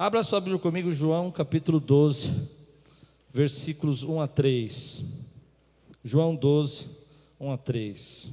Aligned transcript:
Abra 0.00 0.22
sua 0.22 0.38
Bíblia 0.38 0.60
comigo, 0.60 0.92
João 0.92 1.28
capítulo 1.28 1.80
12, 1.80 2.48
versículos 3.34 4.04
1 4.04 4.20
a 4.20 4.28
3. 4.28 5.02
João 6.04 6.36
12, 6.36 6.88
1 7.40 7.50
a 7.50 7.58
3. 7.58 8.32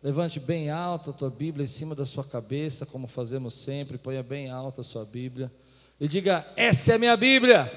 Levante 0.00 0.38
bem 0.38 0.70
alto 0.70 1.10
a 1.10 1.12
tua 1.12 1.28
Bíblia 1.28 1.64
em 1.64 1.66
cima 1.66 1.96
da 1.96 2.06
sua 2.06 2.22
cabeça, 2.22 2.86
como 2.86 3.08
fazemos 3.08 3.54
sempre. 3.54 3.98
Ponha 3.98 4.22
bem 4.22 4.48
alta 4.48 4.82
a 4.82 4.84
sua 4.84 5.04
Bíblia. 5.04 5.50
E 5.98 6.06
diga: 6.06 6.46
Essa 6.54 6.92
é 6.94 6.98
minha 6.98 7.16
Bíblia. 7.16 7.68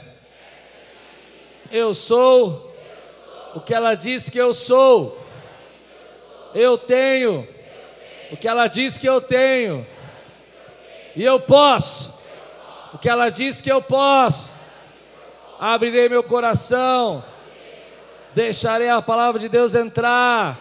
Eu 1.72 1.96
sou 1.96 2.72
o 3.56 3.60
que 3.60 3.74
ela 3.74 3.96
diz 3.96 4.30
que 4.30 4.38
eu 4.38 4.54
sou. 4.54 5.20
Eu 6.54 6.78
tenho 6.78 7.55
o 8.32 8.38
que 8.38 8.48
ela 8.48 8.68
diz 8.68 8.98
que 8.98 9.08
eu 9.08 9.22
tenho. 9.22 9.86
E 11.16 11.24
eu 11.24 11.40
posso 11.40 12.14
o 12.94 12.98
que 12.98 13.10
ela 13.10 13.30
diz 13.30 13.60
que 13.60 13.72
eu 13.72 13.82
posso. 13.82 14.50
Abrirei 15.60 16.08
meu 16.08 16.24
coração. 16.24 17.24
Deixarei 18.34 18.90
a 18.90 19.02
palavra 19.02 19.40
de 19.40 19.50
Deus 19.50 19.74
entrar 19.74 20.58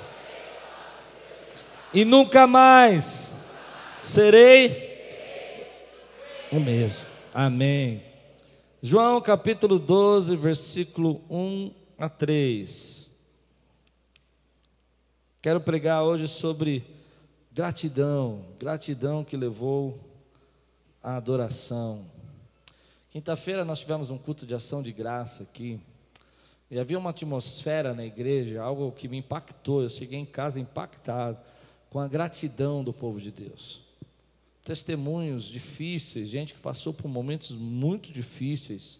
e 1.94 2.04
nunca 2.04 2.46
mais 2.46 3.32
serei 4.02 4.92
o 6.50 6.58
mesmo. 6.58 7.06
Amém. 7.32 8.02
João 8.82 9.20
capítulo 9.20 9.78
12, 9.78 10.36
versículo 10.36 11.22
1 11.30 11.72
a 11.96 12.08
3. 12.08 13.08
Quero 15.40 15.60
pregar 15.60 16.02
hoje 16.02 16.26
sobre 16.26 16.84
gratidão, 17.54 18.44
gratidão 18.58 19.22
que 19.22 19.36
levou 19.36 20.00
à 21.00 21.16
adoração. 21.16 22.04
Quinta-feira 23.10 23.64
nós 23.64 23.78
tivemos 23.78 24.10
um 24.10 24.18
culto 24.18 24.44
de 24.44 24.56
ação 24.56 24.82
de 24.82 24.92
graça 24.92 25.44
aqui. 25.44 25.80
E 26.68 26.80
havia 26.80 26.98
uma 26.98 27.10
atmosfera 27.10 27.94
na 27.94 28.04
igreja, 28.04 28.60
algo 28.60 28.90
que 28.90 29.06
me 29.06 29.18
impactou. 29.18 29.82
Eu 29.82 29.88
cheguei 29.88 30.18
em 30.18 30.26
casa 30.26 30.58
impactado 30.58 31.38
com 31.90 32.00
a 32.00 32.08
gratidão 32.08 32.82
do 32.82 32.92
povo 32.92 33.20
de 33.20 33.30
Deus. 33.30 33.80
Testemunhos 34.64 35.44
difíceis, 35.44 36.28
gente 36.28 36.54
que 36.54 36.60
passou 36.60 36.92
por 36.92 37.06
momentos 37.06 37.52
muito 37.52 38.10
difíceis. 38.10 38.98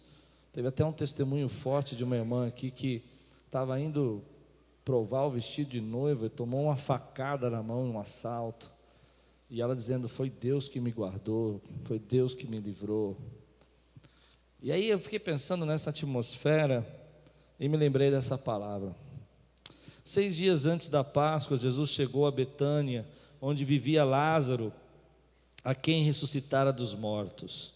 Teve 0.53 0.69
até 0.69 0.85
um 0.85 0.93
testemunho 0.93 1.49
forte 1.49 1.93
de 1.93 2.05
uma 2.05 2.15
irmã 2.15 2.47
aqui 2.47 2.71
que 2.71 3.03
estava 3.47 3.77
indo 3.81 4.23
provar 4.85 5.25
o 5.25 5.31
vestido 5.31 5.71
de 5.71 5.81
noiva 5.81 6.27
e 6.27 6.29
tomou 6.29 6.65
uma 6.65 6.77
facada 6.77 7.49
na 7.49 7.63
mão, 7.63 7.83
um 7.83 7.99
assalto. 7.99 8.71
E 9.49 9.59
ela 9.59 9.75
dizendo: 9.75 10.07
Foi 10.07 10.29
Deus 10.29 10.69
que 10.69 10.79
me 10.79 10.91
guardou, 10.91 11.61
foi 11.83 11.97
Deus 11.97 12.35
que 12.35 12.47
me 12.47 12.59
livrou. 12.59 13.17
E 14.61 14.71
aí 14.71 14.87
eu 14.87 14.99
fiquei 14.99 15.19
pensando 15.19 15.65
nessa 15.65 15.89
atmosfera 15.89 16.85
e 17.59 17.67
me 17.67 17.75
lembrei 17.75 18.11
dessa 18.11 18.37
palavra. 18.37 18.95
Seis 20.03 20.35
dias 20.35 20.67
antes 20.67 20.87
da 20.87 21.03
Páscoa, 21.03 21.57
Jesus 21.57 21.89
chegou 21.89 22.27
a 22.27 22.31
Betânia, 22.31 23.07
onde 23.41 23.65
vivia 23.65 24.03
Lázaro, 24.03 24.71
a 25.63 25.73
quem 25.73 26.03
ressuscitara 26.03 26.71
dos 26.71 26.93
mortos. 26.93 27.73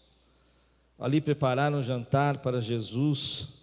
Ali 0.98 1.20
prepararam 1.20 1.80
um 1.80 1.82
jantar 1.82 2.38
para 2.40 2.62
Jesus. 2.62 3.59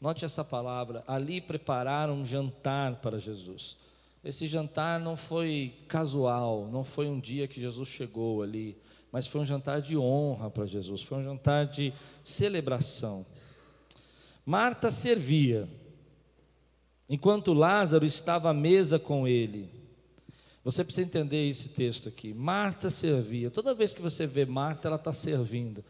Note 0.00 0.24
essa 0.24 0.44
palavra, 0.44 1.02
ali 1.06 1.40
prepararam 1.40 2.14
um 2.14 2.24
jantar 2.24 2.96
para 2.96 3.18
Jesus. 3.18 3.76
Esse 4.22 4.46
jantar 4.46 5.00
não 5.00 5.16
foi 5.16 5.74
casual, 5.88 6.68
não 6.70 6.84
foi 6.84 7.08
um 7.08 7.18
dia 7.18 7.48
que 7.48 7.60
Jesus 7.60 7.88
chegou 7.88 8.42
ali, 8.42 8.76
mas 9.10 9.26
foi 9.26 9.40
um 9.40 9.44
jantar 9.44 9.80
de 9.80 9.96
honra 9.96 10.50
para 10.50 10.66
Jesus, 10.66 11.00
foi 11.02 11.18
um 11.18 11.24
jantar 11.24 11.66
de 11.66 11.92
celebração. 12.22 13.24
Marta 14.44 14.90
servia, 14.90 15.68
enquanto 17.08 17.54
Lázaro 17.54 18.04
estava 18.04 18.50
à 18.50 18.54
mesa 18.54 18.98
com 18.98 19.26
ele. 19.26 19.70
Você 20.64 20.82
precisa 20.82 21.06
entender 21.06 21.48
esse 21.48 21.68
texto 21.68 22.08
aqui. 22.08 22.34
Marta 22.34 22.90
servia. 22.90 23.52
Toda 23.52 23.72
vez 23.72 23.94
que 23.94 24.02
você 24.02 24.26
vê 24.26 24.44
Marta, 24.44 24.88
ela 24.88 24.96
está 24.96 25.12
servindo. 25.12 25.84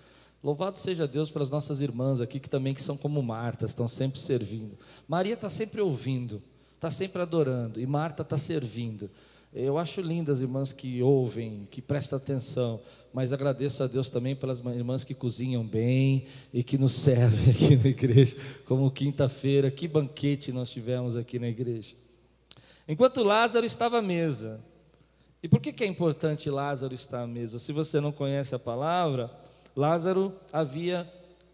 Louvado 0.46 0.78
seja 0.78 1.08
Deus 1.08 1.28
pelas 1.28 1.50
nossas 1.50 1.80
irmãs 1.80 2.20
aqui 2.20 2.38
que 2.38 2.48
também 2.48 2.72
que 2.72 2.80
são 2.80 2.96
como 2.96 3.20
Marta, 3.20 3.66
estão 3.66 3.88
sempre 3.88 4.20
servindo. 4.20 4.78
Maria 5.08 5.34
está 5.34 5.50
sempre 5.50 5.80
ouvindo, 5.80 6.40
está 6.76 6.88
sempre 6.88 7.20
adorando 7.20 7.80
e 7.80 7.84
Marta 7.84 8.22
está 8.22 8.38
servindo. 8.38 9.10
Eu 9.52 9.76
acho 9.76 10.00
lindo 10.00 10.30
as 10.30 10.40
irmãs 10.40 10.72
que 10.72 11.02
ouvem, 11.02 11.66
que 11.68 11.82
prestam 11.82 12.18
atenção, 12.18 12.80
mas 13.12 13.32
agradeço 13.32 13.82
a 13.82 13.88
Deus 13.88 14.08
também 14.08 14.36
pelas 14.36 14.60
irmãs 14.60 15.02
que 15.02 15.16
cozinham 15.16 15.66
bem 15.66 16.26
e 16.54 16.62
que 16.62 16.78
nos 16.78 16.92
servem 16.92 17.50
aqui 17.50 17.74
na 17.74 17.88
igreja, 17.88 18.36
como 18.66 18.88
quinta-feira, 18.88 19.68
que 19.68 19.88
banquete 19.88 20.52
nós 20.52 20.70
tivemos 20.70 21.16
aqui 21.16 21.40
na 21.40 21.48
igreja. 21.48 21.96
Enquanto 22.86 23.24
Lázaro 23.24 23.66
estava 23.66 23.98
à 23.98 24.02
mesa. 24.02 24.60
E 25.42 25.48
por 25.48 25.58
que, 25.58 25.72
que 25.72 25.82
é 25.82 25.88
importante 25.88 26.48
Lázaro 26.48 26.94
estar 26.94 27.22
à 27.22 27.26
mesa? 27.26 27.58
Se 27.58 27.72
você 27.72 28.00
não 28.00 28.12
conhece 28.12 28.54
a 28.54 28.60
palavra, 28.60 29.44
Lázaro 29.76 30.34
havia 30.50 31.12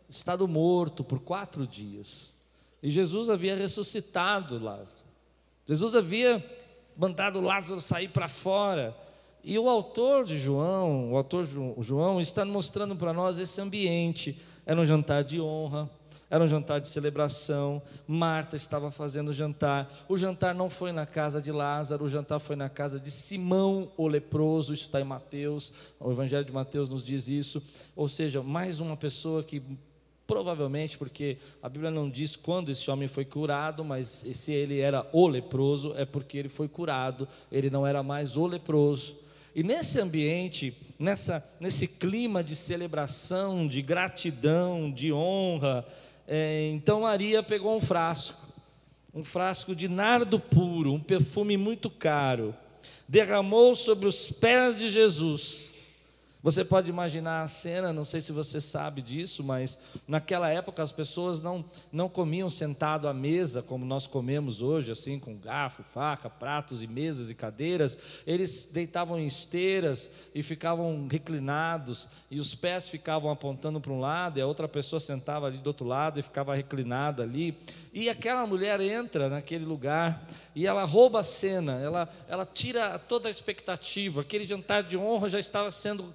estado 0.08 0.46
morto 0.46 1.02
por 1.02 1.18
quatro 1.18 1.66
dias. 1.66 2.32
E 2.80 2.88
Jesus 2.88 3.28
havia 3.28 3.56
ressuscitado 3.56 4.62
Lázaro. 4.62 5.02
Jesus 5.66 5.94
havia 5.96 6.44
mandado 6.96 7.40
Lázaro 7.40 7.80
sair 7.80 8.08
para 8.08 8.28
fora. 8.28 8.96
E 9.42 9.58
o 9.58 9.68
autor 9.68 10.24
de 10.24 10.38
João, 10.38 11.12
o 11.12 11.16
autor 11.16 11.46
João, 11.80 12.20
está 12.20 12.44
mostrando 12.44 12.94
para 12.94 13.12
nós 13.12 13.38
esse 13.38 13.60
ambiente. 13.60 14.40
Era 14.64 14.80
um 14.80 14.86
jantar 14.86 15.24
de 15.24 15.40
honra, 15.40 15.90
era 16.32 16.42
um 16.42 16.48
jantar 16.48 16.80
de 16.80 16.88
celebração. 16.88 17.82
Marta 18.08 18.56
estava 18.56 18.90
fazendo 18.90 19.28
o 19.28 19.32
jantar. 19.34 19.92
O 20.08 20.16
jantar 20.16 20.54
não 20.54 20.70
foi 20.70 20.90
na 20.90 21.04
casa 21.04 21.42
de 21.42 21.52
Lázaro, 21.52 22.06
o 22.06 22.08
jantar 22.08 22.40
foi 22.40 22.56
na 22.56 22.70
casa 22.70 22.98
de 22.98 23.10
Simão, 23.10 23.92
o 23.98 24.08
leproso. 24.08 24.72
Isso 24.72 24.84
está 24.84 24.98
em 24.98 25.04
Mateus, 25.04 25.70
o 26.00 26.10
Evangelho 26.10 26.46
de 26.46 26.50
Mateus 26.50 26.88
nos 26.88 27.04
diz 27.04 27.28
isso. 27.28 27.62
Ou 27.94 28.08
seja, 28.08 28.42
mais 28.42 28.80
uma 28.80 28.96
pessoa 28.96 29.44
que 29.44 29.62
Provavelmente 30.24 30.96
porque 30.96 31.36
a 31.60 31.68
Bíblia 31.68 31.90
não 31.90 32.08
diz 32.08 32.36
quando 32.36 32.70
esse 32.70 32.90
homem 32.90 33.08
foi 33.08 33.24
curado, 33.24 33.84
mas 33.84 34.24
se 34.32 34.52
ele 34.52 34.78
era 34.78 35.06
o 35.12 35.26
leproso, 35.26 35.92
é 35.96 36.06
porque 36.06 36.38
ele 36.38 36.48
foi 36.48 36.68
curado, 36.68 37.28
ele 37.50 37.68
não 37.68 37.86
era 37.86 38.02
mais 38.02 38.34
o 38.36 38.46
leproso. 38.46 39.16
E 39.54 39.62
nesse 39.62 40.00
ambiente, 40.00 40.74
nessa, 40.98 41.44
nesse 41.60 41.86
clima 41.86 42.42
de 42.42 42.56
celebração, 42.56 43.68
de 43.68 43.82
gratidão, 43.82 44.90
de 44.90 45.12
honra, 45.12 45.84
é, 46.26 46.70
então 46.72 47.02
Maria 47.02 47.42
pegou 47.42 47.76
um 47.76 47.80
frasco, 47.80 48.40
um 49.14 49.24
frasco 49.24 49.74
de 49.74 49.88
nardo 49.88 50.38
puro, 50.38 50.92
um 50.92 51.00
perfume 51.00 51.56
muito 51.56 51.90
caro, 51.90 52.54
derramou 53.08 53.74
sobre 53.74 54.06
os 54.06 54.30
pés 54.30 54.78
de 54.78 54.90
Jesus 54.90 55.71
você 56.42 56.64
pode 56.64 56.90
imaginar 56.90 57.42
a 57.42 57.48
cena, 57.48 57.92
não 57.92 58.04
sei 58.04 58.20
se 58.20 58.32
você 58.32 58.60
sabe 58.60 59.00
disso, 59.00 59.44
mas 59.44 59.78
naquela 60.08 60.48
época 60.48 60.82
as 60.82 60.90
pessoas 60.90 61.40
não, 61.40 61.64
não 61.92 62.08
comiam 62.08 62.50
sentado 62.50 63.06
à 63.06 63.14
mesa 63.14 63.62
como 63.62 63.84
nós 63.84 64.08
comemos 64.08 64.60
hoje, 64.60 64.90
assim, 64.90 65.20
com 65.20 65.36
garfo, 65.36 65.84
faca, 65.84 66.28
pratos 66.28 66.82
e 66.82 66.86
mesas 66.88 67.30
e 67.30 67.34
cadeiras. 67.34 67.96
Eles 68.26 68.66
deitavam 68.66 69.20
em 69.20 69.26
esteiras 69.26 70.10
e 70.34 70.42
ficavam 70.42 71.06
reclinados, 71.08 72.08
e 72.28 72.40
os 72.40 72.56
pés 72.56 72.88
ficavam 72.88 73.30
apontando 73.30 73.80
para 73.80 73.92
um 73.92 74.00
lado, 74.00 74.38
e 74.38 74.42
a 74.42 74.46
outra 74.46 74.66
pessoa 74.66 74.98
sentava 74.98 75.46
ali 75.46 75.58
do 75.58 75.68
outro 75.68 75.86
lado 75.86 76.18
e 76.18 76.22
ficava 76.22 76.56
reclinada 76.56 77.22
ali. 77.22 77.56
E 77.92 78.08
aquela 78.08 78.44
mulher 78.46 78.80
entra 78.80 79.28
naquele 79.28 79.64
lugar 79.64 80.26
e 80.54 80.66
ela 80.66 80.84
rouba 80.84 81.20
a 81.20 81.22
cena, 81.22 81.80
ela, 81.80 82.08
ela 82.28 82.44
tira 82.44 82.98
toda 82.98 83.28
a 83.28 83.30
expectativa. 83.30 84.22
Aquele 84.22 84.44
jantar 84.44 84.82
de 84.82 84.96
honra 84.96 85.28
já 85.28 85.38
estava 85.38 85.70
sendo 85.70 86.12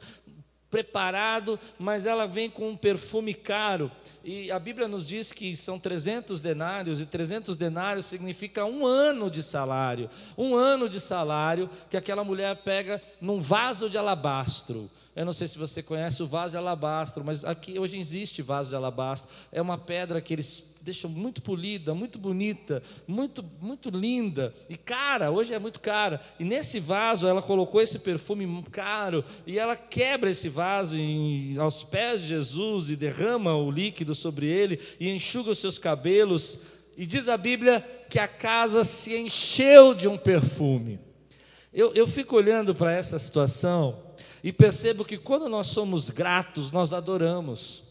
preparado, 0.69 1.59
mas 1.79 2.05
ela 2.05 2.25
vem 2.25 2.49
com 2.49 2.69
um 2.69 2.77
perfume 2.77 3.33
caro. 3.33 3.91
E 4.23 4.51
a 4.51 4.59
Bíblia 4.59 4.87
nos 4.87 5.07
diz 5.07 5.31
que 5.31 5.55
são 5.55 5.79
300 5.79 6.41
denários, 6.41 6.99
e 6.99 7.05
300 7.05 7.55
denários 7.55 8.05
significa 8.05 8.65
um 8.65 8.85
ano 8.85 9.31
de 9.31 9.41
salário. 9.41 10.09
Um 10.37 10.55
ano 10.55 10.89
de 10.89 10.99
salário 10.99 11.69
que 11.89 11.97
aquela 11.97 12.23
mulher 12.23 12.55
pega 12.63 13.01
num 13.21 13.41
vaso 13.41 13.89
de 13.89 13.97
alabastro. 13.97 14.89
Eu 15.15 15.25
não 15.25 15.33
sei 15.33 15.47
se 15.47 15.57
você 15.57 15.81
conhece 15.81 16.21
o 16.21 16.27
vaso 16.27 16.51
de 16.51 16.57
alabastro, 16.57 17.23
mas 17.23 17.43
aqui 17.43 17.79
hoje 17.79 17.97
existe 17.97 18.43
vaso 18.43 18.69
de 18.69 18.75
alabastro. 18.75 19.31
É 19.51 19.59
uma 19.59 19.77
pedra 19.77 20.21
que 20.21 20.31
eles 20.31 20.63
deixam 20.88 21.10
muito 21.10 21.42
polida, 21.42 21.94
muito 21.94 22.18
bonita, 22.18 22.81
muito 23.06 23.44
muito 23.60 23.89
linda 23.89 24.54
e 24.69 24.78
cara. 24.78 25.30
Hoje 25.30 25.54
é 25.54 25.60
muito 25.60 25.81
cara. 25.81 26.22
E 26.39 26.45
nesse 26.45 26.80
vaso 26.80 27.28
ela 27.28 27.42
colocou 27.42 27.81
esse 27.81 28.00
perfume 28.00 28.63
caro 28.72 29.22
e 29.45 29.60
ela 29.60 29.75
quebra 29.75 30.30
esse 30.30 30.48
vaso 30.48 30.98
em, 30.98 31.57
aos 31.57 31.84
pés 31.84 32.22
de 32.22 32.28
Jesus 32.28 32.89
e 32.89 32.95
derrama 32.95 33.54
o 33.54 33.69
líquido 33.69 34.16
sobre 34.16 34.48
ele 34.48 34.80
e 34.98 35.10
enxuga 35.10 35.51
os 35.51 35.60
seus 35.60 35.78
cabelos. 35.78 36.57
E 36.95 37.06
diz 37.06 37.28
a 37.28 37.36
Bíblia 37.36 37.81
que 38.10 38.18
a 38.18 38.28
casa 38.28 38.86
se 38.86 39.13
encheu 39.13 39.94
de 39.94 40.07
um 40.07 40.18
perfume. 40.18 41.01
Eu, 41.74 41.94
eu 41.94 42.07
fico 42.07 42.38
olhando 42.38 42.74
para 42.74 42.94
essa 42.94 43.19
situação 43.19 44.04
e 44.42 44.54
percebo 44.54 45.04
que 45.04 45.18
quando 45.18 45.50
nós 45.50 45.68
somos 45.68 46.10
gratos, 46.10 46.72
nós 46.72 46.94
adoramos. 46.94 47.87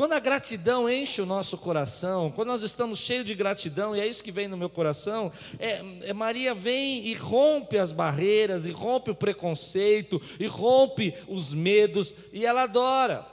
Quando 0.00 0.14
a 0.14 0.18
gratidão 0.18 0.88
enche 0.88 1.20
o 1.20 1.26
nosso 1.26 1.58
coração, 1.58 2.32
quando 2.34 2.48
nós 2.48 2.62
estamos 2.62 2.98
cheios 2.98 3.26
de 3.26 3.34
gratidão, 3.34 3.94
e 3.94 4.00
é 4.00 4.06
isso 4.06 4.24
que 4.24 4.32
vem 4.32 4.48
no 4.48 4.56
meu 4.56 4.70
coração, 4.70 5.30
é, 5.58 5.82
é, 6.04 6.12
Maria 6.14 6.54
vem 6.54 7.06
e 7.06 7.12
rompe 7.12 7.76
as 7.76 7.92
barreiras, 7.92 8.64
e 8.64 8.70
rompe 8.70 9.10
o 9.10 9.14
preconceito, 9.14 10.18
e 10.40 10.46
rompe 10.46 11.14
os 11.28 11.52
medos, 11.52 12.14
e 12.32 12.46
ela 12.46 12.62
adora. 12.62 13.26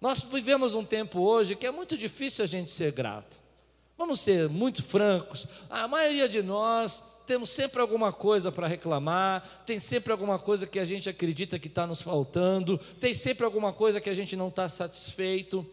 Nós 0.00 0.22
vivemos 0.22 0.74
um 0.74 0.82
tempo 0.82 1.20
hoje 1.20 1.54
que 1.54 1.66
é 1.66 1.70
muito 1.70 1.94
difícil 1.94 2.42
a 2.42 2.48
gente 2.48 2.70
ser 2.70 2.92
grato. 2.92 3.36
Vamos 3.98 4.20
ser 4.20 4.48
muito 4.48 4.82
francos, 4.82 5.46
a 5.68 5.86
maioria 5.86 6.26
de 6.26 6.40
nós 6.40 7.02
temos 7.26 7.50
sempre 7.50 7.82
alguma 7.82 8.14
coisa 8.14 8.50
para 8.50 8.66
reclamar, 8.66 9.46
tem 9.66 9.78
sempre 9.78 10.10
alguma 10.10 10.38
coisa 10.38 10.66
que 10.66 10.78
a 10.78 10.86
gente 10.86 11.08
acredita 11.08 11.58
que 11.58 11.68
está 11.68 11.86
nos 11.86 12.00
faltando, 12.00 12.78
tem 12.98 13.12
sempre 13.12 13.44
alguma 13.44 13.74
coisa 13.74 14.00
que 14.00 14.10
a 14.10 14.14
gente 14.14 14.34
não 14.34 14.48
está 14.48 14.68
satisfeito. 14.70 15.66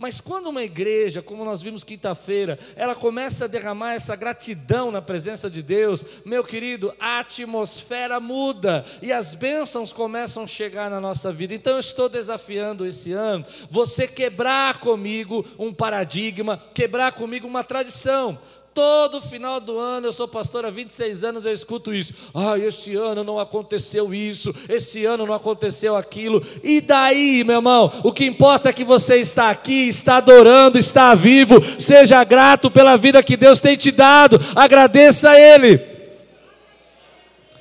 Mas 0.00 0.18
quando 0.18 0.48
uma 0.48 0.64
igreja, 0.64 1.20
como 1.20 1.44
nós 1.44 1.60
vimos 1.60 1.84
quinta-feira, 1.84 2.58
ela 2.74 2.94
começa 2.94 3.44
a 3.44 3.48
derramar 3.48 3.92
essa 3.92 4.16
gratidão 4.16 4.90
na 4.90 5.02
presença 5.02 5.50
de 5.50 5.62
Deus, 5.62 6.02
meu 6.24 6.42
querido, 6.42 6.90
a 6.98 7.20
atmosfera 7.20 8.18
muda 8.18 8.82
e 9.02 9.12
as 9.12 9.34
bênçãos 9.34 9.92
começam 9.92 10.44
a 10.44 10.46
chegar 10.46 10.88
na 10.88 11.02
nossa 11.02 11.30
vida. 11.30 11.54
Então 11.54 11.74
eu 11.74 11.80
estou 11.80 12.08
desafiando 12.08 12.86
esse 12.86 13.12
ano 13.12 13.44
você 13.70 14.08
quebrar 14.08 14.80
comigo 14.80 15.44
um 15.58 15.70
paradigma, 15.70 16.56
quebrar 16.72 17.12
comigo 17.12 17.46
uma 17.46 17.62
tradição. 17.62 18.38
Todo 18.72 19.20
final 19.20 19.58
do 19.58 19.78
ano, 19.78 20.06
eu 20.06 20.12
sou 20.12 20.28
pastor 20.28 20.64
há 20.64 20.70
26 20.70 21.24
anos, 21.24 21.44
eu 21.44 21.52
escuto 21.52 21.92
isso. 21.92 22.12
Ah, 22.32 22.56
esse 22.56 22.94
ano 22.94 23.24
não 23.24 23.40
aconteceu 23.40 24.14
isso, 24.14 24.54
esse 24.68 25.04
ano 25.04 25.26
não 25.26 25.34
aconteceu 25.34 25.96
aquilo. 25.96 26.40
E 26.62 26.80
daí, 26.80 27.42
meu 27.42 27.56
irmão? 27.56 27.90
O 28.04 28.12
que 28.12 28.24
importa 28.24 28.68
é 28.68 28.72
que 28.72 28.84
você 28.84 29.16
está 29.16 29.50
aqui, 29.50 29.88
está 29.88 30.18
adorando, 30.18 30.78
está 30.78 31.16
vivo. 31.16 31.56
Seja 31.80 32.22
grato 32.22 32.70
pela 32.70 32.96
vida 32.96 33.22
que 33.24 33.36
Deus 33.36 33.60
tem 33.60 33.76
te 33.76 33.90
dado. 33.90 34.38
Agradeça 34.54 35.30
a 35.30 35.40
Ele. 35.40 35.89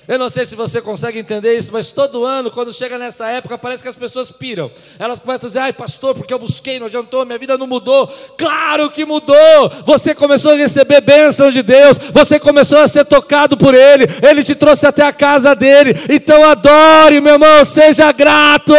Eu 0.09 0.17
não 0.17 0.27
sei 0.27 0.43
se 0.43 0.55
você 0.55 0.81
consegue 0.81 1.19
entender 1.19 1.55
isso, 1.55 1.71
mas 1.71 1.91
todo 1.91 2.25
ano, 2.25 2.49
quando 2.49 2.73
chega 2.73 2.97
nessa 2.97 3.27
época, 3.27 3.59
parece 3.59 3.83
que 3.83 3.89
as 3.89 3.95
pessoas 3.95 4.31
piram. 4.31 4.71
Elas 4.97 5.19
começam 5.19 5.45
a 5.45 5.47
dizer: 5.47 5.59
ai, 5.59 5.71
pastor, 5.71 6.15
porque 6.15 6.33
eu 6.33 6.39
busquei, 6.39 6.79
não 6.79 6.87
adiantou, 6.87 7.23
minha 7.27 7.37
vida 7.37 7.55
não 7.59 7.67
mudou. 7.67 8.07
Claro 8.35 8.89
que 8.89 9.05
mudou. 9.05 9.37
Você 9.85 10.15
começou 10.15 10.53
a 10.53 10.55
receber 10.55 10.99
bênção 11.01 11.51
de 11.51 11.61
Deus, 11.61 11.99
você 12.11 12.39
começou 12.39 12.79
a 12.79 12.87
ser 12.87 13.05
tocado 13.05 13.55
por 13.55 13.75
Ele, 13.75 14.07
Ele 14.27 14.43
te 14.43 14.55
trouxe 14.55 14.87
até 14.87 15.03
a 15.03 15.13
casa 15.13 15.53
dele. 15.53 15.93
Então 16.09 16.43
adore, 16.43 17.21
meu 17.21 17.33
irmão, 17.33 17.63
seja 17.63 18.11
grato. 18.11 18.73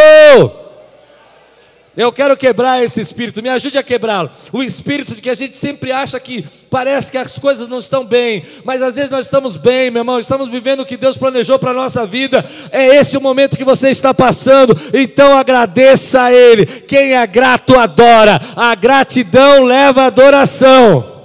Eu 1.96 2.12
quero 2.12 2.36
quebrar 2.36 2.82
esse 2.82 3.00
espírito, 3.00 3.42
me 3.42 3.48
ajude 3.48 3.76
a 3.76 3.82
quebrá-lo. 3.82 4.30
O 4.52 4.62
espírito 4.62 5.14
de 5.14 5.20
que 5.20 5.28
a 5.28 5.34
gente 5.34 5.56
sempre 5.56 5.90
acha 5.90 6.20
que 6.20 6.46
parece 6.70 7.10
que 7.10 7.18
as 7.18 7.36
coisas 7.36 7.68
não 7.68 7.78
estão 7.78 8.04
bem, 8.04 8.44
mas 8.64 8.80
às 8.80 8.94
vezes 8.94 9.10
nós 9.10 9.24
estamos 9.24 9.56
bem, 9.56 9.90
meu 9.90 10.02
irmão, 10.02 10.20
estamos 10.20 10.48
vivendo 10.48 10.80
o 10.80 10.86
que 10.86 10.96
Deus 10.96 11.16
planejou 11.16 11.58
para 11.58 11.72
a 11.72 11.74
nossa 11.74 12.06
vida. 12.06 12.44
É 12.70 12.96
esse 12.96 13.16
o 13.16 13.20
momento 13.20 13.56
que 13.56 13.64
você 13.64 13.90
está 13.90 14.14
passando, 14.14 14.78
então 14.94 15.36
agradeça 15.36 16.22
a 16.22 16.32
Ele. 16.32 16.64
Quem 16.64 17.14
é 17.14 17.26
grato 17.26 17.76
adora, 17.76 18.40
a 18.54 18.72
gratidão 18.76 19.64
leva 19.64 20.02
a 20.02 20.06
adoração. 20.06 21.20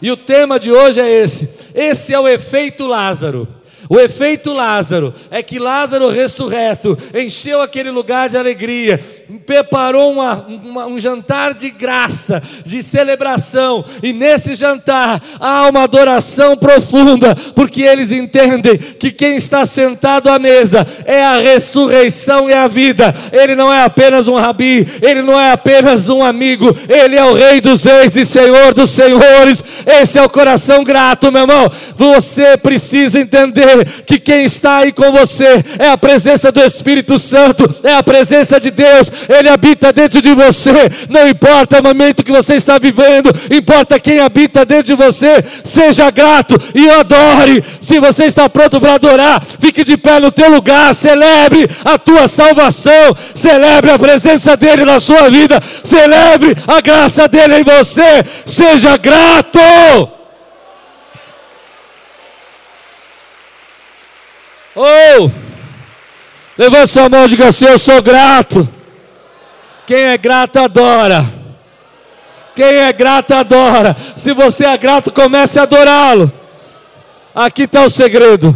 E 0.00 0.10
o 0.10 0.16
tema 0.16 0.58
de 0.58 0.72
hoje 0.72 1.00
é 1.00 1.10
esse: 1.10 1.50
esse 1.74 2.14
é 2.14 2.18
o 2.18 2.26
efeito 2.26 2.86
Lázaro. 2.86 3.59
O 3.92 3.98
efeito 3.98 4.52
Lázaro 4.52 5.12
é 5.32 5.42
que 5.42 5.58
Lázaro 5.58 6.10
ressurreto 6.10 6.96
encheu 7.12 7.60
aquele 7.60 7.90
lugar 7.90 8.28
de 8.28 8.36
alegria, 8.36 9.00
preparou 9.44 10.12
uma, 10.12 10.46
uma, 10.46 10.86
um 10.86 10.96
jantar 10.96 11.54
de 11.54 11.70
graça, 11.70 12.40
de 12.64 12.84
celebração, 12.84 13.84
e 14.00 14.12
nesse 14.12 14.54
jantar 14.54 15.20
há 15.40 15.68
uma 15.68 15.82
adoração 15.82 16.56
profunda, 16.56 17.34
porque 17.52 17.82
eles 17.82 18.12
entendem 18.12 18.78
que 18.78 19.10
quem 19.10 19.34
está 19.34 19.66
sentado 19.66 20.28
à 20.28 20.38
mesa 20.38 20.86
é 21.04 21.20
a 21.24 21.38
ressurreição 21.38 22.48
e 22.48 22.52
a 22.52 22.68
vida, 22.68 23.12
ele 23.32 23.56
não 23.56 23.72
é 23.72 23.82
apenas 23.82 24.28
um 24.28 24.36
rabi, 24.36 24.86
ele 25.02 25.20
não 25.20 25.38
é 25.38 25.50
apenas 25.50 26.08
um 26.08 26.22
amigo, 26.22 26.72
ele 26.88 27.16
é 27.16 27.24
o 27.24 27.34
Rei 27.34 27.60
dos 27.60 27.82
Reis 27.82 28.14
e 28.14 28.24
Senhor 28.24 28.72
dos 28.72 28.90
Senhores. 28.90 29.64
Esse 29.84 30.16
é 30.16 30.22
o 30.22 30.30
coração 30.30 30.84
grato, 30.84 31.32
meu 31.32 31.42
irmão. 31.42 31.68
Você 31.96 32.56
precisa 32.56 33.18
entender 33.18 33.79
que 33.84 34.18
quem 34.18 34.44
está 34.44 34.78
aí 34.78 34.92
com 34.92 35.10
você 35.12 35.62
é 35.78 35.88
a 35.88 35.98
presença 35.98 36.50
do 36.52 36.60
Espírito 36.60 37.18
Santo, 37.18 37.68
é 37.82 37.94
a 37.94 38.02
presença 38.02 38.60
de 38.60 38.70
Deus, 38.70 39.10
Ele 39.28 39.48
habita 39.48 39.92
dentro 39.92 40.20
de 40.20 40.32
você. 40.32 40.72
Não 41.08 41.28
importa 41.28 41.80
o 41.80 41.82
momento 41.82 42.22
que 42.22 42.32
você 42.32 42.54
está 42.54 42.78
vivendo, 42.78 43.30
importa 43.50 43.98
quem 43.98 44.20
habita 44.20 44.64
dentro 44.64 44.84
de 44.84 44.94
você. 44.94 45.44
Seja 45.64 46.10
grato 46.10 46.56
e 46.74 46.88
adore. 46.88 47.62
Se 47.80 47.98
você 47.98 48.24
está 48.24 48.48
pronto 48.48 48.80
para 48.80 48.94
adorar, 48.94 49.42
fique 49.58 49.84
de 49.84 49.96
pé 49.96 50.20
no 50.20 50.30
teu 50.30 50.50
lugar, 50.50 50.94
celebre 50.94 51.68
a 51.84 51.98
tua 51.98 52.28
salvação, 52.28 53.14
celebre 53.34 53.90
a 53.90 53.98
presença 53.98 54.56
dEle 54.56 54.84
na 54.84 55.00
sua 55.00 55.28
vida, 55.28 55.60
celebre 55.84 56.54
a 56.66 56.80
graça 56.80 57.28
dEle 57.28 57.60
em 57.60 57.64
você. 57.64 58.24
Seja 58.46 58.96
grato. 58.96 60.19
Oh! 64.74 65.30
Levante 66.56 66.92
sua 66.92 67.08
mão 67.08 67.24
e 67.24 67.28
diga 67.28 67.48
assim: 67.48 67.66
Eu 67.66 67.78
sou 67.78 68.02
grato. 68.02 68.68
Quem 69.86 70.04
é 70.04 70.18
grato 70.18 70.58
adora. 70.58 71.40
Quem 72.54 72.76
é 72.76 72.92
grato 72.92 73.32
adora. 73.32 73.96
Se 74.14 74.32
você 74.32 74.66
é 74.66 74.76
grato, 74.76 75.10
comece 75.10 75.58
a 75.58 75.62
adorá-lo. 75.62 76.32
Aqui 77.34 77.62
está 77.62 77.84
o 77.84 77.90
segredo. 77.90 78.54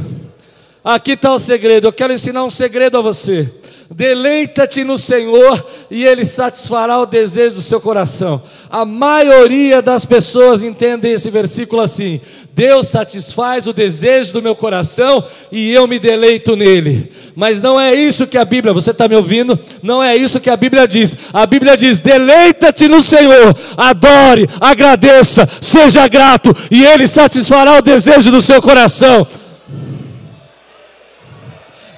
Aqui 0.84 1.12
está 1.12 1.32
o 1.32 1.38
segredo. 1.38 1.88
Eu 1.88 1.92
quero 1.92 2.12
ensinar 2.12 2.44
um 2.44 2.50
segredo 2.50 2.98
a 2.98 3.00
você. 3.00 3.50
Deleita-te 3.90 4.82
no 4.82 4.96
Senhor 4.96 5.64
e 5.90 6.04
Ele 6.04 6.24
satisfará 6.24 6.98
o 6.98 7.06
desejo 7.06 7.56
do 7.56 7.60
seu 7.60 7.80
coração. 7.80 8.42
A 8.70 8.84
maioria 8.84 9.82
das 9.82 10.04
pessoas 10.04 10.62
entendem 10.62 11.12
esse 11.12 11.30
versículo 11.30 11.82
assim: 11.82 12.20
Deus 12.54 12.88
satisfaz 12.88 13.66
o 13.66 13.72
desejo 13.72 14.32
do 14.32 14.42
meu 14.42 14.56
coração 14.56 15.22
e 15.52 15.70
eu 15.70 15.86
me 15.86 15.98
deleito 15.98 16.56
nele. 16.56 17.12
Mas 17.36 17.60
não 17.60 17.78
é 17.78 17.94
isso 17.94 18.26
que 18.26 18.38
a 18.38 18.44
Bíblia, 18.44 18.72
você 18.72 18.90
está 18.90 19.06
me 19.06 19.16
ouvindo? 19.16 19.58
Não 19.82 20.02
é 20.02 20.16
isso 20.16 20.40
que 20.40 20.50
a 20.50 20.56
Bíblia 20.56 20.88
diz. 20.88 21.14
A 21.32 21.44
Bíblia 21.44 21.76
diz: 21.76 21.98
deleita-te 21.98 22.88
no 22.88 23.02
Senhor, 23.02 23.54
adore, 23.76 24.48
agradeça, 24.60 25.48
seja 25.60 26.08
grato 26.08 26.52
e 26.70 26.84
Ele 26.84 27.06
satisfará 27.06 27.76
o 27.76 27.82
desejo 27.82 28.30
do 28.30 28.40
seu 28.40 28.62
coração. 28.62 29.26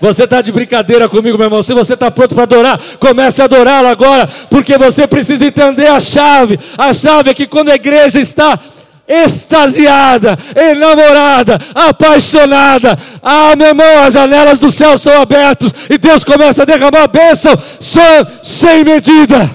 Você 0.01 0.25
está 0.25 0.43
de 0.43 0.53
brincadeira 0.53 1.09
comigo, 1.09 1.39
meu 1.39 1.47
irmão. 1.47 1.63
Se 1.63 1.73
você 1.73 1.95
está 1.95 2.11
pronto 2.11 2.35
para 2.35 2.45
adorar, 2.45 2.81
comece 2.99 3.41
a 3.41 3.47
adorá-lo 3.47 3.89
agora, 3.89 4.29
porque 4.51 4.77
você 4.77 5.07
precisa 5.07 5.47
entender 5.47 5.87
a 5.87 6.01
chave. 6.01 6.59
A 6.77 6.93
chave 6.93 7.31
é 7.31 7.35
que 7.35 7.47
quando 7.47 7.71
a 7.71 7.75
igreja 7.75 8.21
está 8.21 8.59
extasiada, 9.09 10.37
enamorada, 10.55 11.59
apaixonada. 11.75 12.97
Ah, 13.23 13.55
meu 13.57 13.69
irmão, 13.69 14.03
as 14.03 14.15
janelas 14.15 14.59
do 14.59 14.71
céu 14.71 14.99
são 14.99 15.21
abertas 15.21 15.73
e 15.89 15.97
Deus 15.97 16.25
começa 16.25 16.63
a 16.63 16.67
derramar 16.67 17.07
bênção 17.09 17.53
sem 18.43 18.85
medida. 18.85 19.51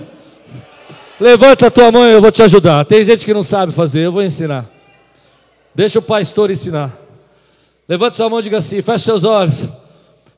Levanta 1.19 1.67
a 1.67 1.71
tua 1.71 1.91
mão 1.91 2.03
eu 2.05 2.21
vou 2.21 2.31
te 2.31 2.41
ajudar. 2.41 2.83
Tem 2.85 3.03
gente 3.03 3.25
que 3.25 3.33
não 3.33 3.43
sabe 3.43 3.71
fazer, 3.71 3.99
eu 3.99 4.11
vou 4.11 4.23
ensinar. 4.23 4.65
Deixa 5.75 5.99
o 5.99 6.01
pastor 6.01 6.49
ensinar. 6.49 6.91
Levanta 7.87 8.15
sua 8.15 8.29
mão 8.29 8.39
e 8.39 8.43
diga 8.43 8.57
assim: 8.57 8.81
feche 8.81 9.03
seus 9.03 9.23
olhos 9.23 9.67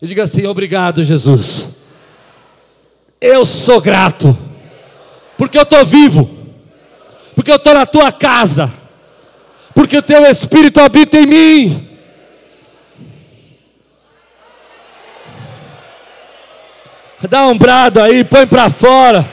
e 0.03 0.07
diga 0.07 0.23
assim: 0.23 0.45
Obrigado, 0.45 1.01
Jesus. 1.01 1.71
Eu 3.21 3.45
sou 3.45 3.79
grato, 3.79 4.37
porque 5.37 5.57
eu 5.57 5.63
estou 5.63 5.85
vivo, 5.85 6.29
porque 7.33 7.49
eu 7.49 7.55
estou 7.55 7.73
na 7.73 7.85
tua 7.85 8.11
casa, 8.11 8.69
porque 9.73 9.97
o 9.97 10.01
teu 10.01 10.25
Espírito 10.25 10.81
habita 10.81 11.17
em 11.17 11.25
mim. 11.25 11.89
Dá 17.29 17.47
um 17.47 17.57
brado 17.57 18.01
aí, 18.01 18.25
põe 18.25 18.45
para 18.45 18.69
fora. 18.69 19.25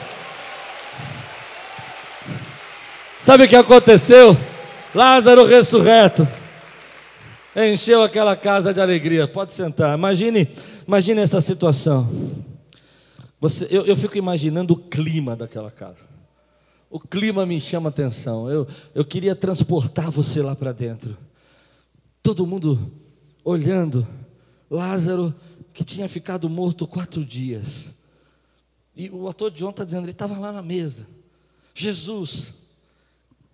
Sabe 3.19 3.43
o 3.43 3.47
que 3.49 3.57
aconteceu? 3.57 4.37
Lázaro 4.95 5.43
ressurreto 5.43 6.25
encheu 7.55 8.03
aquela 8.03 8.35
casa 8.35 8.73
de 8.73 8.79
alegria. 8.79 9.27
Pode 9.27 9.53
sentar. 9.53 9.97
Imagine, 9.97 10.47
imagine 10.87 11.21
essa 11.21 11.41
situação. 11.41 12.09
Você, 13.39 13.67
eu, 13.69 13.85
eu 13.85 13.95
fico 13.95 14.17
imaginando 14.17 14.73
o 14.73 14.77
clima 14.77 15.35
daquela 15.35 15.71
casa. 15.71 16.09
O 16.89 16.99
clima 16.99 17.45
me 17.45 17.59
chama 17.59 17.89
atenção. 17.89 18.49
Eu, 18.49 18.67
eu 18.93 19.03
queria 19.03 19.35
transportar 19.35 20.11
você 20.11 20.41
lá 20.41 20.55
para 20.55 20.71
dentro. 20.71 21.17
Todo 22.21 22.45
mundo 22.45 22.91
olhando 23.43 24.07
Lázaro, 24.71 25.35
que 25.73 25.83
tinha 25.83 26.07
ficado 26.07 26.49
morto 26.49 26.87
quatro 26.87 27.25
dias. 27.25 27.93
E 28.95 29.09
o 29.09 29.27
ator 29.27 29.51
de 29.51 29.59
João 29.59 29.71
está 29.71 29.83
dizendo, 29.83 30.05
ele 30.05 30.11
estava 30.11 30.39
lá 30.39 30.51
na 30.53 30.61
mesa. 30.61 31.05
Jesus, 31.73 32.53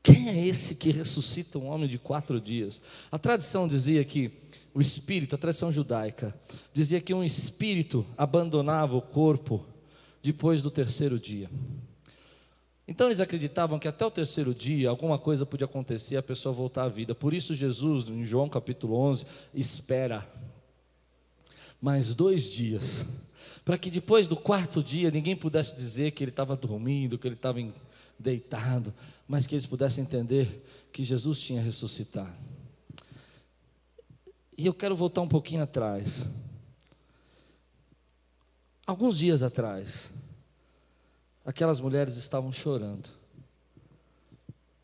quem 0.07 0.29
é 0.29 0.47
esse 0.47 0.73
que 0.73 0.89
ressuscita 0.89 1.59
um 1.59 1.67
homem 1.67 1.89
de 1.89 1.99
quatro 1.99 2.39
dias? 2.39 2.79
A 3.11 3.19
tradição 3.19 3.67
dizia 3.67 4.05
que 4.05 4.31
o 4.73 4.79
espírito, 4.79 5.35
a 5.35 5.37
tradição 5.37 5.69
judaica, 5.69 6.33
dizia 6.73 7.01
que 7.01 7.13
um 7.13 7.25
espírito 7.25 8.05
abandonava 8.17 8.95
o 8.95 9.01
corpo 9.01 9.65
depois 10.23 10.63
do 10.63 10.71
terceiro 10.71 11.19
dia. 11.19 11.49
Então 12.87 13.07
eles 13.07 13.19
acreditavam 13.19 13.77
que 13.77 13.87
até 13.87 14.05
o 14.05 14.11
terceiro 14.11 14.55
dia 14.55 14.89
alguma 14.89 15.19
coisa 15.19 15.45
podia 15.45 15.65
acontecer 15.65 16.15
e 16.15 16.17
a 16.17 16.23
pessoa 16.23 16.55
voltar 16.55 16.83
à 16.83 16.89
vida. 16.89 17.13
Por 17.13 17.33
isso 17.33 17.53
Jesus, 17.53 18.07
em 18.07 18.23
João 18.23 18.47
capítulo 18.47 18.95
11, 18.95 19.25
espera 19.53 20.25
mais 21.81 22.15
dois 22.15 22.49
dias, 22.49 23.05
para 23.65 23.77
que 23.77 23.91
depois 23.91 24.25
do 24.25 24.37
quarto 24.37 24.81
dia 24.81 25.11
ninguém 25.11 25.35
pudesse 25.35 25.75
dizer 25.75 26.11
que 26.11 26.23
ele 26.23 26.31
estava 26.31 26.55
dormindo, 26.55 27.17
que 27.17 27.27
ele 27.27 27.35
estava 27.35 27.59
deitado, 28.17 28.93
mas 29.27 29.45
que 29.45 29.55
eles 29.55 29.65
pudessem 29.65 30.03
entender 30.03 30.63
que 30.91 31.03
Jesus 31.03 31.39
tinha 31.39 31.61
ressuscitado. 31.61 32.33
E 34.57 34.65
eu 34.65 34.73
quero 34.73 34.95
voltar 34.95 35.21
um 35.21 35.27
pouquinho 35.27 35.61
atrás. 35.61 36.27
Alguns 38.85 39.17
dias 39.17 39.43
atrás, 39.43 40.11
aquelas 41.45 41.79
mulheres 41.79 42.15
estavam 42.15 42.51
chorando. 42.51 43.09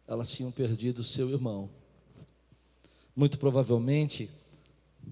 Elas 0.05 0.29
tinham 0.29 0.51
perdido 0.51 1.03
seu 1.03 1.29
irmão. 1.29 1.69
Muito 3.15 3.39
provavelmente, 3.39 4.29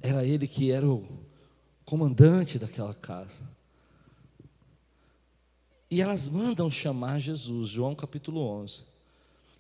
era 0.02 0.26
ele 0.26 0.48
que 0.48 0.72
era 0.72 0.88
o 0.88 1.08
comandante 1.86 2.60
daquela 2.60 2.94
casa. 2.94 3.50
E 5.90 6.02
elas 6.02 6.28
mandam 6.28 6.70
chamar 6.70 7.20
Jesus, 7.20 7.70
João 7.70 7.96
capítulo 7.96 8.42
11. 8.42 8.91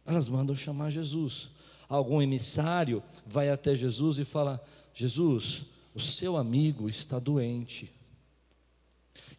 Elas 0.05 0.27
mandam 0.27 0.55
chamar 0.55 0.89
Jesus. 0.89 1.49
Algum 1.87 2.21
emissário 2.21 3.03
vai 3.25 3.49
até 3.49 3.75
Jesus 3.75 4.17
e 4.17 4.25
fala: 4.25 4.63
Jesus, 4.93 5.63
o 5.93 5.99
seu 5.99 6.37
amigo 6.37 6.87
está 6.87 7.19
doente. 7.19 7.91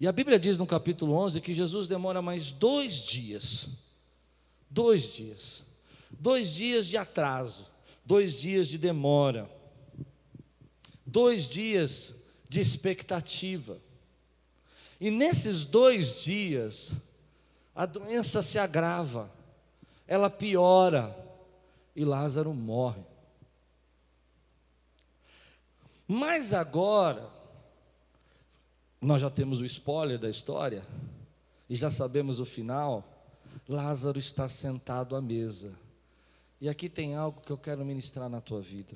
E 0.00 0.06
a 0.06 0.12
Bíblia 0.12 0.38
diz 0.38 0.58
no 0.58 0.66
capítulo 0.66 1.14
11 1.14 1.40
que 1.40 1.54
Jesus 1.54 1.86
demora 1.86 2.20
mais 2.20 2.50
dois 2.50 3.06
dias. 3.06 3.68
Dois 4.68 5.12
dias. 5.12 5.62
Dois 6.10 6.52
dias 6.52 6.86
de 6.86 6.96
atraso. 6.96 7.66
Dois 8.04 8.36
dias 8.36 8.68
de 8.68 8.78
demora. 8.78 9.48
Dois 11.06 11.48
dias 11.48 12.12
de 12.48 12.60
expectativa. 12.60 13.78
E 15.00 15.10
nesses 15.10 15.64
dois 15.64 16.22
dias, 16.22 16.92
a 17.74 17.86
doença 17.86 18.42
se 18.42 18.58
agrava, 18.58 19.30
ela 20.06 20.28
piora 20.28 21.16
e 21.94 22.04
Lázaro 22.04 22.52
morre. 22.52 23.02
Mas 26.06 26.52
agora, 26.52 27.30
nós 29.00 29.20
já 29.20 29.30
temos 29.30 29.60
o 29.60 29.64
spoiler 29.64 30.18
da 30.18 30.28
história 30.28 30.84
e 31.68 31.74
já 31.74 31.90
sabemos 31.90 32.38
o 32.38 32.44
final. 32.44 33.04
Lázaro 33.68 34.18
está 34.18 34.48
sentado 34.48 35.16
à 35.16 35.22
mesa. 35.22 35.72
E 36.60 36.68
aqui 36.68 36.88
tem 36.88 37.14
algo 37.14 37.40
que 37.40 37.50
eu 37.50 37.58
quero 37.58 37.84
ministrar 37.84 38.28
na 38.28 38.40
tua 38.40 38.60
vida. 38.60 38.94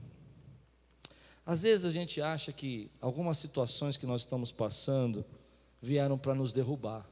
Às 1.44 1.62
vezes 1.62 1.86
a 1.86 1.90
gente 1.90 2.20
acha 2.20 2.52
que 2.52 2.90
algumas 3.00 3.38
situações 3.38 3.96
que 3.96 4.06
nós 4.06 4.22
estamos 4.22 4.52
passando 4.52 5.24
vieram 5.80 6.18
para 6.18 6.34
nos 6.34 6.52
derrubar, 6.52 7.08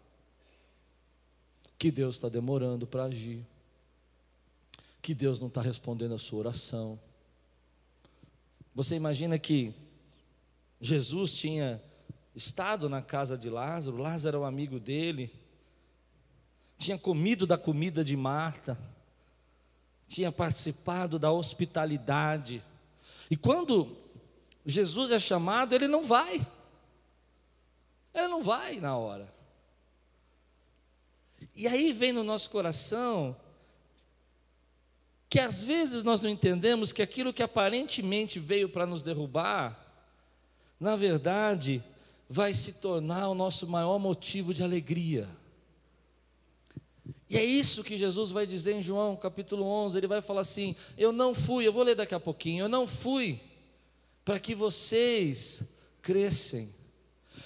que 1.79 1.91
Deus 1.91 2.17
está 2.17 2.29
demorando 2.29 2.87
para 2.87 3.05
agir, 3.05 3.45
que 5.05 5.13
Deus 5.13 5.39
não 5.39 5.49
está 5.49 5.61
respondendo 5.61 6.15
a 6.15 6.19
sua 6.19 6.39
oração. 6.39 6.99
Você 8.75 8.97
imagina 8.97 9.39
que 9.39 9.75
Jesus 10.81 11.35
tinha 11.35 11.79
estado 12.35 12.89
na 12.89 13.03
casa 13.03 13.37
de 13.37 13.51
Lázaro, 13.51 13.99
Lázaro 13.99 14.39
era 14.39 14.43
um 14.43 14.49
amigo 14.49 14.81
dele, 14.81 15.31
tinha 16.79 16.97
comido 16.97 17.47
da 17.47 17.59
comida 17.59 18.03
de 18.03 18.17
Marta, 18.17 18.79
tinha 20.09 20.33
participado 20.33 21.19
da 21.19 21.31
hospitalidade, 21.31 22.65
e 23.31 23.37
quando 23.37 23.95
Jesus 24.65 25.11
é 25.11 25.19
chamado, 25.19 25.75
ele 25.75 25.87
não 25.87 26.07
vai. 26.07 26.47
Ele 28.15 28.29
não 28.29 28.43
vai 28.43 28.81
na 28.81 28.97
hora. 28.97 29.31
E 31.55 31.69
aí 31.69 31.93
vem 31.93 32.11
no 32.11 32.25
nosso 32.25 32.49
coração 32.49 33.37
que 35.35 35.41
às 35.41 35.65
vezes 35.65 36.05
nós 36.05 36.23
não 36.23 36.31
entendemos 36.31 36.93
que 36.93 37.03
aquilo 37.03 37.33
que 37.33 37.43
aparentemente 37.43 38.39
veio 38.39 38.69
para 38.69 38.87
nos 38.87 39.03
derrubar, 39.03 39.77
na 40.79 40.95
verdade, 40.95 41.83
vai 42.31 42.55
se 42.55 42.75
tornar 42.75 43.29
o 43.29 43.35
nosso 43.35 43.67
maior 43.67 43.99
motivo 43.99 44.55
de 44.55 44.63
alegria. 44.63 45.29
E 47.29 47.37
é 47.37 47.45
isso 47.45 47.83
que 47.83 47.99
Jesus 47.99 48.31
vai 48.31 48.47
dizer 48.47 48.75
em 48.75 48.81
João 48.81 49.17
capítulo 49.17 49.65
11. 49.65 49.99
Ele 49.99 50.07
vai 50.07 50.23
falar 50.23 50.43
assim: 50.43 50.77
Eu 50.97 51.11
não 51.11 51.35
fui, 51.35 51.67
eu 51.67 51.73
vou 51.73 51.83
ler 51.83 51.97
daqui 51.97 52.15
a 52.15 52.21
pouquinho, 52.21 52.67
eu 52.67 52.69
não 52.69 52.87
fui 52.87 53.41
para 54.25 54.39
que 54.39 54.55
vocês 54.55 55.65
crescem. 56.01 56.73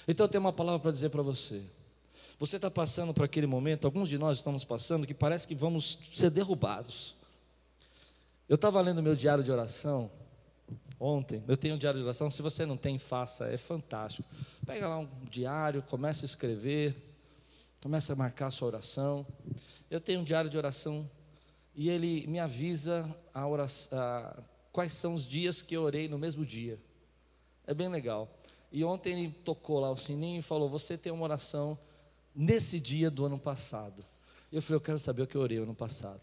Então 0.07 0.25
eu 0.25 0.29
tenho 0.29 0.43
uma 0.43 0.53
palavra 0.53 0.79
para 0.79 0.91
dizer 0.91 1.09
para 1.09 1.23
você. 1.23 1.63
Você 2.37 2.57
está 2.57 2.69
passando 2.69 3.15
por 3.15 3.25
aquele 3.25 3.47
momento, 3.47 3.85
alguns 3.85 4.07
de 4.07 4.19
nós 4.19 4.37
estamos 4.37 4.63
passando, 4.63 5.07
que 5.07 5.13
parece 5.15 5.47
que 5.47 5.55
vamos 5.55 5.97
ser 6.11 6.29
derrubados. 6.29 7.17
Eu 8.49 8.55
estava 8.55 8.81
lendo 8.81 9.03
meu 9.03 9.15
diário 9.15 9.43
de 9.43 9.51
oração 9.51 10.09
ontem. 10.99 11.43
Eu 11.47 11.55
tenho 11.55 11.75
um 11.75 11.77
diário 11.77 11.99
de 11.99 12.03
oração. 12.03 12.31
Se 12.31 12.41
você 12.41 12.65
não 12.65 12.75
tem, 12.75 12.97
faça, 12.97 13.45
é 13.45 13.57
fantástico. 13.57 14.27
Pega 14.65 14.87
lá 14.87 14.97
um 14.97 15.07
diário, 15.29 15.83
começa 15.83 16.25
a 16.25 16.27
escrever, 16.27 16.95
começa 17.79 18.11
a 18.11 18.15
marcar 18.15 18.47
a 18.47 18.51
sua 18.51 18.69
oração. 18.69 19.23
Eu 19.87 20.01
tenho 20.01 20.21
um 20.21 20.23
diário 20.23 20.49
de 20.49 20.57
oração 20.57 21.07
e 21.75 21.91
ele 21.91 22.25
me 22.25 22.39
avisa 22.39 23.15
a 23.31 23.47
oração, 23.47 23.95
a 23.95 24.41
quais 24.71 24.93
são 24.93 25.13
os 25.13 25.27
dias 25.27 25.61
que 25.61 25.77
eu 25.77 25.83
orei 25.83 26.07
no 26.07 26.17
mesmo 26.17 26.43
dia. 26.43 26.79
É 27.67 27.73
bem 27.75 27.87
legal. 27.87 28.35
E 28.71 28.83
ontem 28.83 29.13
ele 29.13 29.31
tocou 29.31 29.79
lá 29.79 29.91
o 29.91 29.95
sininho 29.95 30.39
e 30.39 30.41
falou: 30.41 30.67
Você 30.69 30.97
tem 30.97 31.13
uma 31.13 31.23
oração 31.23 31.77
nesse 32.33 32.79
dia 32.79 33.11
do 33.11 33.27
ano 33.27 33.39
passado. 33.39 34.03
Eu 34.51 34.59
falei: 34.59 34.77
Eu 34.77 34.81
quero 34.81 34.97
saber 34.97 35.21
o 35.21 35.27
que 35.27 35.37
eu 35.37 35.41
orei 35.41 35.59
ano 35.59 35.75
passado. 35.75 36.21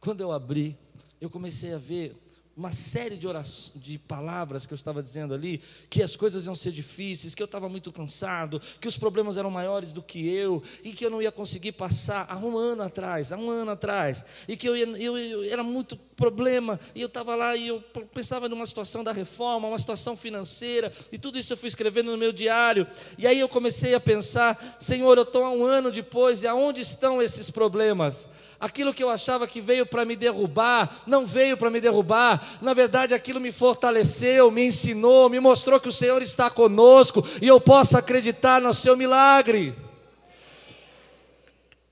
Quando 0.00 0.20
eu 0.20 0.30
abri, 0.30 0.78
eu 1.20 1.30
comecei 1.30 1.72
a 1.72 1.78
ver 1.78 2.16
uma 2.58 2.72
série 2.72 3.16
de, 3.16 3.24
orações, 3.24 3.80
de 3.80 3.98
palavras 3.98 4.66
que 4.66 4.72
eu 4.72 4.76
estava 4.76 5.00
dizendo 5.00 5.32
ali, 5.32 5.62
que 5.88 6.02
as 6.02 6.16
coisas 6.16 6.44
iam 6.44 6.56
ser 6.56 6.72
difíceis, 6.72 7.32
que 7.32 7.40
eu 7.40 7.46
estava 7.46 7.68
muito 7.68 7.92
cansado, 7.92 8.60
que 8.80 8.88
os 8.88 8.96
problemas 8.96 9.36
eram 9.36 9.48
maiores 9.48 9.92
do 9.92 10.02
que 10.02 10.28
eu, 10.28 10.60
e 10.82 10.92
que 10.92 11.06
eu 11.06 11.10
não 11.10 11.22
ia 11.22 11.30
conseguir 11.30 11.70
passar 11.72 12.26
há 12.28 12.36
um 12.36 12.58
ano 12.58 12.82
atrás, 12.82 13.30
há 13.30 13.36
um 13.36 13.48
ano 13.48 13.70
atrás, 13.70 14.24
e 14.48 14.56
que 14.56 14.68
eu, 14.68 14.76
ia, 14.76 14.86
eu, 15.00 15.16
eu 15.16 15.44
era 15.44 15.62
muito 15.62 15.96
problema, 16.18 16.80
e 16.96 17.00
eu 17.00 17.06
estava 17.06 17.36
lá 17.36 17.54
e 17.54 17.68
eu 17.68 17.80
pensava 18.12 18.48
numa 18.48 18.66
situação 18.66 19.04
da 19.04 19.12
reforma, 19.12 19.68
uma 19.68 19.78
situação 19.78 20.16
financeira, 20.16 20.92
e 21.12 21.16
tudo 21.16 21.38
isso 21.38 21.52
eu 21.52 21.56
fui 21.56 21.68
escrevendo 21.68 22.10
no 22.10 22.18
meu 22.18 22.32
diário, 22.32 22.88
e 23.16 23.24
aí 23.24 23.38
eu 23.38 23.48
comecei 23.48 23.94
a 23.94 24.00
pensar, 24.00 24.76
Senhor, 24.80 25.16
eu 25.16 25.22
estou 25.22 25.44
há 25.44 25.50
um 25.50 25.64
ano 25.64 25.92
depois, 25.92 26.42
e 26.42 26.48
aonde 26.48 26.80
estão 26.80 27.22
esses 27.22 27.50
problemas? 27.50 28.28
aquilo 28.60 28.92
que 28.92 29.04
eu 29.04 29.08
achava 29.08 29.46
que 29.46 29.60
veio 29.60 29.86
para 29.86 30.04
me 30.04 30.16
derrubar, 30.16 31.02
não 31.06 31.24
veio 31.24 31.56
para 31.56 31.70
me 31.70 31.80
derrubar, 31.80 32.58
na 32.60 32.74
verdade 32.74 33.14
aquilo 33.14 33.40
me 33.40 33.52
fortaleceu, 33.52 34.50
me 34.50 34.66
ensinou, 34.66 35.30
me 35.30 35.38
mostrou 35.38 35.78
que 35.78 35.88
o 35.88 35.92
Senhor 35.92 36.20
está 36.22 36.50
conosco 36.50 37.24
e 37.40 37.46
eu 37.46 37.60
posso 37.60 37.96
acreditar 37.96 38.60
no 38.60 38.74
seu 38.74 38.96
milagre. 38.96 39.76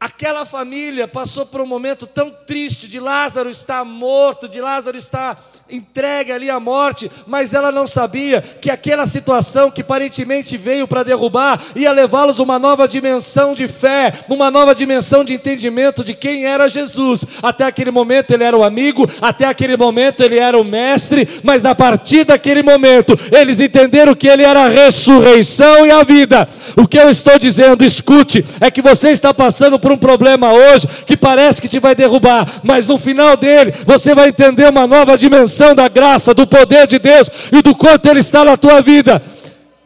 Aquela 0.07 0.47
família 0.47 1.09
passou 1.09 1.45
por 1.45 1.61
um 1.61 1.67
momento 1.67 2.07
tão 2.07 2.31
triste 2.31 2.87
de 2.87 3.01
Lázaro 3.01 3.51
estar 3.51 3.85
morto, 3.85 4.49
de 4.49 4.61
Lázaro 4.61 4.97
estar 4.97 5.37
entregue 5.69 6.31
ali 6.31 6.49
à 6.49 6.61
morte, 6.61 7.11
mas 7.27 7.53
ela 7.53 7.73
não 7.73 7.89
sabia 7.89 8.41
que 8.41 8.71
aquela 8.71 9.05
situação 9.05 9.69
que 9.69 9.81
aparentemente 9.81 10.57
veio 10.57 10.87
para 10.87 11.03
derrubar 11.03 11.61
ia 11.75 11.91
levá-los 11.91 12.39
uma 12.39 12.57
nova 12.57 12.87
dimensão 12.87 13.53
de 13.53 13.67
fé, 13.67 14.13
uma 14.29 14.49
nova 14.49 14.77
dimensão 14.77 15.25
de 15.25 15.33
entendimento 15.33 16.05
de 16.05 16.15
quem 16.15 16.47
era 16.47 16.69
Jesus. 16.69 17.25
Até 17.43 17.65
aquele 17.65 17.91
momento 17.91 18.31
ele 18.31 18.45
era 18.45 18.57
o 18.57 18.63
amigo, 18.63 19.11
até 19.21 19.47
aquele 19.47 19.77
momento 19.77 20.23
ele 20.23 20.39
era 20.39 20.57
o 20.57 20.63
mestre, 20.63 21.41
mas 21.43 21.65
a 21.65 21.75
partir 21.75 22.25
daquele 22.25 22.63
momento 22.63 23.19
eles 23.33 23.59
entenderam 23.59 24.15
que 24.15 24.29
ele 24.29 24.45
era 24.45 24.67
a 24.67 24.69
ressurreição 24.69 25.85
e 25.85 25.91
a 25.91 26.05
vida. 26.05 26.49
O 26.77 26.87
que 26.87 26.97
eu 26.97 27.11
estou 27.11 27.41
dizendo, 27.41 27.85
escute, 27.85 28.47
é 28.61 28.71
que 28.71 28.81
você 28.81 29.11
está 29.11 29.35
passando 29.35 29.81
por 29.81 29.91
um 29.91 29.96
problema 29.97 30.53
hoje 30.53 30.87
que 31.07 31.17
parece 31.17 31.61
que 31.61 31.69
te 31.69 31.79
vai 31.79 31.95
derrubar, 31.95 32.61
mas 32.63 32.87
no 32.87 32.99
final 32.99 33.37
dele 33.37 33.73
você 33.85 34.15
vai 34.15 34.29
entender 34.29 34.69
uma 34.69 34.87
nova 34.87 35.17
dimensão 35.17 35.75
da 35.75 35.89
graça, 35.89 36.35
do 36.35 36.47
poder 36.47 36.87
de 36.87 36.99
Deus 36.99 37.29
e 37.53 37.63
do 37.63 37.75
quanto 37.75 38.07
ele 38.09 38.21
está 38.21 38.45
na 38.45 38.57
tua 38.57 38.81
vida. 38.81 39.23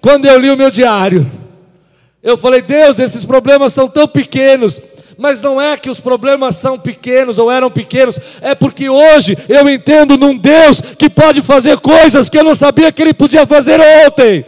quando 0.00 0.26
eu 0.26 0.38
li 0.38 0.50
o 0.50 0.56
meu 0.56 0.70
diário, 0.70 1.30
eu 2.22 2.36
falei: 2.36 2.62
Deus, 2.62 2.98
esses 2.98 3.24
problemas 3.24 3.72
são 3.72 3.88
tão 3.88 4.06
pequenos. 4.06 4.80
Mas 5.18 5.42
não 5.42 5.60
é 5.60 5.76
que 5.76 5.90
os 5.90 6.00
problemas 6.00 6.56
são 6.56 6.78
pequenos 6.78 7.36
ou 7.36 7.50
eram 7.50 7.70
pequenos, 7.70 8.18
é 8.40 8.54
porque 8.54 8.88
hoje 8.88 9.36
eu 9.50 9.68
entendo 9.68 10.16
num 10.16 10.34
Deus 10.34 10.80
que 10.80 11.10
pode 11.10 11.42
fazer 11.42 11.76
coisas 11.78 12.30
que 12.30 12.38
eu 12.38 12.44
não 12.44 12.54
sabia 12.54 12.90
que 12.90 13.02
Ele 13.02 13.12
podia 13.12 13.46
fazer 13.46 13.78
ontem. 14.06 14.46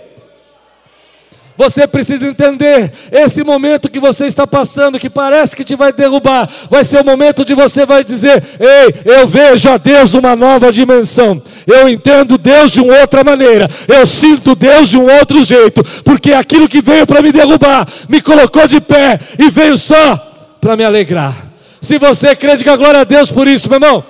Você 1.62 1.86
precisa 1.86 2.26
entender, 2.26 2.92
esse 3.12 3.44
momento 3.44 3.88
que 3.88 4.00
você 4.00 4.26
está 4.26 4.44
passando, 4.44 4.98
que 4.98 5.08
parece 5.08 5.54
que 5.54 5.62
te 5.62 5.76
vai 5.76 5.92
derrubar, 5.92 6.50
vai 6.68 6.82
ser 6.82 7.00
o 7.00 7.04
momento 7.04 7.44
de 7.44 7.54
você 7.54 7.86
vai 7.86 8.02
dizer: 8.02 8.42
"Ei, 8.58 8.92
eu 9.04 9.28
vejo 9.28 9.70
a 9.70 9.76
Deus 9.76 10.12
numa 10.12 10.34
nova 10.34 10.72
dimensão. 10.72 11.40
Eu 11.64 11.88
entendo 11.88 12.36
Deus 12.36 12.72
de 12.72 12.80
uma 12.80 12.98
outra 12.98 13.22
maneira. 13.22 13.68
Eu 13.86 14.04
sinto 14.04 14.56
Deus 14.56 14.88
de 14.88 14.98
um 14.98 15.08
outro 15.08 15.44
jeito, 15.44 15.84
porque 16.02 16.32
aquilo 16.32 16.68
que 16.68 16.82
veio 16.82 17.06
para 17.06 17.22
me 17.22 17.30
derrubar, 17.30 17.86
me 18.08 18.20
colocou 18.20 18.66
de 18.66 18.80
pé 18.80 19.20
e 19.38 19.48
veio 19.48 19.78
só 19.78 20.56
para 20.60 20.76
me 20.76 20.82
alegrar." 20.82 21.46
Se 21.80 21.96
você 21.96 22.34
crê, 22.34 22.56
diga 22.56 22.76
glória 22.76 23.02
a 23.02 23.04
Deus 23.04 23.30
por 23.30 23.46
isso, 23.46 23.68
meu 23.68 23.76
irmão. 23.76 24.04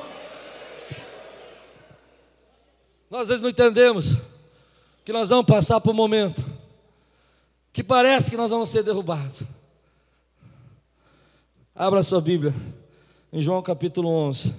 Nós 3.11 3.23
às 3.23 3.29
vezes 3.29 3.43
não 3.43 3.51
entendemos 3.51 4.17
que 5.05 5.13
nós 5.13 5.29
vamos 5.29 5.45
passar 5.45 5.81
por 5.81 5.91
um 5.91 5.95
momento 5.95 6.52
que 7.73 7.83
parece 7.83 8.31
que 8.31 8.37
nós 8.37 8.51
vamos 8.51 8.69
ser 8.69 8.83
derrubados. 8.83 9.45
Abra 11.75 12.03
sua 12.03 12.21
Bíblia 12.21 12.55
em 13.33 13.41
João 13.41 13.63
capítulo 13.63 14.09
11. 14.09 14.55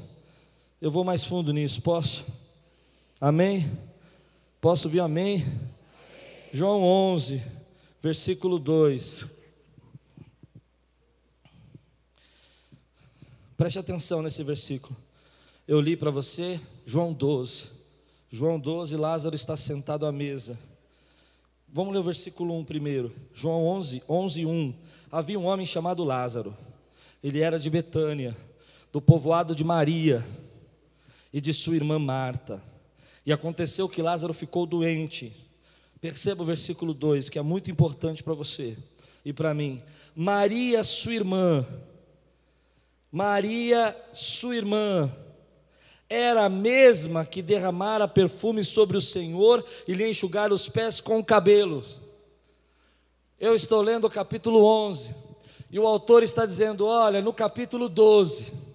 Eu 0.81 0.89
vou 0.89 1.03
mais 1.03 1.23
fundo 1.23 1.53
nisso, 1.53 1.81
posso? 1.81 2.25
Amém? 3.21 3.71
Posso 4.59 4.89
vir 4.89 4.99
amém? 4.99 5.45
João 6.51 6.81
11, 6.83 7.41
versículo 8.01 8.57
2. 8.57 9.25
Preste 13.55 13.77
atenção 13.77 14.21
nesse 14.21 14.43
versículo. 14.43 14.95
Eu 15.67 15.79
li 15.79 15.95
para 15.95 16.09
você 16.09 16.59
João 16.85 17.13
12. 17.13 17.65
João 18.29 18.59
12, 18.59 18.97
Lázaro 18.97 19.35
está 19.35 19.55
sentado 19.55 20.05
à 20.07 20.11
mesa. 20.11 20.57
Vamos 21.75 21.91
ler 21.91 22.01
o 22.01 22.03
versículo 22.03 22.55
1 22.59 22.65
primeiro. 22.65 23.11
João 23.33 23.65
11, 23.65 24.03
11, 24.07 24.45
1. 24.45 24.75
Havia 25.11 25.39
um 25.39 25.45
homem 25.45 25.65
chamado 25.65 26.03
Lázaro. 26.03 26.55
Ele 27.23 27.41
era 27.41 27.57
de 27.57 27.67
Betânia, 27.67 28.37
do 28.91 29.01
povoado 29.01 29.55
de 29.55 29.63
Maria 29.63 30.23
e 31.33 31.41
de 31.41 31.51
sua 31.51 31.75
irmã 31.75 31.97
Marta. 31.97 32.61
E 33.25 33.33
aconteceu 33.33 33.89
que 33.89 34.03
Lázaro 34.03 34.35
ficou 34.35 34.67
doente. 34.67 35.35
Perceba 35.99 36.43
o 36.43 36.45
versículo 36.45 36.93
2, 36.93 37.27
que 37.27 37.39
é 37.39 37.41
muito 37.41 37.71
importante 37.71 38.21
para 38.21 38.35
você 38.35 38.77
e 39.25 39.33
para 39.33 39.51
mim. 39.51 39.81
Maria, 40.15 40.83
sua 40.83 41.15
irmã. 41.15 41.65
Maria, 43.11 43.99
sua 44.13 44.55
irmã 44.55 45.11
era 46.13 46.45
a 46.45 46.49
mesma 46.49 47.25
que 47.25 47.41
derramara 47.41 48.07
perfume 48.07 48.63
sobre 48.63 48.95
o 48.95 49.01
Senhor 49.01 49.65
e 49.87 49.93
lhe 49.93 50.07
enxugara 50.07 50.53
os 50.53 50.69
pés 50.69 51.01
com 51.01 51.23
cabelos. 51.23 51.99
Eu 53.39 53.55
estou 53.55 53.81
lendo 53.81 54.05
o 54.05 54.09
capítulo 54.09 54.63
11, 54.63 55.15
e 55.71 55.79
o 55.79 55.87
autor 55.87 56.21
está 56.21 56.45
dizendo: 56.45 56.85
olha, 56.85 57.21
no 57.21 57.33
capítulo 57.33 57.89
12 57.89 58.72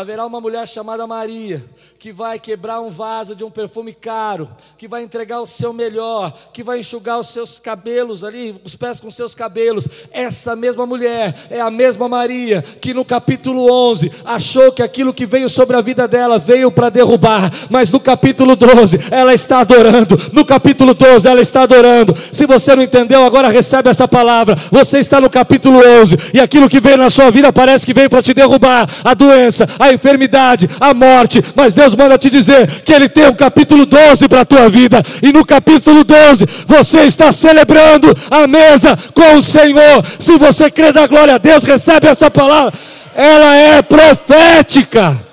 haverá 0.00 0.26
uma 0.26 0.40
mulher 0.40 0.66
chamada 0.66 1.06
Maria, 1.06 1.64
que 2.00 2.12
vai 2.12 2.36
quebrar 2.36 2.80
um 2.80 2.90
vaso 2.90 3.36
de 3.36 3.44
um 3.44 3.50
perfume 3.50 3.92
caro, 3.92 4.50
que 4.76 4.88
vai 4.88 5.04
entregar 5.04 5.40
o 5.40 5.46
seu 5.46 5.72
melhor, 5.72 6.36
que 6.52 6.64
vai 6.64 6.80
enxugar 6.80 7.20
os 7.20 7.28
seus 7.28 7.60
cabelos 7.60 8.24
ali, 8.24 8.60
os 8.64 8.74
pés 8.74 8.98
com 8.98 9.08
seus 9.08 9.36
cabelos. 9.36 9.86
Essa 10.10 10.56
mesma 10.56 10.84
mulher 10.84 11.46
é 11.48 11.60
a 11.60 11.70
mesma 11.70 12.08
Maria 12.08 12.60
que 12.60 12.92
no 12.92 13.04
capítulo 13.04 13.72
11 13.72 14.10
achou 14.24 14.72
que 14.72 14.82
aquilo 14.82 15.14
que 15.14 15.26
veio 15.26 15.48
sobre 15.48 15.76
a 15.76 15.80
vida 15.80 16.08
dela 16.08 16.40
veio 16.40 16.72
para 16.72 16.90
derrubar, 16.90 17.52
mas 17.70 17.92
no 17.92 18.00
capítulo 18.00 18.56
12 18.56 18.98
ela 19.12 19.32
está 19.32 19.60
adorando. 19.60 20.18
No 20.32 20.44
capítulo 20.44 20.92
12 20.92 21.28
ela 21.28 21.40
está 21.40 21.62
adorando. 21.62 22.16
Se 22.32 22.46
você 22.46 22.74
não 22.74 22.82
entendeu, 22.82 23.22
agora 23.22 23.48
recebe 23.48 23.90
essa 23.90 24.08
palavra. 24.08 24.56
Você 24.72 24.98
está 24.98 25.20
no 25.20 25.30
capítulo 25.30 25.78
11 25.78 26.16
e 26.34 26.40
aquilo 26.40 26.68
que 26.68 26.80
veio 26.80 26.96
na 26.96 27.10
sua 27.10 27.30
vida 27.30 27.52
parece 27.52 27.86
que 27.86 27.94
veio 27.94 28.10
para 28.10 28.22
te 28.22 28.34
derrubar, 28.34 28.90
a 29.04 29.14
doença, 29.14 29.68
enfermidade, 29.92 30.68
a 30.80 30.94
morte, 30.94 31.42
mas 31.54 31.74
Deus 31.74 31.94
manda 31.94 32.18
te 32.18 32.30
dizer 32.30 32.82
que 32.82 32.92
Ele 32.92 33.08
tem 33.08 33.28
um 33.28 33.34
capítulo 33.34 33.84
12 33.84 34.28
para 34.28 34.42
a 34.42 34.44
tua 34.44 34.68
vida, 34.68 35.02
e 35.22 35.32
no 35.32 35.44
capítulo 35.44 36.04
12 36.04 36.46
você 36.66 37.02
está 37.02 37.32
celebrando 37.32 38.14
a 38.30 38.46
mesa 38.46 38.96
com 39.14 39.36
o 39.36 39.42
Senhor. 39.42 40.04
Se 40.18 40.36
você 40.38 40.70
crê 40.70 40.92
da 40.92 41.06
glória 41.06 41.34
a 41.34 41.38
Deus, 41.38 41.64
recebe 41.64 42.06
essa 42.06 42.30
palavra, 42.30 42.72
ela 43.14 43.54
é 43.54 43.82
profética. 43.82 45.24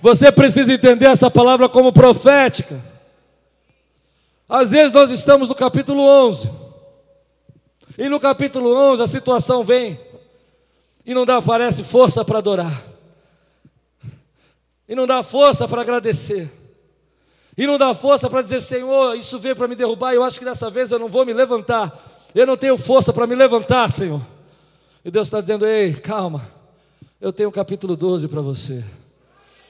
Você 0.00 0.30
precisa 0.30 0.72
entender 0.72 1.06
essa 1.06 1.30
palavra 1.30 1.68
como 1.68 1.92
profética. 1.92 2.80
Às 4.48 4.70
vezes 4.70 4.92
nós 4.92 5.10
estamos 5.10 5.48
no 5.48 5.54
capítulo 5.54 6.00
11, 6.02 6.48
e 7.98 8.08
no 8.08 8.20
capítulo 8.20 8.74
11 8.92 9.02
a 9.02 9.06
situação 9.06 9.64
vem 9.64 9.98
e 11.08 11.14
não 11.14 11.24
dá, 11.24 11.40
parece, 11.40 11.82
força 11.82 12.22
para 12.22 12.36
adorar, 12.36 12.84
e 14.86 14.94
não 14.94 15.06
dá 15.06 15.22
força 15.22 15.66
para 15.66 15.80
agradecer, 15.80 16.52
e 17.56 17.66
não 17.66 17.78
dá 17.78 17.94
força 17.94 18.28
para 18.28 18.42
dizer: 18.42 18.60
Senhor, 18.60 19.16
isso 19.16 19.38
veio 19.38 19.56
para 19.56 19.66
me 19.66 19.74
derrubar, 19.74 20.12
eu 20.12 20.22
acho 20.22 20.38
que 20.38 20.44
dessa 20.44 20.68
vez 20.68 20.90
eu 20.90 20.98
não 20.98 21.08
vou 21.08 21.24
me 21.24 21.32
levantar, 21.32 22.28
eu 22.34 22.46
não 22.46 22.58
tenho 22.58 22.76
força 22.76 23.10
para 23.10 23.26
me 23.26 23.34
levantar, 23.34 23.90
Senhor. 23.90 24.20
E 25.02 25.10
Deus 25.10 25.28
está 25.28 25.40
dizendo: 25.40 25.64
Ei, 25.64 25.94
calma, 25.94 26.46
eu 27.18 27.32
tenho 27.32 27.48
o 27.48 27.52
capítulo 27.52 27.96
12 27.96 28.28
para 28.28 28.42
você, 28.42 28.84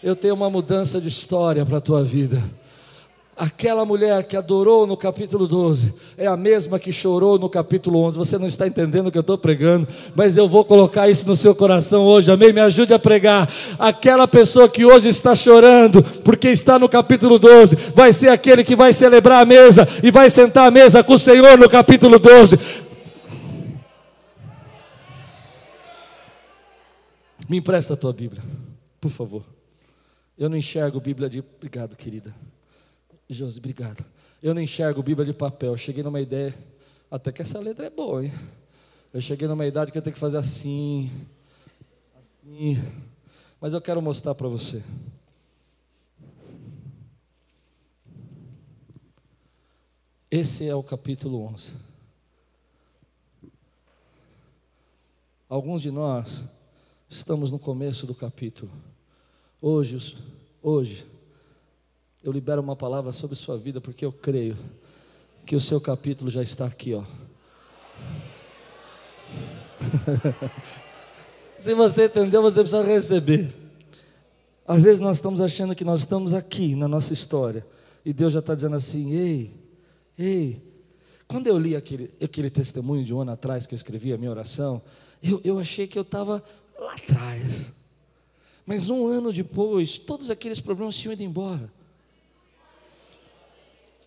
eu 0.03 0.17
tenho 0.17 0.35
uma 0.35 0.51
mudança 0.51 1.01
de 1.01 1.07
história 1.07 1.65
para 1.65 1.79
a 1.79 1.81
tua 1.81 2.03
vida. 2.03 2.43
Aquela 3.39 3.85
mulher 3.85 4.25
que 4.25 4.37
adorou 4.37 4.85
no 4.85 4.97
capítulo 4.97 5.47
12 5.47 5.95
é 6.17 6.27
a 6.27 6.37
mesma 6.37 6.77
que 6.77 6.91
chorou 6.91 7.39
no 7.39 7.49
capítulo 7.49 8.01
11. 8.01 8.19
Você 8.19 8.37
não 8.37 8.49
está 8.49 8.67
entendendo 8.67 9.07
o 9.07 9.13
que 9.13 9.17
eu 9.17 9.21
estou 9.21 9.39
pregando, 9.39 9.87
mas 10.13 10.37
eu 10.37 10.49
vou 10.49 10.65
colocar 10.65 11.09
isso 11.09 11.25
no 11.25 11.37
seu 11.37 11.55
coração 11.55 12.05
hoje. 12.05 12.33
Amém? 12.33 12.53
Me 12.53 12.61
ajude 12.61 12.93
a 12.93 12.99
pregar. 12.99 13.49
Aquela 13.79 14.27
pessoa 14.27 14.69
que 14.69 14.85
hoje 14.85 15.09
está 15.09 15.37
chorando, 15.37 16.03
porque 16.25 16.49
está 16.49 16.81
no 16.81 16.89
capítulo 16.89 17.39
12, 17.39 17.77
vai 17.95 18.13
ser 18.13 18.31
aquele 18.31 18.65
que 18.65 18.75
vai 18.75 18.93
celebrar 18.93 19.41
a 19.41 19.47
mesa 19.47 19.87
e 20.03 20.11
vai 20.11 20.29
sentar 20.29 20.67
à 20.67 20.71
mesa 20.73 21.05
com 21.05 21.15
o 21.15 21.19
Senhor 21.19 21.57
no 21.57 21.71
capítulo 21.71 22.19
12. 22.19 22.59
Me 27.49 27.59
empresta 27.59 27.95
a 27.95 27.97
tua 27.97 28.13
Bíblia, 28.13 28.43
por 29.01 29.13
favor. 29.13 29.45
Eu 30.37 30.49
não 30.49 30.57
enxergo 30.57 31.01
Bíblia 31.01 31.29
de. 31.29 31.39
Obrigado, 31.39 31.95
querida. 31.95 32.35
Josi, 33.29 33.59
obrigado. 33.59 34.05
Eu 34.43 34.55
não 34.55 34.63
enxergo 34.63 35.03
Bíblia 35.03 35.27
de 35.27 35.35
papel. 35.35 35.73
Eu 35.73 35.77
cheguei 35.77 36.03
numa 36.03 36.21
ideia, 36.21 36.55
até 37.11 37.31
que 37.31 37.43
essa 37.43 37.59
letra 37.59 37.87
é 37.87 37.91
boa, 37.91 38.25
hein? 38.25 38.33
Eu 39.13 39.21
cheguei 39.21 39.47
numa 39.47 39.67
idade 39.67 39.93
que 39.93 39.99
eu 39.99 40.03
tenho 40.03 40.15
que 40.15 40.21
fazer 40.21 40.39
assim, 40.39 41.11
assim. 42.17 42.79
Mas 43.61 43.75
eu 43.75 43.81
quero 43.81 44.01
mostrar 44.01 44.35
para 44.35 44.49
você. 44.49 44.83
Esse 50.31 50.67
é 50.67 50.75
o 50.75 50.83
capítulo 50.83 51.43
11. 51.43 51.75
Alguns 55.49 55.83
de 55.83 55.91
nós 55.91 56.45
estamos 57.09 57.51
no 57.51 57.59
começo 57.59 58.07
do 58.07 58.15
capítulo. 58.15 58.71
Hoje, 59.61 60.17
hoje, 60.63 61.07
eu 62.23 62.33
libero 62.33 62.61
uma 62.61 62.75
palavra 62.77 63.13
sobre 63.13 63.37
sua 63.37 63.57
vida, 63.57 63.81
porque 63.81 64.05
eu 64.05 64.13
creio 64.13 64.57
que 65.47 65.55
o 65.57 65.61
seu 65.61 65.81
capítulo 65.81 66.31
já 66.31 66.43
está 66.43 66.67
aqui, 66.67 66.95
ó. 66.95 67.03
Se 71.57 71.75
você 71.75 72.07
entendeu, 72.07 72.43
você 72.43 72.61
precisa 72.61 72.83
receber. 72.83 73.55
Às 74.67 74.83
vezes 74.83 75.01
nós 75.01 75.17
estamos 75.17 75.41
achando 75.41 75.75
que 75.75 75.85
nós 75.85 76.01
estamos 76.01 76.35
aqui 76.35 76.75
na 76.75 76.87
nossa 76.87 77.13
história, 77.13 77.67
e 78.05 78.13
Deus 78.13 78.33
já 78.33 78.41
está 78.41 78.55
dizendo 78.55 78.77
assim: 78.77 79.13
ei, 79.13 79.55
ei. 80.19 80.63
Quando 81.27 81.47
eu 81.47 81.59
li 81.59 81.77
aquele, 81.77 82.11
aquele 82.23 82.51
testemunho 82.51 83.05
de 83.05 83.13
um 83.13 83.21
ano 83.21 83.33
atrás 83.33 83.67
que 83.67 83.75
eu 83.75 83.77
escrevi 83.77 84.13
a 84.13 84.19
minha 84.19 84.31
oração, 84.31 84.83
eu, 85.23 85.41
eu 85.45 85.59
achei 85.59 85.87
que 85.87 85.99
eu 85.99 86.03
estava 86.03 86.43
lá 86.79 86.95
atrás. 86.95 87.73
Mas 88.65 88.89
um 88.89 89.07
ano 89.07 89.33
depois, 89.33 89.99
todos 89.99 90.31
aqueles 90.31 90.61
problemas 90.61 90.97
tinham 90.97 91.13
ido 91.13 91.23
embora. 91.23 91.71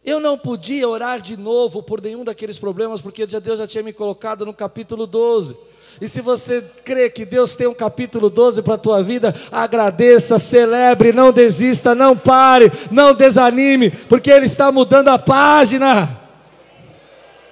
Eu 0.03 0.19
não 0.19 0.35
podia 0.35 0.89
orar 0.89 1.21
de 1.21 1.37
novo 1.37 1.83
por 1.83 2.01
nenhum 2.01 2.23
daqueles 2.23 2.57
problemas, 2.57 3.01
porque 3.01 3.25
Deus 3.25 3.59
já 3.59 3.67
tinha 3.67 3.83
me 3.83 3.93
colocado 3.93 4.45
no 4.45 4.53
capítulo 4.53 5.05
12. 5.05 5.55
E 5.99 6.07
se 6.07 6.21
você 6.21 6.61
crê 6.83 7.09
que 7.09 7.23
Deus 7.23 7.53
tem 7.53 7.67
um 7.67 7.73
capítulo 7.73 8.29
12 8.29 8.63
para 8.63 8.75
a 8.75 8.79
tua 8.79 9.03
vida, 9.03 9.35
agradeça, 9.51 10.39
celebre, 10.39 11.11
não 11.11 11.31
desista, 11.31 11.93
não 11.93 12.17
pare, 12.17 12.71
não 12.89 13.13
desanime, 13.13 13.91
porque 13.91 14.31
Ele 14.31 14.45
está 14.45 14.71
mudando 14.71 15.09
a 15.09 15.19
página. 15.19 16.19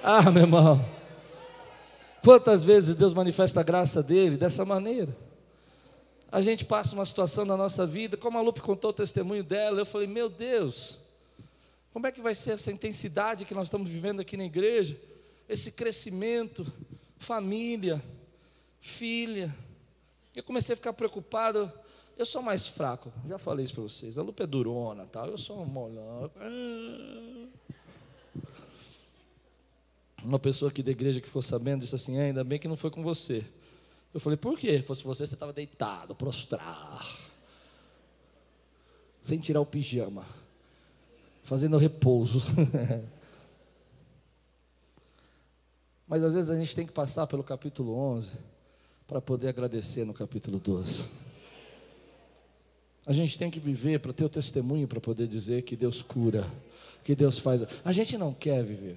Ah, 0.02 0.28
meu 0.30 0.42
irmão. 0.42 0.84
Quantas 2.24 2.64
vezes 2.64 2.96
Deus 2.96 3.14
manifesta 3.14 3.60
a 3.60 3.62
graça 3.62 4.02
dele 4.02 4.36
dessa 4.36 4.64
maneira? 4.64 5.16
A 6.32 6.40
gente 6.40 6.64
passa 6.64 6.94
uma 6.94 7.04
situação 7.04 7.44
na 7.44 7.56
nossa 7.56 7.86
vida, 7.86 8.16
como 8.16 8.38
a 8.38 8.40
Lupe 8.40 8.60
contou 8.60 8.90
o 8.90 8.94
testemunho 8.94 9.44
dela, 9.44 9.80
eu 9.80 9.86
falei, 9.86 10.06
meu 10.06 10.28
Deus, 10.28 10.98
como 11.92 12.06
é 12.06 12.12
que 12.12 12.20
vai 12.20 12.34
ser 12.34 12.52
essa 12.52 12.70
intensidade 12.70 13.44
que 13.44 13.54
nós 13.54 13.66
estamos 13.66 13.88
vivendo 13.88 14.20
aqui 14.20 14.36
na 14.36 14.44
igreja? 14.44 14.98
Esse 15.48 15.72
crescimento, 15.72 16.64
família, 17.18 18.02
filha. 18.80 19.54
Eu 20.34 20.44
comecei 20.44 20.72
a 20.74 20.76
ficar 20.76 20.92
preocupado. 20.92 21.72
Eu 22.16 22.24
sou 22.24 22.42
mais 22.42 22.66
fraco, 22.66 23.12
já 23.26 23.38
falei 23.38 23.64
isso 23.64 23.74
para 23.74 23.82
vocês. 23.82 24.18
A 24.18 24.22
Lupe 24.22 24.42
é 24.42 24.46
durona, 24.46 25.06
tal. 25.06 25.26
Eu 25.28 25.38
sou 25.38 25.60
um 25.60 25.64
molhão. 25.64 26.30
Uma 30.22 30.38
pessoa 30.38 30.70
aqui 30.70 30.82
da 30.82 30.90
igreja 30.90 31.20
que 31.20 31.26
ficou 31.26 31.42
sabendo 31.42 31.80
disse 31.80 31.94
assim: 31.94 32.18
ainda 32.18 32.44
bem 32.44 32.58
que 32.58 32.68
não 32.68 32.76
foi 32.76 32.90
com 32.90 33.02
você. 33.02 33.44
Eu 34.12 34.20
falei: 34.20 34.36
por 34.36 34.58
quê? 34.58 34.76
Se 34.76 34.82
fosse 34.82 35.02
você, 35.02 35.26
você 35.26 35.34
estava 35.34 35.52
deitado, 35.52 36.14
prostrado, 36.14 37.04
sem 39.22 39.38
tirar 39.38 39.60
o 39.60 39.66
pijama, 39.66 40.26
fazendo 41.50 41.76
repouso. 41.76 42.46
Mas 46.06 46.22
às 46.22 46.32
vezes 46.32 46.48
a 46.48 46.56
gente 46.56 46.76
tem 46.76 46.86
que 46.86 46.92
passar 46.92 47.26
pelo 47.26 47.42
capítulo 47.42 47.92
11 47.92 48.30
para 49.04 49.20
poder 49.20 49.48
agradecer 49.48 50.04
no 50.04 50.14
capítulo 50.14 50.60
12. 50.60 51.08
A 53.04 53.12
gente 53.12 53.36
tem 53.36 53.50
que 53.50 53.58
viver 53.58 53.98
para 53.98 54.12
ter 54.12 54.24
o 54.24 54.28
testemunho 54.28 54.86
para 54.86 55.00
poder 55.00 55.26
dizer 55.26 55.62
que 55.62 55.74
Deus 55.74 56.02
cura, 56.02 56.48
que 57.02 57.16
Deus 57.16 57.36
faz. 57.40 57.64
A 57.84 57.90
gente 57.90 58.16
não 58.16 58.32
quer 58.32 58.62
viver. 58.62 58.96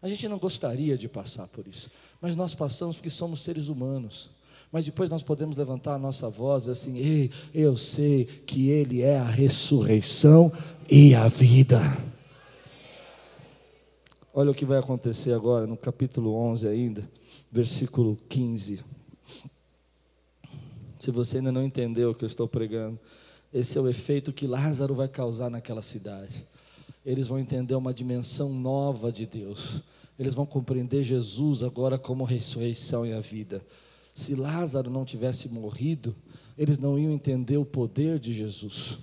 A 0.00 0.08
gente 0.08 0.26
não 0.26 0.38
gostaria 0.38 0.96
de 0.96 1.06
passar 1.06 1.48
por 1.48 1.68
isso, 1.68 1.90
mas 2.18 2.34
nós 2.34 2.54
passamos 2.54 2.96
porque 2.96 3.10
somos 3.10 3.40
seres 3.40 3.68
humanos. 3.68 4.30
Mas 4.74 4.84
depois 4.84 5.08
nós 5.08 5.22
podemos 5.22 5.56
levantar 5.56 5.94
a 5.94 5.98
nossa 6.00 6.28
voz 6.28 6.66
assim: 6.66 6.98
Ei, 6.98 7.30
eu 7.54 7.76
sei 7.76 8.24
que 8.24 8.70
Ele 8.70 9.02
é 9.02 9.16
a 9.16 9.24
ressurreição 9.24 10.52
e 10.90 11.14
a 11.14 11.28
vida. 11.28 11.80
Olha 14.34 14.50
o 14.50 14.54
que 14.54 14.64
vai 14.64 14.78
acontecer 14.78 15.32
agora 15.32 15.64
no 15.64 15.76
capítulo 15.76 16.34
11 16.34 16.66
ainda, 16.66 17.08
versículo 17.52 18.18
15. 18.28 18.80
Se 20.98 21.12
você 21.12 21.36
ainda 21.36 21.52
não 21.52 21.62
entendeu 21.62 22.10
o 22.10 22.14
que 22.16 22.24
eu 22.24 22.26
estou 22.26 22.48
pregando, 22.48 22.98
esse 23.52 23.78
é 23.78 23.80
o 23.80 23.88
efeito 23.88 24.32
que 24.32 24.44
Lázaro 24.44 24.92
vai 24.92 25.06
causar 25.06 25.48
naquela 25.48 25.82
cidade. 25.82 26.44
Eles 27.06 27.28
vão 27.28 27.38
entender 27.38 27.76
uma 27.76 27.94
dimensão 27.94 28.52
nova 28.52 29.12
de 29.12 29.24
Deus 29.24 29.84
eles 30.18 30.34
vão 30.34 30.46
compreender 30.46 31.02
Jesus 31.02 31.62
agora 31.62 31.98
como 31.98 32.22
ressurreição 32.22 33.04
e 33.04 33.12
a 33.12 33.20
vida. 33.20 33.60
Se 34.14 34.34
Lázaro 34.34 34.90
não 34.90 35.04
tivesse 35.04 35.48
morrido, 35.48 36.14
eles 36.56 36.78
não 36.78 36.96
iam 36.98 37.12
entender 37.12 37.56
o 37.56 37.64
poder 37.64 38.18
de 38.20 38.32
Jesus. 38.32 38.98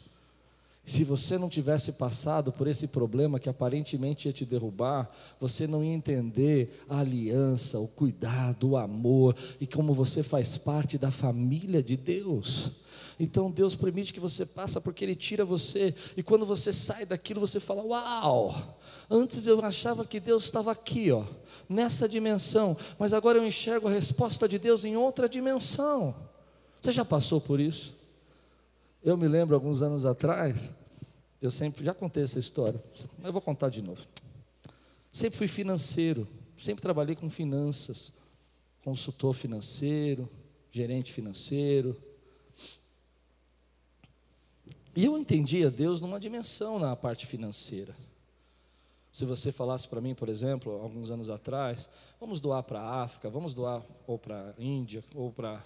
Se 0.83 1.03
você 1.03 1.37
não 1.37 1.47
tivesse 1.47 1.91
passado 1.91 2.51
por 2.51 2.67
esse 2.67 2.87
problema 2.87 3.39
que 3.39 3.47
aparentemente 3.47 4.27
ia 4.27 4.33
te 4.33 4.45
derrubar, 4.45 5.09
você 5.39 5.67
não 5.67 5.83
ia 5.83 5.93
entender 5.93 6.83
a 6.89 6.99
aliança, 6.99 7.79
o 7.79 7.87
cuidado, 7.87 8.71
o 8.71 8.77
amor 8.77 9.35
e 9.59 9.67
como 9.67 9.93
você 9.93 10.23
faz 10.23 10.57
parte 10.57 10.97
da 10.97 11.11
família 11.11 11.83
de 11.83 11.95
Deus. 11.95 12.71
Então 13.19 13.51
Deus 13.51 13.75
permite 13.75 14.11
que 14.11 14.19
você 14.19 14.43
passe 14.43 14.79
porque 14.81 15.05
Ele 15.05 15.15
tira 15.15 15.45
você 15.45 15.93
e 16.17 16.23
quando 16.23 16.47
você 16.47 16.73
sai 16.73 17.05
daquilo 17.05 17.39
você 17.39 17.59
fala: 17.59 17.83
Uau! 17.83 18.79
Antes 19.09 19.45
eu 19.45 19.63
achava 19.63 20.03
que 20.03 20.19
Deus 20.19 20.45
estava 20.45 20.71
aqui, 20.71 21.11
ó, 21.11 21.25
nessa 21.69 22.09
dimensão, 22.09 22.75
mas 22.97 23.13
agora 23.13 23.37
eu 23.37 23.45
enxergo 23.45 23.87
a 23.87 23.91
resposta 23.91 24.47
de 24.47 24.57
Deus 24.57 24.83
em 24.83 24.97
outra 24.97 25.29
dimensão. 25.29 26.15
Você 26.81 26.91
já 26.91 27.05
passou 27.05 27.39
por 27.39 27.59
isso? 27.59 28.00
Eu 29.03 29.17
me 29.17 29.27
lembro 29.27 29.55
alguns 29.55 29.81
anos 29.81 30.05
atrás, 30.05 30.71
eu 31.41 31.49
sempre, 31.49 31.83
já 31.83 31.93
contei 31.93 32.23
essa 32.23 32.37
história, 32.37 32.81
mas 33.17 33.25
eu 33.25 33.33
vou 33.33 33.41
contar 33.41 33.69
de 33.69 33.81
novo. 33.81 34.01
Sempre 35.11 35.39
fui 35.39 35.47
financeiro, 35.47 36.27
sempre 36.55 36.83
trabalhei 36.83 37.15
com 37.15 37.27
finanças, 37.27 38.13
consultor 38.83 39.33
financeiro, 39.33 40.29
gerente 40.71 41.11
financeiro. 41.11 41.99
E 44.95 45.05
eu 45.05 45.17
entendia 45.17 45.71
Deus 45.71 45.99
numa 45.99 46.19
dimensão 46.19 46.77
na 46.77 46.95
parte 46.95 47.25
financeira. 47.25 47.95
Se 49.11 49.25
você 49.25 49.51
falasse 49.51 49.87
para 49.87 49.99
mim, 49.99 50.13
por 50.13 50.29
exemplo, 50.29 50.79
alguns 50.81 51.09
anos 51.09 51.29
atrás, 51.29 51.89
vamos 52.19 52.39
doar 52.39 52.63
para 52.63 52.79
a 52.79 53.03
África, 53.03 53.29
vamos 53.29 53.55
doar 53.55 53.83
ou 54.05 54.19
para 54.19 54.53
a 54.57 54.61
Índia, 54.61 55.03
ou 55.15 55.31
para 55.33 55.63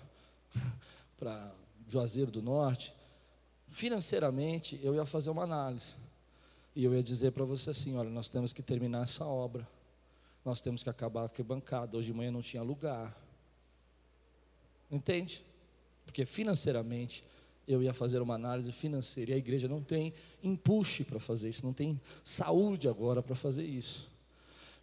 Juazeiro 1.87 2.31
do 2.31 2.41
Norte, 2.41 2.93
financeiramente 3.75 4.79
eu 4.81 4.95
ia 4.95 5.05
fazer 5.05 5.29
uma 5.29 5.43
análise. 5.43 5.93
E 6.73 6.85
eu 6.85 6.95
ia 6.95 7.03
dizer 7.03 7.31
para 7.31 7.43
você 7.43 7.71
assim: 7.71 7.95
olha, 7.95 8.09
nós 8.09 8.29
temos 8.29 8.53
que 8.53 8.63
terminar 8.63 9.03
essa 9.03 9.25
obra. 9.25 9.67
Nós 10.45 10.61
temos 10.61 10.81
que 10.81 10.89
acabar 10.89 11.25
a 11.25 11.43
bancada. 11.43 11.97
Hoje 11.97 12.07
de 12.07 12.13
manhã 12.13 12.31
não 12.31 12.41
tinha 12.41 12.63
lugar. 12.63 13.15
Entende? 14.89 15.43
Porque 16.05 16.25
financeiramente 16.25 17.23
eu 17.67 17.83
ia 17.83 17.93
fazer 17.93 18.21
uma 18.21 18.35
análise 18.35 18.71
financeira. 18.71 19.31
E 19.31 19.33
a 19.33 19.37
igreja 19.37 19.67
não 19.67 19.81
tem 19.81 20.13
impulso 20.41 21.03
para 21.03 21.19
fazer 21.19 21.49
isso, 21.49 21.65
não 21.65 21.73
tem 21.73 21.99
saúde 22.23 22.87
agora 22.87 23.21
para 23.21 23.35
fazer 23.35 23.63
isso. 23.63 24.09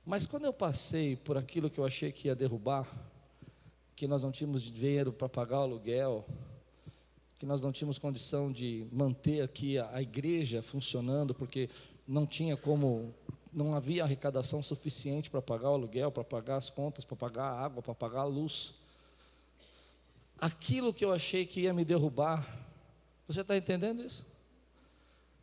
Mas 0.04 0.26
quando 0.26 0.44
eu 0.44 0.52
passei 0.52 1.16
por 1.16 1.38
aquilo 1.38 1.70
que 1.70 1.78
eu 1.78 1.84
achei 1.84 2.12
que 2.12 2.28
ia 2.28 2.34
derrubar, 2.34 2.86
que 3.96 4.06
nós 4.06 4.22
não 4.22 4.32
tínhamos 4.32 4.60
dinheiro 4.62 5.12
para 5.12 5.28
pagar 5.28 5.60
o 5.60 5.62
aluguel, 5.62 6.26
que 7.42 7.46
nós 7.46 7.60
não 7.60 7.72
tínhamos 7.72 7.98
condição 7.98 8.52
de 8.52 8.86
manter 8.92 9.40
aqui 9.40 9.76
a, 9.76 9.96
a 9.96 10.00
igreja 10.00 10.62
funcionando, 10.62 11.34
porque 11.34 11.68
não 12.06 12.24
tinha 12.24 12.56
como, 12.56 13.12
não 13.52 13.74
havia 13.74 14.04
arrecadação 14.04 14.62
suficiente 14.62 15.28
para 15.28 15.42
pagar 15.42 15.70
o 15.70 15.74
aluguel, 15.74 16.12
para 16.12 16.22
pagar 16.22 16.54
as 16.54 16.70
contas, 16.70 17.04
para 17.04 17.16
pagar 17.16 17.42
a 17.42 17.60
água, 17.60 17.82
para 17.82 17.96
pagar 17.96 18.20
a 18.20 18.26
luz. 18.26 18.72
Aquilo 20.38 20.94
que 20.94 21.04
eu 21.04 21.12
achei 21.12 21.44
que 21.44 21.62
ia 21.62 21.74
me 21.74 21.84
derrubar, 21.84 22.46
você 23.26 23.40
está 23.40 23.56
entendendo 23.56 24.04
isso? 24.04 24.24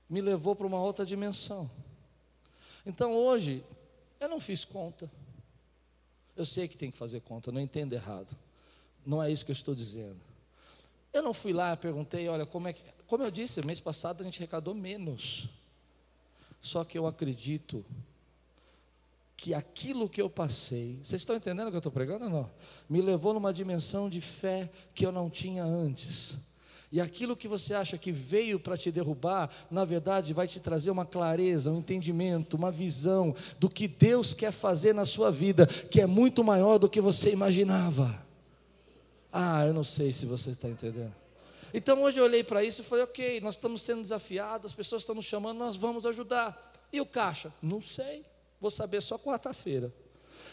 Me 0.10 0.22
levou 0.22 0.56
para 0.56 0.68
uma 0.68 0.82
outra 0.82 1.06
dimensão. 1.06 1.70
Então 2.86 3.14
hoje, 3.14 3.62
eu 4.22 4.30
não 4.30 4.40
fiz 4.40 4.64
conta. 4.64 5.12
Eu 6.34 6.46
sei 6.46 6.66
que 6.70 6.78
tem 6.78 6.92
que 6.92 6.98
fazer 6.98 7.20
conta, 7.20 7.52
não 7.52 7.60
entendo 7.60 7.92
errado. 7.92 8.38
Não 9.06 9.22
é 9.22 9.30
isso 9.30 9.44
que 9.44 9.52
eu 9.52 9.54
estou 9.54 9.76
dizendo. 9.76 10.29
Eu 11.12 11.24
não 11.24 11.34
fui 11.34 11.54
lá 11.54 11.76
perguntei, 11.76 12.28
olha, 12.28 12.46
como 12.46 12.68
é 12.68 12.74
que. 12.74 12.84
Como 13.08 13.24
eu 13.24 13.32
disse, 13.32 13.66
mês 13.66 13.80
passado 13.80 14.22
a 14.22 14.24
gente 14.24 14.38
arrecadou 14.40 14.76
menos. 14.76 15.50
Só 16.62 16.84
que 16.84 16.98
eu 16.98 17.08
acredito 17.08 17.86
que 19.36 19.54
aquilo 19.54 20.10
que 20.10 20.22
eu 20.22 20.30
passei, 20.30 21.00
vocês 21.02 21.22
estão 21.22 21.36
entendendo 21.36 21.68
o 21.68 21.70
que 21.72 21.78
eu 21.78 21.80
estou 21.80 21.92
pregando 21.92 22.26
ou 22.26 22.30
não? 22.30 22.52
Me 22.90 23.02
levou 23.02 23.34
numa 23.34 23.54
dimensão 23.54 24.10
de 24.10 24.20
fé 24.20 24.70
que 24.94 25.06
eu 25.06 25.12
não 25.12 25.30
tinha 25.30 25.64
antes. 25.64 26.38
E 26.92 27.00
aquilo 27.00 27.38
que 27.38 27.48
você 27.48 27.74
acha 27.74 27.98
que 27.98 28.12
veio 28.12 28.60
para 28.60 28.76
te 28.76 28.92
derrubar, 28.92 29.50
na 29.70 29.86
verdade 29.86 30.34
vai 30.34 30.48
te 30.48 30.60
trazer 30.60 30.90
uma 30.92 31.06
clareza, 31.06 31.72
um 31.72 31.78
entendimento, 31.78 32.56
uma 32.56 32.72
visão 32.72 33.34
do 33.60 33.70
que 33.70 33.88
Deus 33.88 34.34
quer 34.34 34.52
fazer 34.52 34.94
na 34.94 35.06
sua 35.06 35.32
vida, 35.32 35.68
que 35.68 36.02
é 36.02 36.08
muito 36.08 36.44
maior 36.44 36.78
do 36.78 36.90
que 36.90 37.00
você 37.00 37.32
imaginava. 37.32 38.28
Ah, 39.32 39.66
eu 39.66 39.74
não 39.74 39.84
sei 39.84 40.12
se 40.12 40.26
você 40.26 40.52
está 40.52 40.68
entendendo. 40.68 41.14
Então 41.74 42.02
hoje 42.02 42.20
eu 42.20 42.24
olhei 42.24 42.44
para 42.44 42.64
isso 42.64 42.82
e 42.82 42.84
falei, 42.84 43.04
ok, 43.04 43.40
nós 43.42 43.56
estamos 43.56 43.82
sendo 43.82 44.02
desafiados, 44.02 44.72
as 44.72 44.74
pessoas 44.74 45.04
estão 45.04 45.14
nos 45.14 45.26
chamando, 45.26 45.58
nós 45.58 45.76
vamos 45.76 46.06
ajudar. 46.06 46.74
E 46.92 47.00
o 47.00 47.06
caixa? 47.06 47.54
Não 47.62 47.80
sei, 47.80 48.26
vou 48.60 48.72
saber 48.72 49.02
só 49.02 49.18
quarta-feira. 49.20 49.94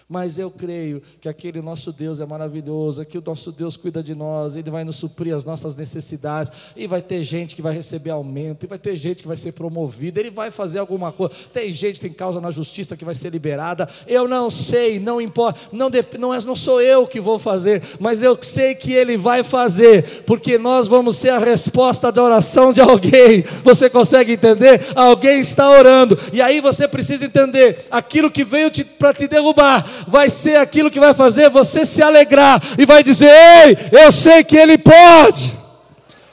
Mas 0.09 0.39
eu 0.39 0.53
creio 0.53 1.03
que 1.21 1.29
aquele 1.29 1.61
nosso 1.61 1.93
Deus 1.93 2.21
é 2.21 2.27
maravilhoso, 2.27 3.05
que 3.05 3.19
o 3.19 3.23
nosso 3.27 3.51
Deus 3.51 3.77
cuida 3.77 4.01
de 4.05 4.15
nós, 4.15 4.55
Ele 4.55 4.71
vai 4.71 4.85
nos 4.85 4.97
suprir 4.97 5.35
as 5.35 5.45
nossas 5.45 5.75
necessidades, 5.75 6.53
e 6.77 6.87
vai 6.87 7.03
ter 7.03 7.25
gente 7.25 7.57
que 7.57 7.63
vai 7.63 7.75
receber 7.75 8.11
aumento, 8.11 8.65
e 8.65 8.69
vai 8.69 8.79
ter 8.79 8.95
gente 8.95 9.23
que 9.23 9.29
vai 9.29 9.37
ser 9.37 9.51
promovida, 9.51 10.21
Ele 10.21 10.31
vai 10.31 10.53
fazer 10.53 10.79
alguma 10.79 11.11
coisa. 11.11 11.35
Tem 11.53 11.73
gente 11.73 11.95
que 11.95 12.03
tem 12.03 12.13
causa 12.13 12.41
na 12.41 12.53
justiça 12.53 12.97
que 12.97 13.05
vai 13.05 13.17
ser 13.17 13.31
liberada. 13.31 13.89
Eu 14.07 14.29
não 14.29 14.49
sei, 14.49 15.01
não 15.01 15.21
importa, 15.21 15.59
não, 15.73 15.91
não, 16.21 16.33
é, 16.33 16.41
não 16.43 16.55
sou 16.55 16.81
eu 16.81 17.05
que 17.05 17.21
vou 17.21 17.41
fazer, 17.41 17.83
mas 17.99 18.23
eu 18.23 18.39
sei 18.41 18.77
que 18.77 18.93
Ele 18.93 19.17
vai 19.17 19.43
fazer, 19.43 20.23
porque 20.25 20.57
nós 20.57 20.87
vamos 20.87 21.17
ser 21.17 21.31
a 21.31 21.39
resposta 21.39 22.13
da 22.13 22.23
oração 22.23 22.73
de 22.73 22.81
alguém. 22.81 23.43
Você 23.65 23.91
consegue 23.91 24.35
entender? 24.35 24.87
Alguém 24.95 25.41
está 25.41 25.69
orando, 25.69 26.17
e 26.33 26.41
aí 26.41 26.61
você 26.61 26.87
precisa 26.87 27.25
entender 27.25 27.87
aquilo 27.91 28.31
que 28.31 28.45
veio 28.45 28.71
para 29.01 29.13
te 29.13 29.27
derrubar 29.27 29.96
vai 30.07 30.31
ser 30.31 30.57
aquilo 30.57 30.91
que 30.91 31.01
vai 31.01 31.15
fazer 31.15 31.51
você 31.51 31.85
se 31.85 32.03
alegrar 32.03 32.61
e 32.79 32.85
vai 32.85 33.03
dizer: 33.03 33.31
Ei, 33.31 33.77
eu 33.93 34.11
sei 34.11 34.43
que 34.43 34.57
Ele 34.57 34.79
pode. 34.79 35.57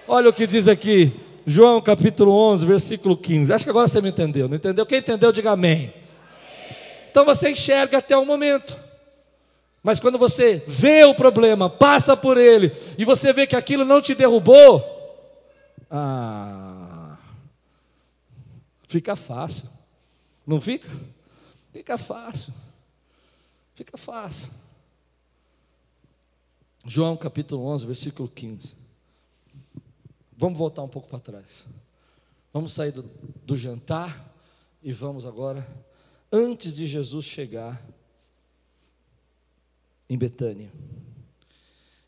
Olha 0.07 0.29
o 0.29 0.33
que 0.33 0.45
diz 0.47 0.67
aqui, 0.67 1.13
João 1.45 1.81
capítulo 1.81 2.31
11, 2.31 2.65
versículo 2.65 3.17
15. 3.17 3.53
Acho 3.53 3.63
que 3.63 3.69
agora 3.69 3.87
você 3.87 4.01
me 4.01 4.09
entendeu. 4.09 4.47
Não 4.47 4.55
entendeu? 4.55 4.85
Quem 4.85 4.99
entendeu, 4.99 5.31
diga 5.31 5.51
amém. 5.51 5.93
Então 7.11 7.25
você 7.25 7.49
enxerga 7.49 7.99
até 7.99 8.17
o 8.17 8.25
momento. 8.25 8.75
Mas 9.83 9.99
quando 9.99 10.17
você 10.17 10.63
vê 10.65 11.03
o 11.03 11.13
problema, 11.13 11.69
passa 11.69 12.15
por 12.15 12.37
ele, 12.37 12.71
e 12.97 13.03
você 13.03 13.33
vê 13.33 13.45
que 13.45 13.55
aquilo 13.55 13.83
não 13.83 14.01
te 14.01 14.15
derrubou, 14.15 14.81
ah, 15.91 17.17
fica 18.87 19.15
fácil. 19.15 19.69
Não 20.47 20.59
fica? 20.59 20.87
Fica 21.73 21.97
fácil. 21.97 22.53
Fica 23.73 23.97
fácil. 23.97 24.51
João 26.85 27.15
capítulo 27.15 27.65
11, 27.65 27.85
versículo 27.85 28.29
15. 28.29 28.75
Vamos 30.37 30.57
voltar 30.57 30.83
um 30.83 30.89
pouco 30.89 31.07
para 31.07 31.19
trás. 31.19 31.65
Vamos 32.51 32.73
sair 32.73 32.91
do, 32.91 33.03
do 33.45 33.55
jantar 33.55 34.31
e 34.81 34.91
vamos 34.91 35.25
agora, 35.25 35.65
antes 36.31 36.75
de 36.75 36.85
Jesus 36.85 37.25
chegar 37.25 37.81
em 40.09 40.17
Betânia. 40.17 40.71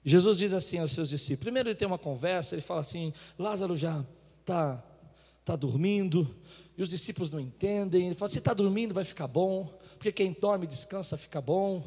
Jesus 0.03 0.37
diz 0.37 0.53
assim 0.53 0.77
aos 0.77 0.91
seus 0.91 1.09
discípulos: 1.09 1.45
primeiro 1.45 1.69
ele 1.69 1.75
tem 1.75 1.87
uma 1.87 1.97
conversa, 1.97 2.53
ele 2.53 2.61
fala 2.61 2.81
assim: 2.81 3.11
Lázaro 3.39 3.75
já 3.75 4.05
está 4.41 4.83
tá 5.43 5.55
dormindo, 5.55 6.35
e 6.77 6.81
os 6.83 6.89
discípulos 6.89 7.31
não 7.31 7.39
entendem. 7.39 8.07
Ele 8.07 8.15
fala: 8.15 8.29
se 8.29 8.37
está 8.37 8.53
dormindo, 8.53 8.93
vai 8.93 9.03
ficar 9.03 9.27
bom, 9.27 9.74
porque 10.05 10.11
quem 10.11 10.37
dorme 10.39 10.67
descansa 10.67 11.17
fica 11.17 11.41
bom. 11.41 11.83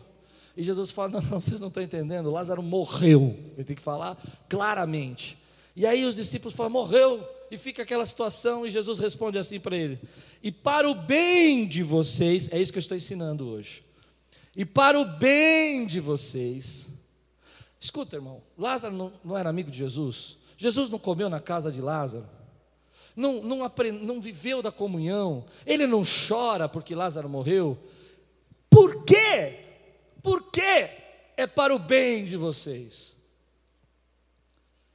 E 0.56 0.62
Jesus 0.62 0.90
fala: 0.90 1.08
não, 1.08 1.22
não, 1.22 1.40
vocês 1.40 1.60
não 1.60 1.68
estão 1.68 1.82
entendendo, 1.82 2.30
Lázaro 2.30 2.62
morreu. 2.62 3.36
Ele 3.54 3.64
tem 3.64 3.76
que 3.76 3.82
falar 3.82 4.16
claramente. 4.48 5.38
E 5.76 5.86
aí 5.86 6.04
os 6.04 6.16
discípulos 6.16 6.54
falam: 6.54 6.72
morreu, 6.72 7.24
e 7.48 7.56
fica 7.56 7.84
aquela 7.84 8.04
situação, 8.04 8.66
e 8.66 8.70
Jesus 8.70 8.98
responde 8.98 9.38
assim 9.38 9.60
para 9.60 9.76
ele: 9.76 10.00
e 10.42 10.50
para 10.50 10.90
o 10.90 10.94
bem 10.94 11.64
de 11.66 11.84
vocês, 11.84 12.48
é 12.50 12.60
isso 12.60 12.72
que 12.72 12.78
eu 12.78 12.80
estou 12.80 12.96
ensinando 12.96 13.46
hoje 13.46 13.84
e 14.56 14.64
para 14.64 14.98
o 14.98 15.04
bem 15.04 15.86
de 15.86 16.00
vocês. 16.00 16.88
Escuta, 17.78 18.16
irmão, 18.16 18.42
Lázaro 18.56 18.96
não, 18.96 19.12
não 19.22 19.38
era 19.38 19.48
amigo 19.48 19.70
de 19.70 19.78
Jesus? 19.78 20.36
Jesus 20.56 20.90
não 20.90 20.98
comeu 20.98 21.30
na 21.30 21.38
casa 21.38 21.70
de 21.70 21.80
Lázaro? 21.80 22.26
Não, 23.14 23.40
não, 23.40 23.62
aprend, 23.62 24.04
não 24.04 24.20
viveu 24.20 24.60
da 24.60 24.72
comunhão? 24.72 25.44
Ele 25.64 25.86
não 25.86 26.02
chora 26.02 26.68
porque 26.68 26.92
Lázaro 26.92 27.28
morreu? 27.28 27.78
Por 28.78 29.02
quê? 29.02 29.54
Por? 30.22 30.52
É 31.36 31.48
para 31.48 31.74
o 31.74 31.80
bem 31.80 32.24
de 32.24 32.36
vocês. 32.36 33.16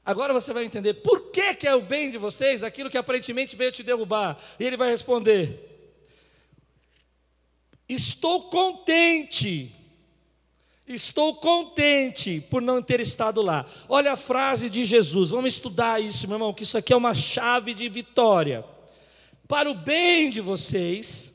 Agora 0.05 0.31
você 0.31 0.53
vai 0.53 0.63
entender 0.63 0.93
por 0.95 1.31
que, 1.31 1.53
que 1.53 1.67
é 1.67 1.75
o 1.75 1.81
bem 1.81 2.09
de 2.09 2.17
vocês 2.17 2.63
aquilo 2.63 2.89
que 2.89 2.97
aparentemente 2.97 3.57
veio 3.57 3.73
te 3.73 3.83
derrubar. 3.83 4.41
E 4.57 4.63
ele 4.63 4.77
vai 4.77 4.89
responder: 4.89 5.69
Estou 7.89 8.43
contente. 8.43 9.75
Estou 10.87 11.35
contente 11.35 12.39
por 12.39 12.61
não 12.61 12.81
ter 12.81 13.01
estado 13.01 13.41
lá. 13.41 13.65
Olha 13.89 14.13
a 14.13 14.17
frase 14.17 14.69
de 14.69 14.85
Jesus. 14.85 15.31
Vamos 15.31 15.55
estudar 15.55 16.01
isso, 16.01 16.25
meu 16.25 16.35
irmão, 16.35 16.53
que 16.53 16.63
isso 16.63 16.77
aqui 16.77 16.93
é 16.93 16.95
uma 16.95 17.13
chave 17.13 17.73
de 17.73 17.89
vitória. 17.89 18.63
Para 19.45 19.69
o 19.69 19.75
bem 19.75 20.29
de 20.29 20.39
vocês, 20.39 21.32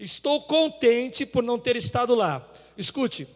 estou 0.00 0.40
contente 0.42 1.26
por 1.26 1.42
não 1.42 1.58
ter 1.58 1.76
estado 1.76 2.14
lá. 2.14 2.44
Escute, 2.76 3.28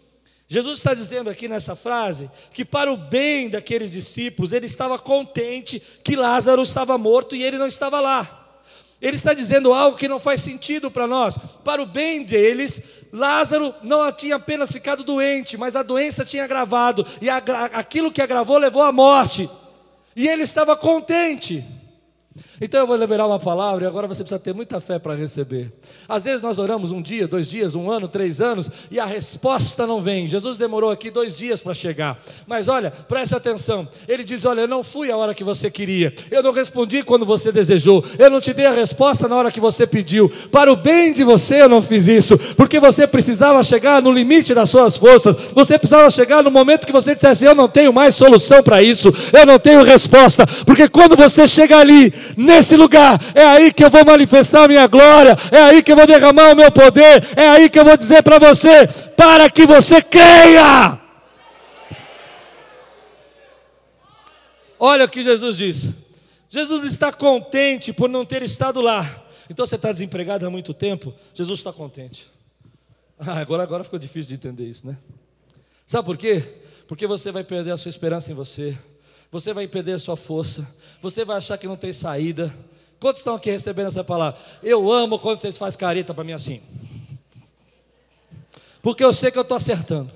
Jesus 0.48 0.78
está 0.78 0.94
dizendo 0.94 1.28
aqui 1.28 1.46
nessa 1.46 1.76
frase 1.76 2.30
que, 2.52 2.64
para 2.64 2.92
o 2.92 2.96
bem 2.96 3.48
daqueles 3.48 3.90
discípulos, 3.90 4.52
ele 4.52 4.66
estava 4.66 4.98
contente 4.98 5.82
que 6.02 6.16
Lázaro 6.16 6.62
estava 6.62 6.96
morto 6.96 7.36
e 7.36 7.42
ele 7.42 7.58
não 7.58 7.66
estava 7.66 8.00
lá. 8.00 8.40
Ele 9.00 9.16
está 9.16 9.34
dizendo 9.34 9.74
algo 9.74 9.98
que 9.98 10.08
não 10.08 10.18
faz 10.18 10.40
sentido 10.40 10.90
para 10.90 11.06
nós. 11.06 11.36
Para 11.62 11.82
o 11.82 11.86
bem 11.86 12.22
deles, 12.22 12.80
Lázaro 13.12 13.74
não 13.82 14.10
tinha 14.10 14.36
apenas 14.36 14.72
ficado 14.72 15.04
doente, 15.04 15.58
mas 15.58 15.76
a 15.76 15.82
doença 15.82 16.24
tinha 16.24 16.44
agravado, 16.44 17.06
e 17.20 17.28
aquilo 17.28 18.10
que 18.10 18.22
agravou 18.22 18.56
levou 18.56 18.82
à 18.82 18.90
morte. 18.90 19.50
E 20.16 20.26
ele 20.26 20.44
estava 20.44 20.74
contente. 20.76 21.62
Então 22.60 22.80
eu 22.80 22.86
vou 22.86 22.96
liberar 22.96 23.26
uma 23.26 23.38
palavra 23.38 23.84
e 23.84 23.86
agora 23.86 24.06
você 24.06 24.22
precisa 24.22 24.38
ter 24.38 24.54
muita 24.54 24.80
fé 24.80 24.98
para 24.98 25.14
receber. 25.14 25.72
Às 26.08 26.24
vezes 26.24 26.40
nós 26.40 26.58
oramos 26.58 26.92
um 26.92 27.02
dia, 27.02 27.26
dois 27.26 27.48
dias, 27.48 27.74
um 27.74 27.90
ano, 27.90 28.06
três 28.06 28.40
anos 28.40 28.70
e 28.90 29.00
a 29.00 29.04
resposta 29.04 29.86
não 29.86 30.00
vem. 30.00 30.28
Jesus 30.28 30.56
demorou 30.56 30.90
aqui 30.90 31.10
dois 31.10 31.36
dias 31.36 31.60
para 31.60 31.74
chegar. 31.74 32.18
Mas 32.46 32.68
olha, 32.68 32.90
preste 32.90 33.34
atenção. 33.34 33.88
Ele 34.06 34.22
diz: 34.22 34.44
Olha, 34.44 34.62
eu 34.62 34.68
não 34.68 34.84
fui 34.84 35.10
a 35.10 35.16
hora 35.16 35.34
que 35.34 35.42
você 35.42 35.70
queria, 35.70 36.14
eu 36.30 36.42
não 36.42 36.52
respondi 36.52 37.02
quando 37.02 37.26
você 37.26 37.50
desejou, 37.50 38.04
eu 38.18 38.30
não 38.30 38.40
te 38.40 38.52
dei 38.52 38.66
a 38.66 38.72
resposta 38.72 39.28
na 39.28 39.36
hora 39.36 39.50
que 39.50 39.60
você 39.60 39.86
pediu. 39.86 40.30
Para 40.50 40.72
o 40.72 40.76
bem 40.76 41.12
de 41.12 41.24
você 41.24 41.62
eu 41.62 41.68
não 41.68 41.82
fiz 41.82 42.06
isso, 42.06 42.38
porque 42.56 42.78
você 42.78 43.06
precisava 43.06 43.62
chegar 43.62 44.00
no 44.00 44.12
limite 44.12 44.54
das 44.54 44.70
suas 44.70 44.96
forças, 44.96 45.36
você 45.54 45.78
precisava 45.78 46.08
chegar 46.10 46.42
no 46.42 46.50
momento 46.50 46.86
que 46.86 46.92
você 46.92 47.14
dissesse: 47.14 47.44
Eu 47.44 47.54
não 47.54 47.68
tenho 47.68 47.92
mais 47.92 48.14
solução 48.14 48.62
para 48.62 48.82
isso, 48.82 49.12
eu 49.32 49.44
não 49.44 49.58
tenho 49.58 49.82
resposta, 49.82 50.46
porque 50.64 50.88
quando 50.88 51.16
você 51.16 51.46
chega 51.46 51.78
ali, 51.78 52.12
nesse 52.44 52.76
lugar, 52.76 53.18
é 53.34 53.44
aí 53.44 53.72
que 53.72 53.82
eu 53.82 53.90
vou 53.90 54.04
manifestar 54.04 54.64
a 54.64 54.68
minha 54.68 54.86
glória, 54.86 55.36
é 55.50 55.62
aí 55.62 55.82
que 55.82 55.90
eu 55.90 55.96
vou 55.96 56.06
derramar 56.06 56.52
o 56.52 56.56
meu 56.56 56.70
poder, 56.70 57.26
é 57.36 57.48
aí 57.48 57.70
que 57.70 57.78
eu 57.78 57.84
vou 57.84 57.96
dizer 57.96 58.22
para 58.22 58.38
você, 58.38 58.86
para 59.16 59.50
que 59.50 59.66
você 59.66 60.00
creia. 60.00 61.00
Olha 64.78 65.06
o 65.06 65.08
que 65.08 65.22
Jesus 65.22 65.56
disse. 65.56 65.94
Jesus 66.50 66.86
está 66.86 67.12
contente 67.12 67.92
por 67.92 68.08
não 68.08 68.24
ter 68.24 68.42
estado 68.42 68.80
lá. 68.80 69.24
Então 69.50 69.66
você 69.66 69.76
está 69.76 69.90
desempregado 69.90 70.46
há 70.46 70.50
muito 70.50 70.72
tempo, 70.72 71.12
Jesus 71.32 71.58
está 71.60 71.72
contente. 71.72 72.30
Ah, 73.18 73.40
agora, 73.40 73.62
agora 73.62 73.84
ficou 73.84 73.98
difícil 73.98 74.28
de 74.28 74.34
entender 74.34 74.64
isso, 74.64 74.86
né? 74.86 74.96
Sabe 75.86 76.04
por 76.04 76.16
quê? 76.16 76.42
Porque 76.86 77.06
você 77.06 77.32
vai 77.32 77.44
perder 77.44 77.70
a 77.70 77.76
sua 77.76 77.88
esperança 77.88 78.30
em 78.30 78.34
você 78.34 78.76
você 79.34 79.52
vai 79.52 79.66
perder 79.66 79.94
a 79.94 79.98
sua 79.98 80.16
força, 80.16 80.64
você 81.02 81.24
vai 81.24 81.38
achar 81.38 81.58
que 81.58 81.66
não 81.66 81.76
tem 81.76 81.92
saída. 81.92 82.56
Quantos 83.00 83.18
estão 83.18 83.34
aqui 83.34 83.50
recebendo 83.50 83.88
essa 83.88 84.04
palavra? 84.04 84.40
Eu 84.62 84.92
amo 84.92 85.18
quando 85.18 85.40
vocês 85.40 85.58
fazem 85.58 85.76
careta 85.76 86.14
para 86.14 86.22
mim 86.22 86.34
assim, 86.34 86.62
porque 88.80 89.02
eu 89.02 89.12
sei 89.12 89.32
que 89.32 89.38
eu 89.38 89.42
estou 89.42 89.56
acertando, 89.56 90.12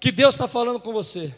que 0.00 0.10
Deus 0.10 0.34
está 0.34 0.48
falando 0.48 0.80
com 0.80 0.92
você. 0.92 1.32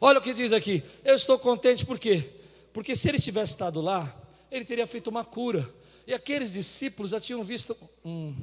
Olha 0.00 0.20
o 0.20 0.22
que 0.22 0.32
diz 0.32 0.54
aqui, 0.54 0.82
eu 1.04 1.16
estou 1.16 1.38
contente 1.38 1.84
por 1.84 1.98
quê? 1.98 2.30
Porque 2.72 2.96
se 2.96 3.06
ele 3.06 3.18
tivesse 3.18 3.52
estado 3.52 3.82
lá, 3.82 4.16
ele 4.50 4.64
teria 4.64 4.86
feito 4.86 5.10
uma 5.10 5.22
cura, 5.22 5.70
e 6.06 6.14
aqueles 6.14 6.54
discípulos 6.54 7.10
já 7.10 7.20
tinham 7.20 7.44
visto 7.44 7.76
hum, 8.02 8.34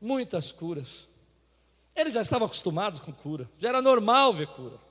muitas 0.00 0.50
curas. 0.50 0.88
Eles 1.94 2.14
já 2.14 2.22
estavam 2.22 2.46
acostumados 2.46 3.00
com 3.00 3.12
cura, 3.12 3.46
já 3.58 3.68
era 3.68 3.82
normal 3.82 4.32
ver 4.32 4.46
cura. 4.46 4.85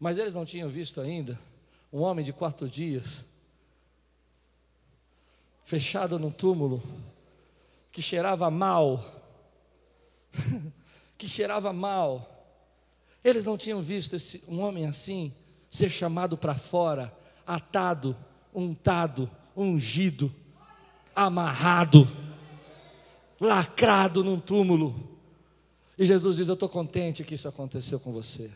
Mas 0.00 0.16
eles 0.16 0.32
não 0.32 0.46
tinham 0.46 0.70
visto 0.70 0.98
ainda 0.98 1.38
um 1.92 2.00
homem 2.00 2.24
de 2.24 2.32
quatro 2.32 2.66
dias, 2.66 3.22
fechado 5.64 6.18
num 6.18 6.30
túmulo, 6.30 6.82
que 7.92 8.00
cheirava 8.00 8.50
mal, 8.50 9.04
que 11.18 11.28
cheirava 11.28 11.70
mal. 11.72 12.26
Eles 13.22 13.44
não 13.44 13.58
tinham 13.58 13.82
visto 13.82 14.16
esse, 14.16 14.42
um 14.48 14.60
homem 14.60 14.86
assim 14.86 15.34
ser 15.68 15.90
chamado 15.90 16.36
para 16.38 16.54
fora, 16.54 17.14
atado, 17.46 18.16
untado, 18.54 19.30
ungido, 19.54 20.34
amarrado, 21.14 22.08
lacrado 23.38 24.24
num 24.24 24.40
túmulo. 24.40 25.18
E 25.98 26.06
Jesus 26.06 26.36
diz: 26.36 26.48
Eu 26.48 26.54
estou 26.54 26.68
contente 26.68 27.22
que 27.22 27.34
isso 27.34 27.48
aconteceu 27.48 28.00
com 28.00 28.12
você. 28.12 28.50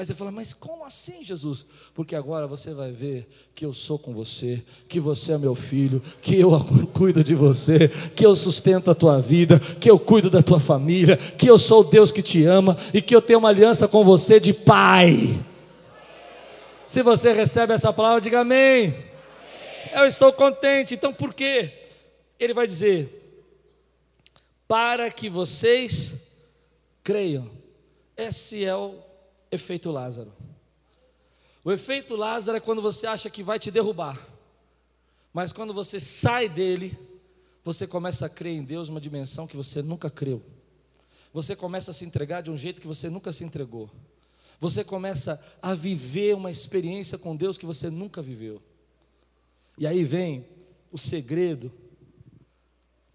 Aí 0.00 0.06
você 0.06 0.14
fala, 0.14 0.32
mas 0.32 0.54
como 0.54 0.82
assim, 0.82 1.22
Jesus? 1.22 1.66
Porque 1.92 2.16
agora 2.16 2.46
você 2.46 2.72
vai 2.72 2.90
ver 2.90 3.28
que 3.54 3.66
eu 3.66 3.74
sou 3.74 3.98
com 3.98 4.14
você, 4.14 4.64
que 4.88 4.98
você 4.98 5.32
é 5.32 5.36
meu 5.36 5.54
filho, 5.54 6.02
que 6.22 6.40
eu 6.40 6.58
cuido 6.94 7.22
de 7.22 7.34
você, 7.34 7.86
que 8.16 8.24
eu 8.24 8.34
sustento 8.34 8.90
a 8.90 8.94
tua 8.94 9.20
vida, 9.20 9.60
que 9.78 9.90
eu 9.90 9.98
cuido 9.98 10.30
da 10.30 10.42
tua 10.42 10.58
família, 10.58 11.18
que 11.18 11.46
eu 11.46 11.58
sou 11.58 11.82
o 11.82 11.84
Deus 11.84 12.10
que 12.10 12.22
te 12.22 12.42
ama 12.46 12.78
e 12.94 13.02
que 13.02 13.14
eu 13.14 13.20
tenho 13.20 13.40
uma 13.40 13.50
aliança 13.50 13.86
com 13.86 14.02
você 14.02 14.40
de 14.40 14.54
pai. 14.54 15.38
Se 16.86 17.02
você 17.02 17.34
recebe 17.34 17.74
essa 17.74 17.92
palavra, 17.92 18.22
diga 18.22 18.40
amém. 18.40 18.86
amém. 18.86 19.04
Eu 19.92 20.06
estou 20.06 20.32
contente. 20.32 20.94
Então 20.94 21.12
por 21.12 21.34
quê? 21.34 21.74
Ele 22.38 22.54
vai 22.54 22.66
dizer: 22.66 23.38
para 24.66 25.10
que 25.10 25.28
vocês 25.28 26.14
creiam. 27.04 27.50
Esse 28.16 28.64
é 28.64 28.74
o 28.74 29.09
efeito 29.50 29.90
Lázaro. 29.90 30.32
O 31.64 31.70
efeito 31.70 32.16
Lázaro 32.16 32.56
é 32.56 32.60
quando 32.60 32.80
você 32.80 33.06
acha 33.06 33.28
que 33.28 33.42
vai 33.42 33.58
te 33.58 33.70
derrubar, 33.70 34.18
mas 35.32 35.52
quando 35.52 35.74
você 35.74 36.00
sai 36.00 36.48
dele, 36.48 36.98
você 37.62 37.86
começa 37.86 38.26
a 38.26 38.28
crer 38.28 38.56
em 38.56 38.64
Deus 38.64 38.88
uma 38.88 39.00
dimensão 39.00 39.46
que 39.46 39.56
você 39.56 39.82
nunca 39.82 40.10
creu. 40.10 40.42
Você 41.32 41.54
começa 41.54 41.90
a 41.90 41.94
se 41.94 42.04
entregar 42.04 42.40
de 42.40 42.50
um 42.50 42.56
jeito 42.56 42.80
que 42.80 42.86
você 42.86 43.08
nunca 43.10 43.32
se 43.32 43.44
entregou. 43.44 43.90
Você 44.58 44.82
começa 44.82 45.42
a 45.62 45.74
viver 45.74 46.34
uma 46.34 46.50
experiência 46.50 47.16
com 47.16 47.36
Deus 47.36 47.56
que 47.56 47.66
você 47.66 47.88
nunca 47.88 48.20
viveu. 48.20 48.60
E 49.78 49.86
aí 49.86 50.04
vem 50.04 50.46
o 50.90 50.98
segredo 50.98 51.72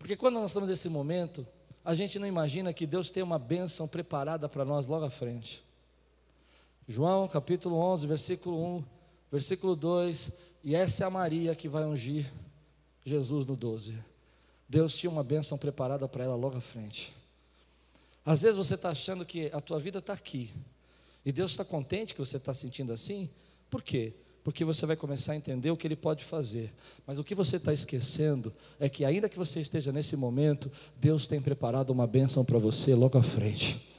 Porque 0.06 0.16
quando 0.16 0.36
nós 0.36 0.52
estamos 0.52 0.70
nesse 0.70 0.88
momento, 0.88 1.48
a 1.84 1.96
gente 1.96 2.20
não 2.20 2.28
imagina 2.28 2.72
que 2.72 2.86
Deus 2.86 3.10
tem 3.10 3.24
uma 3.24 3.40
bênção 3.40 3.88
preparada 3.88 4.48
para 4.48 4.64
nós 4.64 4.86
logo 4.86 5.04
à 5.04 5.10
frente. 5.10 5.65
João 6.88 7.28
capítulo 7.28 7.78
11, 7.78 8.06
versículo 8.06 8.78
1, 8.78 8.84
versículo 9.32 9.76
2, 9.76 10.32
e 10.64 10.76
essa 10.76 11.04
é 11.04 11.08
a 11.08 11.10
Maria 11.10 11.56
que 11.56 11.68
vai 11.68 11.84
ungir 11.84 12.32
Jesus 13.04 13.46
no 13.48 13.56
12. 13.56 13.96
Deus 14.70 14.96
tinha 14.96 15.10
uma 15.10 15.24
bênção 15.24 15.58
preparada 15.58 16.08
para 16.08 16.24
ela 16.24 16.36
logo 16.36 16.58
à 16.58 16.62
frente. 16.62 17.12
Às 18.24 18.44
vezes 18.44 18.56
você 18.56 18.76
está 18.76 18.90
achando 18.90 19.26
que 19.26 19.50
a 19.52 19.60
tua 19.60 19.80
vida 19.80 19.98
está 19.98 20.14
aqui, 20.14 20.52
e 21.26 21.32
Deus 21.32 21.52
está 21.52 21.66
contente 21.66 22.14
que 22.14 22.20
você 22.20 22.38
está 22.38 22.54
sentindo 22.54 22.94
assim, 22.94 23.30
por 23.70 23.82
quê? 23.82 24.14
Porque 24.44 24.64
você 24.64 24.86
vai 24.86 24.96
começar 24.96 25.34
a 25.34 25.36
entender 25.36 25.72
o 25.72 25.78
que 25.78 25.88
Ele 25.88 25.96
pode 25.96 26.24
fazer. 26.24 26.72
Mas 27.08 27.18
o 27.18 27.24
que 27.24 27.34
você 27.34 27.56
está 27.56 27.74
esquecendo 27.74 28.54
é 28.80 28.88
que, 28.88 29.04
ainda 29.04 29.28
que 29.28 29.40
você 29.40 29.60
esteja 29.60 29.92
nesse 29.92 30.16
momento, 30.16 30.72
Deus 30.98 31.28
tem 31.28 31.42
preparado 31.42 31.90
uma 31.90 32.06
bênção 32.06 32.46
para 32.46 32.60
você 32.60 32.94
logo 32.94 33.18
à 33.18 33.24
frente. 33.24 33.95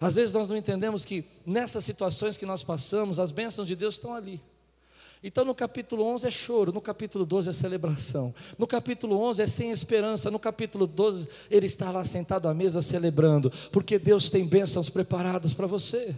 Às 0.00 0.14
vezes 0.14 0.32
nós 0.32 0.48
não 0.48 0.56
entendemos 0.56 1.04
que 1.04 1.24
nessas 1.44 1.84
situações 1.84 2.36
que 2.36 2.46
nós 2.46 2.62
passamos, 2.62 3.18
as 3.18 3.30
bênçãos 3.30 3.66
de 3.66 3.76
Deus 3.76 3.94
estão 3.94 4.14
ali. 4.14 4.40
Então 5.22 5.42
no 5.42 5.54
capítulo 5.54 6.04
11 6.04 6.26
é 6.26 6.30
choro, 6.30 6.70
no 6.70 6.82
capítulo 6.82 7.24
12 7.24 7.48
é 7.48 7.52
celebração, 7.54 8.34
no 8.58 8.66
capítulo 8.66 9.18
11 9.18 9.42
é 9.42 9.46
sem 9.46 9.70
esperança, 9.70 10.30
no 10.30 10.38
capítulo 10.38 10.86
12 10.86 11.26
ele 11.50 11.66
está 11.66 11.90
lá 11.90 12.04
sentado 12.04 12.46
à 12.46 12.52
mesa 12.52 12.82
celebrando, 12.82 13.50
porque 13.72 13.98
Deus 13.98 14.28
tem 14.28 14.46
bênçãos 14.46 14.90
preparadas 14.90 15.54
para 15.54 15.66
você. 15.66 16.14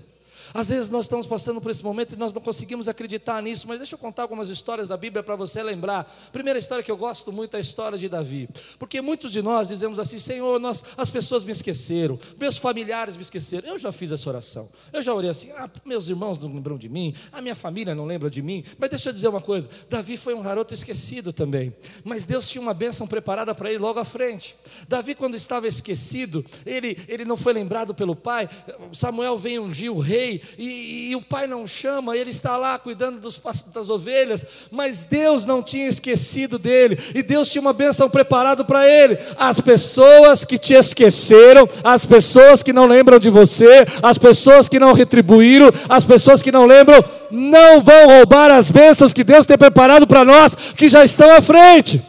Às 0.53 0.69
vezes 0.69 0.91
nós 0.91 1.05
estamos 1.05 1.27
passando 1.27 1.61
por 1.61 1.71
esse 1.71 1.83
momento 1.83 2.15
e 2.15 2.17
nós 2.17 2.33
não 2.33 2.41
conseguimos 2.41 2.89
acreditar 2.89 3.43
nisso, 3.43 3.67
mas 3.69 3.79
deixa 3.79 3.95
eu 3.95 3.99
contar 3.99 4.23
algumas 4.23 4.49
histórias 4.49 4.89
da 4.89 4.97
Bíblia 4.97 5.23
para 5.23 5.37
você 5.37 5.63
lembrar. 5.63 6.13
Primeira 6.33 6.59
história 6.59 6.83
que 6.83 6.91
eu 6.91 6.97
gosto 6.97 7.33
muito 7.33 7.55
é 7.55 7.59
a 7.59 7.61
história 7.61 7.99
de 7.99 8.09
Davi, 8.09 8.49
porque 8.79 9.01
muitos 9.01 9.33
de 9.33 9.43
nós 9.43 9.69
dizemos 9.69 9.99
assim: 9.99 10.19
Senhor, 10.19 10.59
nós, 10.59 10.83
as 10.97 11.11
pessoas 11.11 11.45
me 11.45 11.53
esqueceram, 11.53 12.19
meus 12.39 12.57
familiares 12.57 13.17
me 13.17 13.23
esqueceram. 13.23 13.69
Eu 13.69 13.79
já 13.79 13.93
fiz 13.93 14.13
essa 14.13 14.29
oração, 14.29 14.69
eu 14.93 15.03
já 15.03 15.13
orei 15.15 15.31
assim: 15.31 15.51
ah, 15.53 15.69
meus 15.85 16.09
irmãos 16.09 16.39
não 16.39 16.53
lembram 16.53 16.77
de 16.77 16.89
mim, 16.89 17.15
a 17.33 17.41
minha 17.41 17.55
família 17.55 17.95
não 17.95 18.07
lembra 18.07 18.31
de 18.31 18.43
mim. 18.43 18.65
Mas 18.79 18.91
deixa 18.91 19.09
eu 19.09 19.13
dizer 19.13 19.29
uma 19.29 19.41
coisa: 19.41 19.69
Davi 19.89 20.17
foi 20.17 20.35
um 20.35 20.43
garoto 20.43 20.75
esquecido 20.75 21.33
também, 21.33 21.75
mas 22.05 22.25
Deus 22.27 22.49
tinha 22.49 22.63
uma 22.63 22.75
bênção 22.75 23.07
preparada 23.07 23.55
para 23.55 23.71
ele 23.71 23.79
logo 23.79 23.99
à 23.99 24.05
frente. 24.05 24.57
Davi, 24.89 25.15
quando 25.15 25.35
estava 25.35 25.67
esquecido, 25.67 26.45
ele, 26.65 26.99
ele 27.09 27.25
não 27.25 27.37
foi 27.37 27.53
lembrado 27.53 27.95
pelo 27.95 28.15
pai. 28.15 28.49
Samuel 28.93 29.39
vem 29.39 29.59
ungir 29.59 29.93
o 29.93 29.99
rei, 29.99 30.36
e, 30.59 31.11
e, 31.11 31.17
o 31.17 31.23
pai 31.23 31.47
não 31.47 31.67
chama, 31.67 32.17
ele 32.17 32.31
está 32.31 32.57
lá 32.57 32.79
cuidando 32.79 33.21
dos, 33.21 33.41
das 33.75 33.91
ovelhas, 33.91 34.45
mas 34.71 35.05
Deus 35.05 35.45
não 35.45 35.63
tinha 35.63 35.89
esquecido 35.89 36.59
dele, 36.59 36.99
e 37.15 37.23
Deus 37.23 37.49
tinha 37.49 37.61
uma 37.61 37.73
bênção 37.73 38.09
preparada 38.09 38.65
para 38.65 38.89
ele. 38.89 39.19
As 39.37 39.61
pessoas 39.61 40.45
que 40.45 40.59
te 40.59 40.75
esqueceram, 40.75 41.69
as 41.83 42.05
pessoas 42.05 42.63
que 42.63 42.73
não 42.73 42.87
lembram 42.87 43.19
de 43.19 43.31
você, 43.31 43.87
as 44.03 44.19
pessoas 44.19 44.69
que 44.69 44.79
não 44.79 44.93
retribuíram, 44.93 45.71
as 45.89 46.05
pessoas 46.05 46.43
que 46.43 46.53
não 46.53 46.67
lembram, 46.67 47.05
não 47.31 47.81
vão 47.81 48.07
roubar 48.07 48.51
as 48.51 48.71
bênçãos 48.71 49.13
que 49.13 49.25
Deus 49.25 49.47
tem 49.47 49.59
preparado 49.59 50.07
para 50.07 50.25
nós, 50.25 50.55
que 50.55 50.89
já 50.89 51.05
estão 51.05 51.31
à 51.35 51.41
frente. 51.41 52.03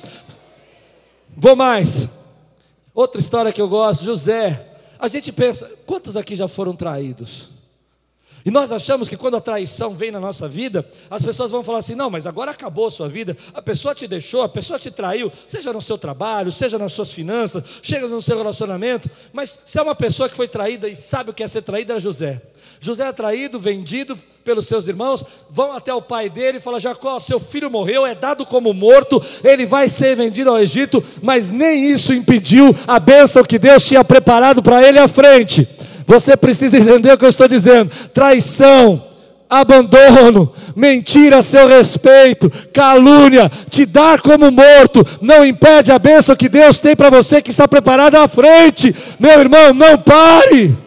Vou 1.36 1.56
mais. 1.56 2.08
Outra 2.94 3.22
história 3.22 3.52
que 3.52 3.62
eu 3.62 3.68
gosto, 3.68 4.04
José. 4.04 4.66
A 5.00 5.08
gente 5.08 5.32
pensa, 5.32 5.70
quantos 5.86 6.18
aqui 6.18 6.36
já 6.36 6.48
foram 6.48 6.76
traídos? 6.76 7.52
E 8.48 8.50
nós 8.50 8.72
achamos 8.72 9.10
que 9.10 9.18
quando 9.18 9.36
a 9.36 9.42
traição 9.42 9.94
vem 9.94 10.10
na 10.10 10.22
nossa 10.22 10.48
vida, 10.48 10.86
as 11.10 11.22
pessoas 11.22 11.52
vão 11.52 11.62
falar 11.66 11.80
assim: 11.80 11.96
não, 11.96 12.10
mas 12.10 12.26
agora 12.26 12.52
acabou 12.52 12.88
a 12.88 12.90
sua 12.90 13.10
vida, 13.10 13.36
a 13.54 13.62
pessoa 13.62 13.94
te 13.94 14.08
deixou, 14.08 14.42
a 14.42 14.48
pessoa 14.48 14.80
te 14.80 14.90
traiu, 14.90 15.30
seja 15.46 15.74
no 15.74 15.82
seu 15.82 15.98
trabalho, 15.98 16.50
seja 16.50 16.80
nas 16.80 16.94
suas 16.94 17.12
finanças, 17.12 17.62
seja 17.84 18.08
no 18.08 18.22
seu 18.22 18.38
relacionamento. 18.38 19.12
Mas 19.34 19.60
se 19.66 19.78
é 19.78 19.82
uma 19.82 19.94
pessoa 19.94 20.30
que 20.30 20.36
foi 20.38 20.48
traída 20.48 20.88
e 20.88 20.96
sabe 20.96 21.30
o 21.32 21.34
que 21.34 21.44
é 21.44 21.48
ser 21.50 21.62
traída, 21.62 21.96
é 21.96 22.00
José. 22.00 22.42
José 22.80 23.06
é 23.06 23.12
traído, 23.12 23.60
vendido 23.60 24.18
pelos 24.46 24.66
seus 24.66 24.88
irmãos, 24.88 25.26
vão 25.50 25.74
até 25.74 25.94
o 25.94 26.02
pai 26.02 26.30
dele 26.30 26.60
e 26.60 26.62
falam: 26.62 26.80
Jacó, 26.80 27.20
seu 27.20 27.42
filho 27.42 27.70
morreu, 27.70 28.08
é 28.08 28.16
dado 28.16 28.46
como 28.46 28.74
morto, 28.74 29.22
ele 29.44 29.66
vai 29.66 29.90
ser 29.90 30.16
vendido 30.16 30.52
ao 30.52 30.58
Egito, 30.58 31.04
mas 31.22 31.52
nem 31.52 31.92
isso 31.92 32.14
impediu 32.14 32.74
a 32.88 32.98
bênção 32.98 33.44
que 33.44 33.60
Deus 33.60 33.84
tinha 33.84 34.06
preparado 34.06 34.64
para 34.64 34.88
ele 34.88 35.00
à 35.00 35.08
frente. 35.10 35.68
Você 36.08 36.38
precisa 36.38 36.78
entender 36.78 37.12
o 37.12 37.18
que 37.18 37.26
eu 37.26 37.30
estou 37.30 37.50
dizendo: 37.50 37.92
traição, 38.14 39.06
abandono, 39.50 40.54
mentira 40.74 41.40
a 41.40 41.44
seu 41.44 41.68
respeito, 41.68 42.50
calúnia, 42.74 43.52
te 43.70 43.86
dar 43.86 44.22
como 44.22 44.50
morto, 44.50 45.04
não 45.22 45.46
impede 45.46 45.92
a 45.92 46.00
bênção 46.00 46.34
que 46.34 46.48
Deus 46.48 46.80
tem 46.80 46.96
para 46.96 47.10
você 47.10 47.42
que 47.42 47.52
está 47.52 47.68
preparada 47.68 48.24
à 48.24 48.28
frente. 48.28 48.96
Meu 49.20 49.38
irmão, 49.38 49.74
não 49.74 49.98
pare. 49.98 50.78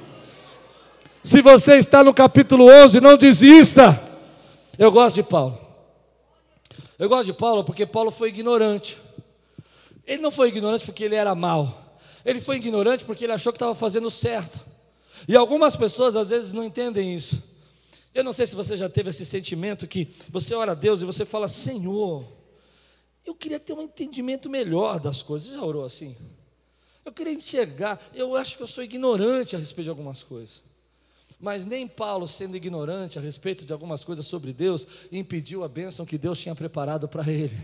Se 1.22 1.42
você 1.42 1.76
está 1.76 2.02
no 2.02 2.14
capítulo 2.14 2.66
11, 2.66 2.98
não 2.98 3.18
desista. 3.18 4.02
Eu 4.78 4.90
gosto 4.90 5.16
de 5.16 5.22
Paulo. 5.22 5.58
Eu 6.98 7.10
gosto 7.10 7.26
de 7.26 7.34
Paulo 7.34 7.62
porque 7.62 7.84
Paulo 7.84 8.10
foi 8.10 8.30
ignorante. 8.30 8.96
Ele 10.06 10.22
não 10.22 10.30
foi 10.30 10.48
ignorante 10.48 10.86
porque 10.86 11.04
ele 11.04 11.14
era 11.14 11.34
mau. 11.34 11.94
Ele 12.24 12.40
foi 12.40 12.56
ignorante 12.56 13.04
porque 13.04 13.24
ele 13.24 13.34
achou 13.34 13.52
que 13.52 13.58
estava 13.58 13.74
fazendo 13.74 14.10
certo. 14.10 14.70
E 15.28 15.36
algumas 15.36 15.76
pessoas 15.76 16.16
às 16.16 16.30
vezes 16.30 16.52
não 16.52 16.64
entendem 16.64 17.14
isso. 17.14 17.42
Eu 18.14 18.24
não 18.24 18.32
sei 18.32 18.46
se 18.46 18.56
você 18.56 18.76
já 18.76 18.88
teve 18.88 19.10
esse 19.10 19.24
sentimento 19.24 19.86
que 19.86 20.08
você 20.28 20.54
ora 20.54 20.72
a 20.72 20.74
Deus 20.74 21.02
e 21.02 21.04
você 21.04 21.24
fala: 21.24 21.48
Senhor, 21.48 22.26
eu 23.24 23.34
queria 23.34 23.60
ter 23.60 23.72
um 23.72 23.82
entendimento 23.82 24.50
melhor 24.50 24.98
das 24.98 25.22
coisas. 25.22 25.48
Você 25.48 25.54
já 25.54 25.64
orou 25.64 25.84
assim? 25.84 26.16
Eu 27.04 27.12
queria 27.12 27.32
enxergar. 27.32 28.00
Eu 28.12 28.36
acho 28.36 28.56
que 28.56 28.62
eu 28.62 28.66
sou 28.66 28.82
ignorante 28.82 29.54
a 29.54 29.58
respeito 29.58 29.84
de 29.84 29.90
algumas 29.90 30.22
coisas. 30.22 30.62
Mas 31.40 31.64
nem 31.64 31.88
Paulo, 31.88 32.28
sendo 32.28 32.54
ignorante 32.54 33.18
a 33.18 33.22
respeito 33.22 33.64
de 33.64 33.72
algumas 33.72 34.04
coisas 34.04 34.26
sobre 34.26 34.52
Deus, 34.52 34.86
impediu 35.10 35.64
a 35.64 35.68
bênção 35.68 36.04
que 36.04 36.18
Deus 36.18 36.38
tinha 36.38 36.54
preparado 36.54 37.08
para 37.08 37.30
ele. 37.32 37.56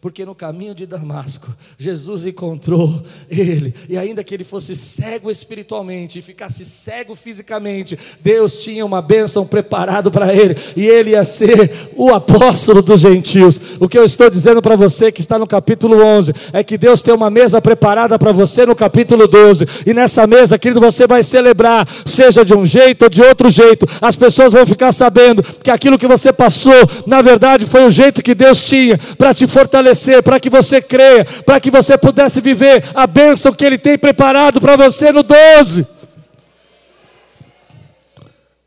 Porque 0.00 0.24
no 0.24 0.34
caminho 0.34 0.74
de 0.74 0.84
Damasco, 0.84 1.54
Jesus 1.78 2.26
encontrou 2.26 3.02
ele, 3.30 3.72
e 3.88 3.96
ainda 3.96 4.24
que 4.24 4.34
ele 4.34 4.42
fosse 4.42 4.74
cego 4.74 5.30
espiritualmente 5.30 6.18
e 6.18 6.22
ficasse 6.22 6.64
cego 6.64 7.14
fisicamente, 7.14 7.96
Deus 8.20 8.58
tinha 8.58 8.84
uma 8.84 9.00
bênção 9.00 9.46
preparada 9.46 10.10
para 10.10 10.34
ele, 10.34 10.56
e 10.76 10.86
ele 10.86 11.10
ia 11.10 11.24
ser 11.24 11.90
o 11.94 12.12
apóstolo 12.12 12.82
dos 12.82 13.00
gentios. 13.00 13.60
O 13.78 13.88
que 13.88 13.96
eu 13.96 14.04
estou 14.04 14.28
dizendo 14.28 14.60
para 14.60 14.74
você 14.74 15.12
que 15.12 15.20
está 15.20 15.38
no 15.38 15.46
capítulo 15.46 16.02
11 16.02 16.32
é 16.52 16.64
que 16.64 16.76
Deus 16.76 17.00
tem 17.00 17.14
uma 17.14 17.30
mesa 17.30 17.60
preparada 17.62 18.18
para 18.18 18.32
você 18.32 18.66
no 18.66 18.74
capítulo 18.74 19.28
12, 19.28 19.66
e 19.86 19.94
nessa 19.94 20.26
mesa, 20.26 20.58
querido, 20.58 20.80
você 20.80 21.06
vai 21.06 21.22
celebrar, 21.22 21.88
seja 22.04 22.44
de 22.44 22.54
um 22.54 22.66
jeito 22.66 23.04
ou 23.04 23.08
de 23.08 23.19
de 23.20 23.28
outro 23.28 23.50
jeito, 23.50 23.86
as 24.00 24.16
pessoas 24.16 24.52
vão 24.52 24.66
ficar 24.66 24.92
sabendo 24.92 25.42
que 25.42 25.70
aquilo 25.70 25.98
que 25.98 26.06
você 26.06 26.32
passou, 26.32 26.72
na 27.06 27.20
verdade, 27.20 27.66
foi 27.66 27.86
o 27.86 27.90
jeito 27.90 28.22
que 28.22 28.34
Deus 28.34 28.64
tinha 28.64 28.98
para 29.18 29.34
te 29.34 29.46
fortalecer, 29.46 30.22
para 30.22 30.40
que 30.40 30.48
você 30.48 30.80
creia, 30.80 31.24
para 31.44 31.60
que 31.60 31.70
você 31.70 31.98
pudesse 31.98 32.40
viver 32.40 32.84
a 32.94 33.06
bênção 33.06 33.52
que 33.52 33.64
Ele 33.64 33.78
tem 33.78 33.98
preparado 33.98 34.60
para 34.60 34.76
você 34.76 35.12
no 35.12 35.22
12. 35.22 35.86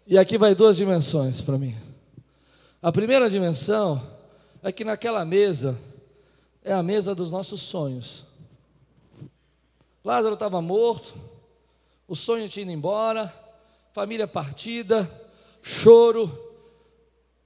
E 0.05 0.17
aqui 0.17 0.37
vai 0.37 0.53
duas 0.53 0.77
dimensões 0.77 1.41
para 1.41 1.57
mim. 1.57 1.75
A 2.81 2.91
primeira 2.91 3.29
dimensão 3.29 4.01
é 4.61 4.71
que 4.71 4.83
naquela 4.83 5.25
mesa 5.25 5.77
é 6.63 6.73
a 6.73 6.83
mesa 6.83 7.15
dos 7.15 7.31
nossos 7.31 7.61
sonhos. 7.61 8.25
Lázaro 10.03 10.33
estava 10.33 10.61
morto, 10.61 11.13
o 12.07 12.15
sonho 12.15 12.47
tinha 12.49 12.63
ido 12.63 12.71
embora, 12.71 13.33
família 13.93 14.27
partida, 14.27 15.09
choro, 15.61 16.27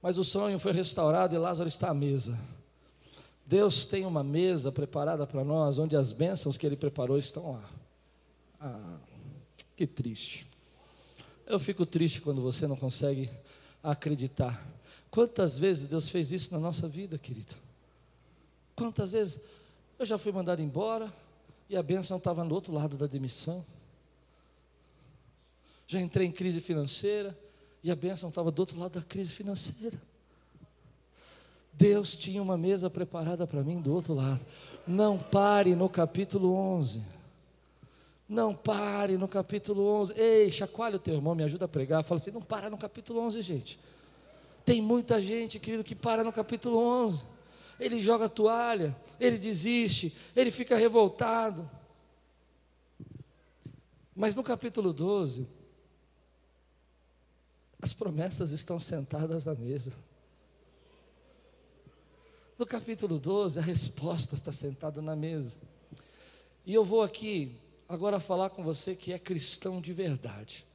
mas 0.02 0.16
o 0.16 0.24
sonho 0.24 0.58
foi 0.58 0.72
restaurado 0.72 1.34
e 1.34 1.38
Lázaro 1.38 1.68
está 1.68 1.90
à 1.90 1.94
mesa. 1.94 2.38
Deus 3.46 3.84
tem 3.86 4.04
uma 4.04 4.24
mesa 4.24 4.72
preparada 4.72 5.26
para 5.26 5.44
nós, 5.44 5.78
onde 5.78 5.94
as 5.94 6.10
bênçãos 6.10 6.56
que 6.56 6.66
Ele 6.66 6.76
preparou 6.76 7.18
estão 7.18 7.52
lá. 7.52 7.70
Ah, 8.60 8.96
que 9.76 9.86
triste. 9.86 10.46
Eu 11.46 11.58
fico 11.58 11.86
triste 11.86 12.20
quando 12.20 12.40
você 12.42 12.66
não 12.66 12.76
consegue 12.76 13.30
acreditar. 13.82 14.66
Quantas 15.10 15.58
vezes 15.58 15.86
Deus 15.86 16.08
fez 16.08 16.32
isso 16.32 16.52
na 16.52 16.58
nossa 16.58 16.88
vida, 16.88 17.18
querido? 17.18 17.54
Quantas 18.74 19.12
vezes 19.12 19.40
eu 19.98 20.06
já 20.06 20.16
fui 20.16 20.32
mandado 20.32 20.62
embora 20.62 21.12
e 21.68 21.76
a 21.76 21.82
bênção 21.82 22.16
estava 22.16 22.42
no 22.42 22.54
outro 22.54 22.72
lado 22.72 22.96
da 22.96 23.06
demissão? 23.06 23.64
Já 25.88 25.98
entrei 25.98 26.26
em 26.26 26.30
crise 26.30 26.60
financeira 26.60 27.36
e 27.82 27.90
a 27.90 27.96
bênção 27.96 28.28
estava 28.28 28.50
do 28.50 28.60
outro 28.60 28.78
lado 28.78 29.00
da 29.00 29.04
crise 29.04 29.32
financeira. 29.32 29.98
Deus 31.72 32.14
tinha 32.14 32.42
uma 32.42 32.58
mesa 32.58 32.90
preparada 32.90 33.46
para 33.46 33.62
mim 33.62 33.80
do 33.80 33.94
outro 33.94 34.12
lado. 34.12 34.44
Não 34.86 35.18
pare 35.18 35.74
no 35.74 35.88
capítulo 35.88 36.54
11. 36.54 37.02
Não 38.28 38.54
pare 38.54 39.16
no 39.16 39.26
capítulo 39.26 39.82
11. 40.00 40.12
Ei, 40.14 40.50
chacoalha 40.50 40.96
o 40.96 40.98
teu 40.98 41.14
irmão, 41.14 41.34
me 41.34 41.42
ajuda 41.42 41.64
a 41.64 41.68
pregar. 41.68 42.04
Fala 42.04 42.20
assim: 42.20 42.32
não 42.32 42.42
para 42.42 42.68
no 42.68 42.76
capítulo 42.76 43.20
11, 43.20 43.40
gente. 43.40 43.80
Tem 44.66 44.82
muita 44.82 45.22
gente, 45.22 45.58
querido, 45.58 45.82
que 45.82 45.94
para 45.94 46.22
no 46.22 46.32
capítulo 46.32 46.76
11. 46.78 47.24
ele 47.80 48.02
joga 48.02 48.26
a 48.26 48.28
toalha, 48.28 48.94
ele 49.18 49.38
desiste, 49.38 50.14
ele 50.36 50.50
fica 50.50 50.76
revoltado. 50.76 51.70
Mas 54.14 54.36
no 54.36 54.42
capítulo 54.42 54.92
12, 54.92 55.46
as 57.80 57.92
promessas 57.92 58.50
estão 58.50 58.78
sentadas 58.78 59.44
na 59.44 59.54
mesa. 59.54 59.92
No 62.58 62.66
capítulo 62.66 63.18
12, 63.18 63.58
a 63.58 63.62
resposta 63.62 64.34
está 64.34 64.50
sentada 64.50 65.00
na 65.00 65.14
mesa. 65.14 65.56
E 66.66 66.74
eu 66.74 66.84
vou 66.84 67.02
aqui 67.02 67.56
agora 67.88 68.18
falar 68.18 68.50
com 68.50 68.64
você 68.64 68.96
que 68.96 69.12
é 69.12 69.18
cristão 69.18 69.80
de 69.80 69.92
verdade. 69.92 70.66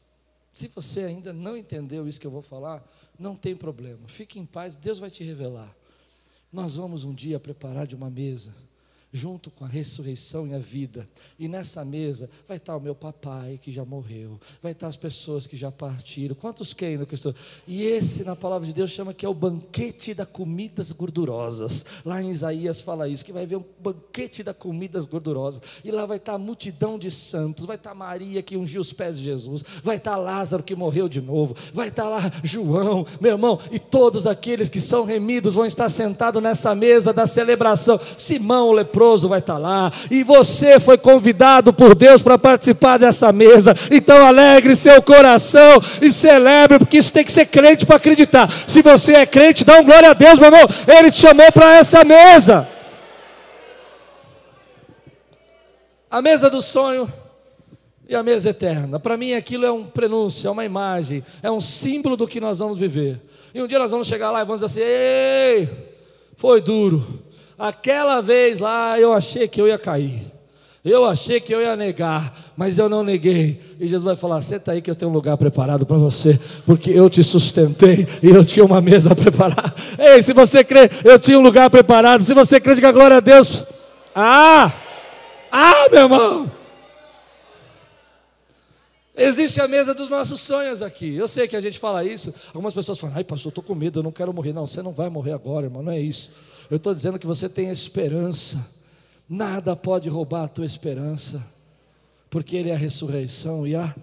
Se 0.53 0.67
você 0.67 1.01
ainda 1.01 1.33
não 1.33 1.57
entendeu 1.57 2.07
isso 2.07 2.21
que 2.21 2.27
eu 2.27 2.31
vou 2.31 2.41
falar, 2.41 2.87
não 3.19 3.35
tem 3.35 3.55
problema. 3.55 4.07
Fique 4.07 4.39
em 4.39 4.45
paz, 4.45 4.75
Deus 4.75 4.99
vai 4.99 5.09
te 5.09 5.23
revelar. 5.23 5.75
Nós 6.51 6.75
vamos 6.75 7.03
um 7.03 7.13
dia 7.13 7.39
preparar 7.39 7.85
de 7.85 7.95
uma 7.95 8.09
mesa 8.09 8.53
junto 9.13 9.51
com 9.51 9.63
a 9.63 9.67
ressurreição 9.67 10.47
e 10.47 10.55
a 10.55 10.57
vida. 10.59 11.07
E 11.37 11.47
nessa 11.47 11.85
mesa 11.85 12.27
vai 12.47 12.57
estar 12.57 12.75
o 12.75 12.81
meu 12.81 12.95
papai 12.95 13.59
que 13.61 13.71
já 13.71 13.85
morreu, 13.85 14.39
vai 14.61 14.71
estar 14.71 14.87
as 14.87 14.95
pessoas 14.95 15.45
que 15.45 15.55
já 15.55 15.71
partiram. 15.71 16.35
Quantos 16.35 16.73
querem 16.73 16.97
no 16.97 17.05
Cristo? 17.05 17.35
E 17.67 17.83
esse 17.83 18.23
na 18.23 18.35
palavra 18.35 18.65
de 18.65 18.73
Deus 18.73 18.89
chama 18.89 19.13
que 19.13 19.23
é 19.23 19.29
o 19.29 19.33
banquete 19.33 20.15
da 20.15 20.25
comidas 20.25 20.91
gordurosas. 20.91 21.85
Lá 22.03 22.21
em 22.21 22.31
Isaías 22.31 22.81
fala 22.81 23.07
isso, 23.07 23.23
que 23.23 23.31
vai 23.31 23.43
haver 23.43 23.57
um 23.57 23.65
banquete 23.79 24.41
da 24.41 24.53
comidas 24.53 25.05
gordurosas. 25.05 25.61
E 25.83 25.91
lá 25.91 26.07
vai 26.07 26.17
estar 26.17 26.33
a 26.33 26.39
multidão 26.39 26.97
de 26.97 27.11
santos, 27.11 27.65
vai 27.65 27.75
estar 27.75 27.93
Maria 27.93 28.41
que 28.41 28.57
ungiu 28.57 28.81
os 28.81 28.91
pés 28.91 29.19
de 29.19 29.23
Jesus, 29.23 29.63
vai 29.83 29.97
estar 29.97 30.17
Lázaro 30.17 30.63
que 30.63 30.75
morreu 30.75 31.07
de 31.07 31.21
novo, 31.21 31.55
vai 31.71 31.89
estar 31.89 32.09
lá 32.09 32.31
João, 32.43 33.05
meu 33.21 33.33
irmão, 33.33 33.59
e 33.71 33.77
todos 33.77 34.25
aqueles 34.25 34.69
que 34.69 34.79
são 34.79 35.03
remidos 35.03 35.53
vão 35.53 35.65
estar 35.67 35.89
sentados 35.89 36.41
nessa 36.41 36.73
mesa 36.73 37.13
da 37.13 37.27
celebração. 37.27 37.99
Simão 38.17 38.69
o 38.69 38.71
leproso 38.71 39.02
leproso 39.03 39.27
vai 39.27 39.39
estar 39.39 39.57
lá, 39.57 39.91
e 40.09 40.23
você 40.23 40.79
foi 40.79 40.97
convidado 40.97 41.73
por 41.73 41.93
Deus 41.93 42.21
para 42.21 42.37
participar 42.37 42.97
dessa 42.97 43.31
mesa. 43.31 43.75
Então 43.91 44.25
alegre 44.25 44.75
seu 44.75 45.01
coração 45.01 45.79
e 46.01 46.09
celebre, 46.11 46.79
porque 46.79 46.97
isso 46.97 47.11
tem 47.11 47.23
que 47.23 47.31
ser 47.31 47.45
crente 47.45 47.85
para 47.85 47.97
acreditar. 47.97 48.49
Se 48.67 48.81
você 48.81 49.13
é 49.13 49.25
crente, 49.25 49.65
dá 49.65 49.79
um 49.79 49.83
glória 49.83 50.11
a 50.11 50.13
Deus, 50.13 50.39
meu 50.39 50.45
irmão. 50.45 50.67
Ele 50.87 51.11
te 51.11 51.17
chamou 51.17 51.51
para 51.51 51.75
essa 51.75 52.03
mesa. 52.03 52.67
A 56.09 56.21
mesa 56.21 56.49
do 56.49 56.61
sonho 56.61 57.11
e 58.07 58.15
a 58.15 58.23
mesa 58.23 58.51
eterna. 58.51 58.99
Para 58.99 59.17
mim 59.17 59.33
aquilo 59.33 59.65
é 59.65 59.71
um 59.71 59.83
prenúncio, 59.83 60.47
é 60.47 60.51
uma 60.51 60.63
imagem, 60.63 61.23
é 61.41 61.51
um 61.51 61.59
símbolo 61.59 62.15
do 62.15 62.27
que 62.27 62.39
nós 62.39 62.59
vamos 62.59 62.77
viver. 62.77 63.19
E 63.53 63.61
um 63.61 63.67
dia 63.67 63.79
nós 63.79 63.91
vamos 63.91 64.07
chegar 64.07 64.31
lá 64.31 64.41
e 64.41 64.45
vamos 64.45 64.61
dizer 64.61 64.81
assim: 64.81 64.89
"Ei, 64.89 65.69
foi 66.37 66.61
duro. 66.61 67.23
Aquela 67.57 68.21
vez 68.21 68.59
lá 68.59 68.99
eu 68.99 69.13
achei 69.13 69.47
que 69.47 69.61
eu 69.61 69.67
ia 69.67 69.77
cair. 69.77 70.33
Eu 70.83 71.05
achei 71.05 71.39
que 71.39 71.55
eu 71.55 71.61
ia 71.61 71.77
negar, 71.77 72.37
mas 72.57 72.77
eu 72.77 72.89
não 72.89 73.05
neguei. 73.05 73.57
E 73.79 73.87
Jesus 73.87 74.03
vai 74.03 74.17
falar: 74.17 74.41
senta 74.41 74.73
aí 74.73 74.81
que 74.81 74.91
eu 74.91 74.95
tenho 74.95 75.09
um 75.09 75.13
lugar 75.13 75.37
preparado 75.37 75.85
para 75.85 75.97
você, 75.97 76.37
porque 76.65 76.91
eu 76.91 77.09
te 77.09 77.23
sustentei 77.23 78.05
e 78.21 78.29
eu 78.29 78.43
tinha 78.43 78.65
uma 78.65 78.81
mesa 78.81 79.15
preparada. 79.15 79.73
Ei, 79.97 80.21
se 80.21 80.33
você 80.33 80.61
crê, 80.61 80.89
eu 81.05 81.17
tinha 81.17 81.39
um 81.39 81.41
lugar 81.41 81.69
preparado. 81.69 82.25
Se 82.25 82.33
você 82.33 82.59
crê, 82.59 82.75
diga 82.75 82.91
glória 82.91 83.17
a 83.17 83.21
Deus. 83.21 83.65
Ah! 84.13 84.73
Ah, 85.49 85.87
meu 85.89 86.01
irmão! 86.01 86.51
Existe 89.15 89.61
a 89.61 89.67
mesa 89.67 89.93
dos 89.93 90.09
nossos 90.09 90.41
sonhos 90.41 90.81
aqui. 90.81 91.15
Eu 91.15 91.27
sei 91.27 91.47
que 91.47 91.55
a 91.55 91.61
gente 91.61 91.79
fala 91.79 92.03
isso. 92.03 92.33
Algumas 92.47 92.73
pessoas 92.73 92.99
falam: 92.99 93.15
ai, 93.15 93.23
pastor, 93.23 93.51
estou 93.51 93.63
com 93.63 93.73
medo, 93.73 93.99
eu 93.99 94.03
não 94.03 94.11
quero 94.11 94.33
morrer. 94.33 94.51
Não, 94.51 94.67
você 94.67 94.81
não 94.81 94.91
vai 94.91 95.07
morrer 95.09 95.31
agora, 95.31 95.67
irmão, 95.67 95.81
não 95.81 95.93
é 95.93 95.99
isso. 95.99 96.29
Eu 96.69 96.77
estou 96.77 96.93
dizendo 96.93 97.19
que 97.19 97.27
você 97.27 97.49
tem 97.49 97.69
esperança. 97.69 98.65
Nada 99.27 99.75
pode 99.75 100.09
roubar 100.09 100.43
a 100.43 100.47
tua 100.47 100.65
esperança, 100.65 101.43
porque 102.29 102.55
Ele 102.55 102.69
é 102.69 102.73
a 102.73 102.77
ressurreição 102.77 103.65
e 103.65 103.75
a 103.75 103.95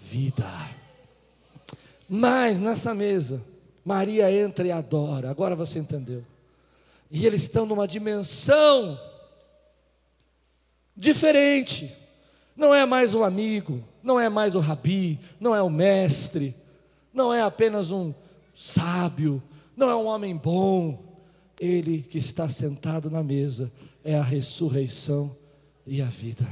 vida. 0.00 0.48
Mas 2.08 2.58
nessa 2.58 2.94
mesa, 2.94 3.42
Maria 3.84 4.32
entra 4.32 4.66
e 4.66 4.72
adora. 4.72 5.30
Agora 5.30 5.54
você 5.54 5.78
entendeu. 5.78 6.24
E 7.10 7.26
eles 7.26 7.42
estão 7.42 7.66
numa 7.66 7.86
dimensão 7.86 8.98
diferente. 10.96 11.94
Não 12.56 12.74
é 12.74 12.84
mais 12.84 13.14
o 13.14 13.22
amigo, 13.22 13.84
não 14.02 14.18
é 14.18 14.28
mais 14.28 14.54
o 14.54 14.58
rabi, 14.58 15.18
não 15.38 15.54
é 15.54 15.62
o 15.62 15.70
mestre, 15.70 16.54
não 17.12 17.32
é 17.32 17.40
apenas 17.40 17.90
um 17.90 18.12
sábio, 18.54 19.42
não 19.76 19.88
é 19.88 19.94
um 19.94 20.06
homem 20.06 20.36
bom, 20.36 21.07
ele 21.60 22.02
que 22.02 22.18
está 22.18 22.48
sentado 22.48 23.10
na 23.10 23.22
mesa 23.22 23.70
é 24.04 24.16
a 24.16 24.22
ressurreição 24.22 25.36
e 25.86 26.00
a 26.00 26.06
vida. 26.06 26.46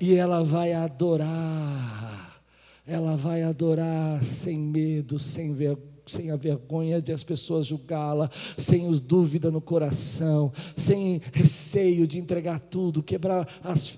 E 0.00 0.14
ela 0.14 0.44
vai 0.44 0.72
adorar, 0.72 2.40
ela 2.86 3.16
vai 3.16 3.42
adorar 3.42 4.22
sem 4.22 4.58
medo, 4.58 5.18
sem 5.18 5.54
vergonha 5.54 5.98
sem 6.08 6.30
a 6.30 6.36
vergonha 6.36 7.00
de 7.02 7.12
as 7.12 7.22
pessoas 7.22 7.66
julgá-la, 7.66 8.30
sem 8.56 8.88
os 8.88 8.98
dúvida 8.98 9.50
no 9.50 9.60
coração, 9.60 10.50
sem 10.74 11.20
receio 11.32 12.06
de 12.06 12.18
entregar 12.18 12.58
tudo, 12.58 13.02
quebrar 13.02 13.46
as, 13.62 13.94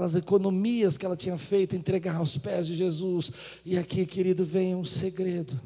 as 0.00 0.14
economias 0.14 0.96
que 0.96 1.04
ela 1.04 1.16
tinha 1.16 1.36
feito, 1.36 1.74
entregar 1.74 2.16
aos 2.16 2.38
pés 2.38 2.68
de 2.68 2.76
Jesus. 2.76 3.32
E 3.64 3.76
aqui, 3.76 4.06
querido, 4.06 4.44
vem 4.44 4.74
um 4.74 4.84
segredo 4.84 5.60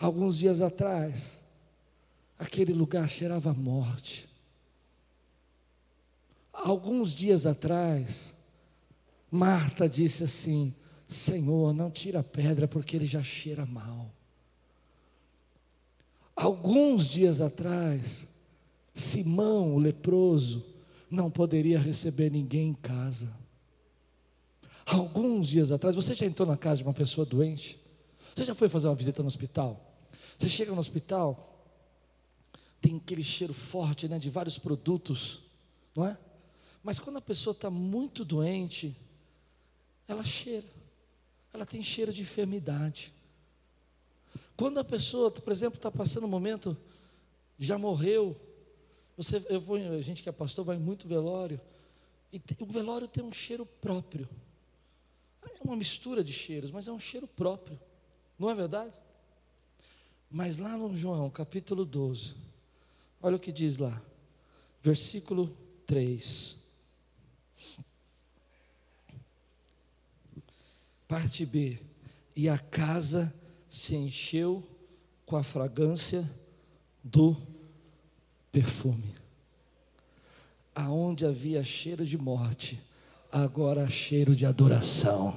alguns 0.00 0.38
dias 0.38 0.62
atrás, 0.62 1.40
aquele 2.38 2.72
lugar 2.72 3.06
cheirava 3.08 3.52
morte. 3.52 4.26
Alguns 6.52 7.14
dias 7.14 7.46
atrás, 7.46 8.34
Marta 9.30 9.88
disse 9.88 10.24
assim: 10.24 10.74
Senhor, 11.06 11.74
não 11.74 11.90
tira 11.90 12.20
a 12.20 12.24
pedra 12.24 12.66
porque 12.66 12.96
ele 12.96 13.06
já 13.06 13.22
cheira 13.22 13.66
mal. 13.66 14.10
Alguns 16.34 17.06
dias 17.06 17.40
atrás, 17.40 18.26
Simão, 18.94 19.74
o 19.74 19.78
leproso, 19.78 20.64
não 21.10 21.30
poderia 21.30 21.78
receber 21.78 22.30
ninguém 22.30 22.68
em 22.70 22.74
casa. 22.74 23.38
Alguns 24.86 25.48
dias 25.48 25.70
atrás, 25.70 25.94
você 25.94 26.14
já 26.14 26.24
entrou 26.24 26.48
na 26.48 26.56
casa 26.56 26.78
de 26.78 26.84
uma 26.84 26.94
pessoa 26.94 27.26
doente? 27.26 27.78
Você 28.34 28.44
já 28.44 28.54
foi 28.54 28.68
fazer 28.68 28.88
uma 28.88 28.94
visita 28.94 29.22
no 29.22 29.28
hospital? 29.28 29.89
Você 30.40 30.48
chega 30.48 30.72
no 30.72 30.80
hospital, 30.80 31.68
tem 32.80 32.96
aquele 32.96 33.22
cheiro 33.22 33.52
forte 33.52 34.08
né, 34.08 34.18
de 34.18 34.30
vários 34.30 34.56
produtos, 34.56 35.42
não 35.94 36.06
é? 36.06 36.16
Mas 36.82 36.98
quando 36.98 37.18
a 37.18 37.20
pessoa 37.20 37.52
está 37.52 37.68
muito 37.68 38.24
doente, 38.24 38.96
ela 40.08 40.24
cheira, 40.24 40.66
ela 41.52 41.66
tem 41.66 41.82
cheiro 41.82 42.10
de 42.10 42.22
enfermidade. 42.22 43.12
Quando 44.56 44.78
a 44.78 44.84
pessoa, 44.84 45.30
por 45.30 45.52
exemplo, 45.52 45.76
está 45.76 45.90
passando 45.90 46.24
um 46.24 46.30
momento, 46.30 46.74
já 47.58 47.76
morreu, 47.76 48.34
você, 49.18 49.44
eu 49.50 49.60
vou, 49.60 49.76
a 49.76 50.00
gente 50.00 50.22
que 50.22 50.28
é 50.30 50.32
pastor 50.32 50.64
vai 50.64 50.78
muito 50.78 51.06
velório, 51.06 51.60
e 52.32 52.40
o 52.58 52.64
velório 52.64 53.06
tem 53.06 53.22
um 53.22 53.32
cheiro 53.32 53.66
próprio. 53.66 54.26
É 55.42 55.62
uma 55.62 55.76
mistura 55.76 56.24
de 56.24 56.32
cheiros, 56.32 56.70
mas 56.70 56.88
é 56.88 56.92
um 56.92 56.98
cheiro 56.98 57.28
próprio, 57.28 57.78
não 58.38 58.48
é 58.48 58.54
verdade? 58.54 58.94
Mas 60.30 60.58
lá 60.58 60.76
no 60.76 60.96
João, 60.96 61.28
capítulo 61.28 61.84
12, 61.84 62.34
olha 63.20 63.34
o 63.34 63.40
que 63.40 63.50
diz 63.50 63.78
lá, 63.78 64.00
versículo 64.80 65.56
3. 65.86 66.56
Parte 71.08 71.44
B. 71.44 71.80
E 72.36 72.48
a 72.48 72.56
casa 72.56 73.34
se 73.68 73.96
encheu 73.96 74.64
com 75.26 75.36
a 75.36 75.42
fragrância 75.42 76.30
do 77.02 77.36
perfume. 78.52 79.12
Aonde 80.72 81.26
havia 81.26 81.64
cheiro 81.64 82.06
de 82.06 82.16
morte, 82.16 82.80
agora 83.32 83.88
cheiro 83.88 84.36
de 84.36 84.46
adoração 84.46 85.36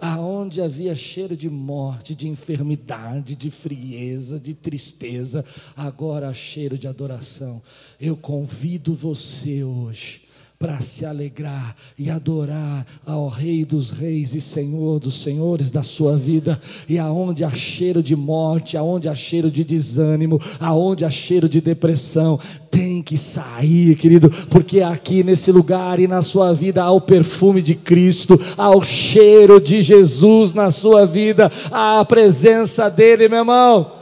aonde 0.00 0.60
havia 0.60 0.94
cheiro 0.94 1.36
de 1.36 1.48
morte, 1.48 2.14
de 2.14 2.28
enfermidade, 2.28 3.34
de 3.34 3.50
frieza, 3.50 4.38
de 4.38 4.54
tristeza, 4.54 5.44
agora 5.76 6.28
há 6.28 6.34
cheiro 6.34 6.78
de 6.78 6.86
adoração. 6.86 7.62
Eu 8.00 8.16
convido 8.16 8.94
você 8.94 9.64
hoje 9.64 10.26
para 10.58 10.80
se 10.80 11.04
alegrar 11.04 11.76
e 11.98 12.10
adorar 12.10 12.86
ao 13.04 13.28
Rei 13.28 13.64
dos 13.64 13.90
Reis 13.90 14.34
e 14.34 14.40
Senhor 14.40 14.98
dos 14.98 15.22
Senhores 15.22 15.70
da 15.70 15.82
sua 15.82 16.16
vida, 16.16 16.60
e 16.88 16.98
aonde 16.98 17.44
há 17.44 17.54
cheiro 17.54 18.02
de 18.02 18.16
morte, 18.16 18.76
aonde 18.76 19.08
há 19.08 19.14
cheiro 19.14 19.50
de 19.50 19.62
desânimo, 19.62 20.40
aonde 20.58 21.04
há 21.04 21.10
cheiro 21.10 21.48
de 21.48 21.60
depressão, 21.60 22.38
tem 22.70 22.95
que 23.06 23.16
sair, 23.16 23.96
querido, 23.96 24.28
porque 24.48 24.80
aqui 24.80 25.22
nesse 25.22 25.52
lugar 25.52 26.00
e 26.00 26.08
na 26.08 26.22
sua 26.22 26.52
vida 26.52 26.82
há 26.82 26.90
o 26.90 27.00
perfume 27.00 27.62
de 27.62 27.76
Cristo, 27.76 28.34
há 28.58 28.68
o 28.68 28.82
cheiro 28.82 29.60
de 29.60 29.80
Jesus 29.80 30.52
na 30.52 30.72
sua 30.72 31.06
vida, 31.06 31.48
há 31.70 32.00
a 32.00 32.04
presença 32.04 32.90
dele, 32.90 33.28
meu 33.28 33.38
irmão. 33.38 33.92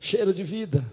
Cheiro 0.00 0.34
de 0.34 0.42
vida. 0.42 0.84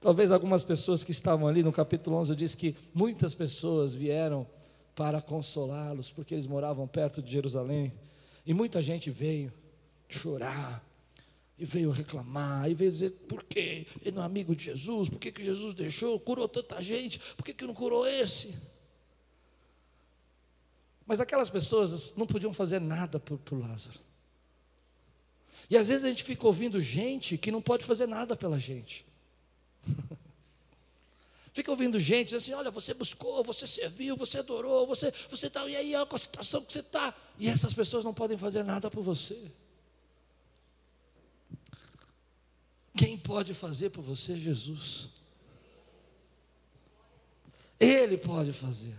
Talvez 0.00 0.30
algumas 0.30 0.62
pessoas 0.62 1.02
que 1.02 1.10
estavam 1.10 1.48
ali 1.48 1.64
no 1.64 1.72
capítulo 1.72 2.18
11 2.18 2.36
diz 2.36 2.54
que 2.54 2.76
muitas 2.94 3.34
pessoas 3.34 3.94
vieram 3.94 4.46
para 4.94 5.20
consolá-los, 5.20 6.12
porque 6.12 6.34
eles 6.34 6.46
moravam 6.46 6.86
perto 6.86 7.20
de 7.20 7.32
Jerusalém, 7.32 7.92
e 8.46 8.54
muita 8.54 8.80
gente 8.80 9.10
veio 9.10 9.52
chorar, 10.08 10.87
e 11.58 11.64
veio 11.64 11.90
reclamar, 11.90 12.70
e 12.70 12.74
veio 12.74 12.92
dizer: 12.92 13.10
por 13.10 13.42
que 13.42 13.86
ele 14.00 14.12
não 14.12 14.22
é 14.22 14.26
amigo 14.26 14.54
de 14.54 14.64
Jesus? 14.64 15.08
Por 15.08 15.18
que, 15.18 15.32
que 15.32 15.42
Jesus 15.42 15.74
deixou? 15.74 16.18
Curou 16.20 16.48
tanta 16.48 16.80
gente, 16.80 17.18
por 17.36 17.44
que, 17.44 17.52
que 17.52 17.66
não 17.66 17.74
curou 17.74 18.06
esse? 18.06 18.54
Mas 21.04 21.20
aquelas 21.20 21.50
pessoas 21.50 22.14
não 22.14 22.26
podiam 22.26 22.52
fazer 22.52 22.80
nada 22.80 23.20
o 23.50 23.54
Lázaro. 23.56 23.98
E 25.70 25.76
às 25.76 25.88
vezes 25.88 26.04
a 26.04 26.08
gente 26.08 26.22
fica 26.22 26.46
ouvindo 26.46 26.80
gente 26.80 27.36
que 27.36 27.50
não 27.50 27.60
pode 27.60 27.84
fazer 27.84 28.06
nada 28.06 28.36
pela 28.36 28.58
gente. 28.58 29.04
Fica 31.52 31.72
ouvindo 31.72 31.98
gente 31.98 32.36
assim: 32.36 32.52
olha, 32.52 32.70
você 32.70 32.94
buscou, 32.94 33.42
você 33.42 33.66
serviu, 33.66 34.16
você 34.16 34.38
adorou, 34.38 34.86
você 34.86 35.12
você 35.28 35.48
está, 35.48 35.66
e 35.66 35.74
aí, 35.74 35.94
olha 35.94 36.06
a 36.08 36.18
situação 36.18 36.62
que 36.62 36.72
você 36.72 36.78
está. 36.78 37.12
E 37.36 37.48
essas 37.48 37.74
pessoas 37.74 38.04
não 38.04 38.14
podem 38.14 38.38
fazer 38.38 38.62
nada 38.62 38.88
por 38.88 39.02
você. 39.02 39.50
Quem 42.98 43.16
pode 43.16 43.54
fazer 43.54 43.90
por 43.90 44.02
você 44.02 44.32
é 44.32 44.36
Jesus. 44.36 45.08
Ele 47.78 48.18
pode 48.18 48.52
fazer. 48.52 48.92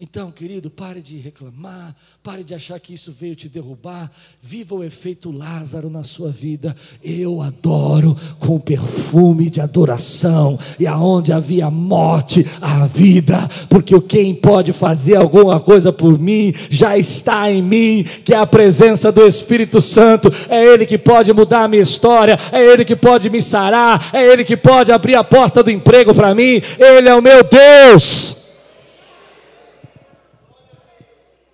Então, 0.00 0.30
querido, 0.30 0.70
pare 0.70 1.02
de 1.02 1.18
reclamar, 1.18 1.92
pare 2.22 2.44
de 2.44 2.54
achar 2.54 2.78
que 2.78 2.94
isso 2.94 3.10
veio 3.10 3.34
te 3.34 3.48
derrubar. 3.48 4.08
Viva 4.40 4.76
o 4.76 4.84
efeito 4.84 5.32
Lázaro 5.32 5.90
na 5.90 6.04
sua 6.04 6.30
vida. 6.30 6.76
Eu 7.02 7.42
adoro 7.42 8.16
com 8.38 8.60
perfume 8.60 9.50
de 9.50 9.60
adoração. 9.60 10.56
E 10.78 10.86
aonde 10.86 11.32
havia 11.32 11.68
morte, 11.68 12.46
a 12.60 12.86
vida. 12.86 13.48
Porque 13.68 14.00
quem 14.02 14.36
pode 14.36 14.72
fazer 14.72 15.16
alguma 15.16 15.58
coisa 15.58 15.92
por 15.92 16.16
mim 16.16 16.54
já 16.70 16.96
está 16.96 17.50
em 17.50 17.60
mim, 17.60 18.04
que 18.24 18.32
é 18.32 18.36
a 18.36 18.46
presença 18.46 19.10
do 19.10 19.26
Espírito 19.26 19.80
Santo. 19.80 20.30
É 20.48 20.64
Ele 20.64 20.86
que 20.86 20.96
pode 20.96 21.32
mudar 21.32 21.64
a 21.64 21.68
minha 21.68 21.82
história. 21.82 22.38
É 22.52 22.64
Ele 22.64 22.84
que 22.84 22.94
pode 22.94 23.28
me 23.28 23.42
sarar. 23.42 24.10
É 24.12 24.24
Ele 24.24 24.44
que 24.44 24.56
pode 24.56 24.92
abrir 24.92 25.16
a 25.16 25.24
porta 25.24 25.60
do 25.60 25.72
emprego 25.72 26.14
para 26.14 26.36
mim. 26.36 26.62
Ele 26.78 27.08
é 27.08 27.14
o 27.16 27.20
meu 27.20 27.42
Deus. 27.42 28.38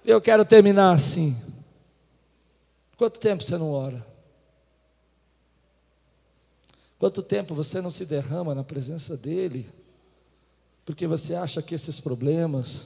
Eu 0.05 0.20
quero 0.20 0.44
terminar 0.44 0.92
assim. 0.92 1.34
Quanto 2.96 3.18
tempo 3.18 3.42
você 3.42 3.57
não 3.57 3.70
ora? 3.70 4.07
Quanto 6.98 7.22
tempo 7.22 7.55
você 7.55 7.80
não 7.80 7.90
se 7.90 8.05
derrama 8.05 8.55
na 8.55 8.62
presença 8.62 9.16
dEle? 9.16 9.66
Porque 10.84 11.07
você 11.07 11.34
acha 11.34 11.62
que 11.62 11.74
esses 11.74 11.98
problemas 12.00 12.82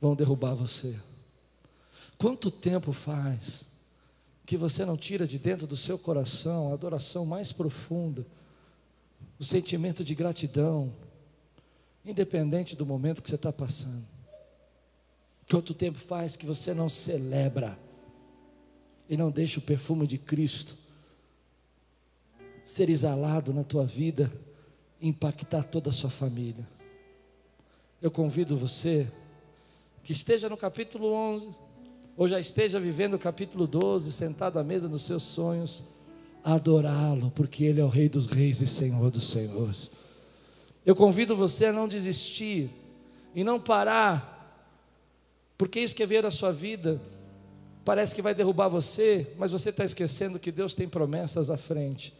vão 0.00 0.14
derrubar 0.14 0.54
você? 0.54 0.94
Quanto 2.16 2.50
tempo 2.50 2.92
faz 2.92 3.64
que 4.46 4.56
você 4.56 4.84
não 4.84 4.96
tira 4.96 5.26
de 5.26 5.38
dentro 5.38 5.66
do 5.66 5.76
seu 5.76 5.98
coração 5.98 6.70
a 6.70 6.74
adoração 6.74 7.26
mais 7.26 7.52
profunda, 7.52 8.24
o 9.38 9.44
sentimento 9.44 10.04
de 10.04 10.14
gratidão, 10.14 10.92
independente 12.04 12.74
do 12.74 12.86
momento 12.86 13.22
que 13.22 13.28
você 13.28 13.34
está 13.34 13.52
passando? 13.52 14.17
Quanto 15.50 15.72
tempo 15.72 15.98
faz 15.98 16.36
que 16.36 16.44
você 16.44 16.74
não 16.74 16.88
celebra 16.90 17.78
e 19.08 19.16
não 19.16 19.30
deixa 19.30 19.58
o 19.58 19.62
perfume 19.62 20.06
de 20.06 20.18
Cristo 20.18 20.76
ser 22.62 22.90
exalado 22.90 23.54
na 23.54 23.64
tua 23.64 23.86
vida 23.86 24.30
impactar 25.00 25.62
toda 25.62 25.88
a 25.88 25.92
sua 25.92 26.10
família? 26.10 26.68
Eu 28.00 28.10
convido 28.10 28.58
você 28.58 29.10
que 30.04 30.12
esteja 30.12 30.50
no 30.50 30.56
capítulo 30.56 31.12
11, 31.12 31.48
ou 32.14 32.28
já 32.28 32.38
esteja 32.38 32.78
vivendo 32.78 33.14
o 33.14 33.18
capítulo 33.18 33.66
12, 33.66 34.12
sentado 34.12 34.58
à 34.58 34.64
mesa 34.64 34.86
dos 34.86 35.02
seus 35.02 35.22
sonhos, 35.22 35.82
adorá-lo, 36.44 37.30
porque 37.30 37.64
Ele 37.64 37.80
é 37.80 37.84
o 37.84 37.88
Rei 37.88 38.08
dos 38.08 38.26
Reis 38.26 38.60
e 38.60 38.66
Senhor 38.66 39.10
dos 39.10 39.30
Senhores. 39.30 39.90
Eu 40.84 40.94
convido 40.94 41.34
você 41.34 41.66
a 41.66 41.72
não 41.72 41.88
desistir 41.88 42.70
e 43.34 43.42
não 43.42 43.58
parar 43.58 44.37
porque 45.58 45.80
isso 45.80 45.94
que 45.94 46.06
veio 46.06 46.22
da 46.22 46.30
sua 46.30 46.52
vida 46.52 47.00
parece 47.84 48.14
que 48.14 48.22
vai 48.22 48.34
derrubar 48.34 48.68
você, 48.68 49.26
mas 49.36 49.50
você 49.50 49.70
está 49.70 49.84
esquecendo 49.84 50.38
que 50.38 50.52
Deus 50.52 50.74
tem 50.74 50.88
promessas 50.88 51.50
à 51.50 51.56
frente. 51.56 52.14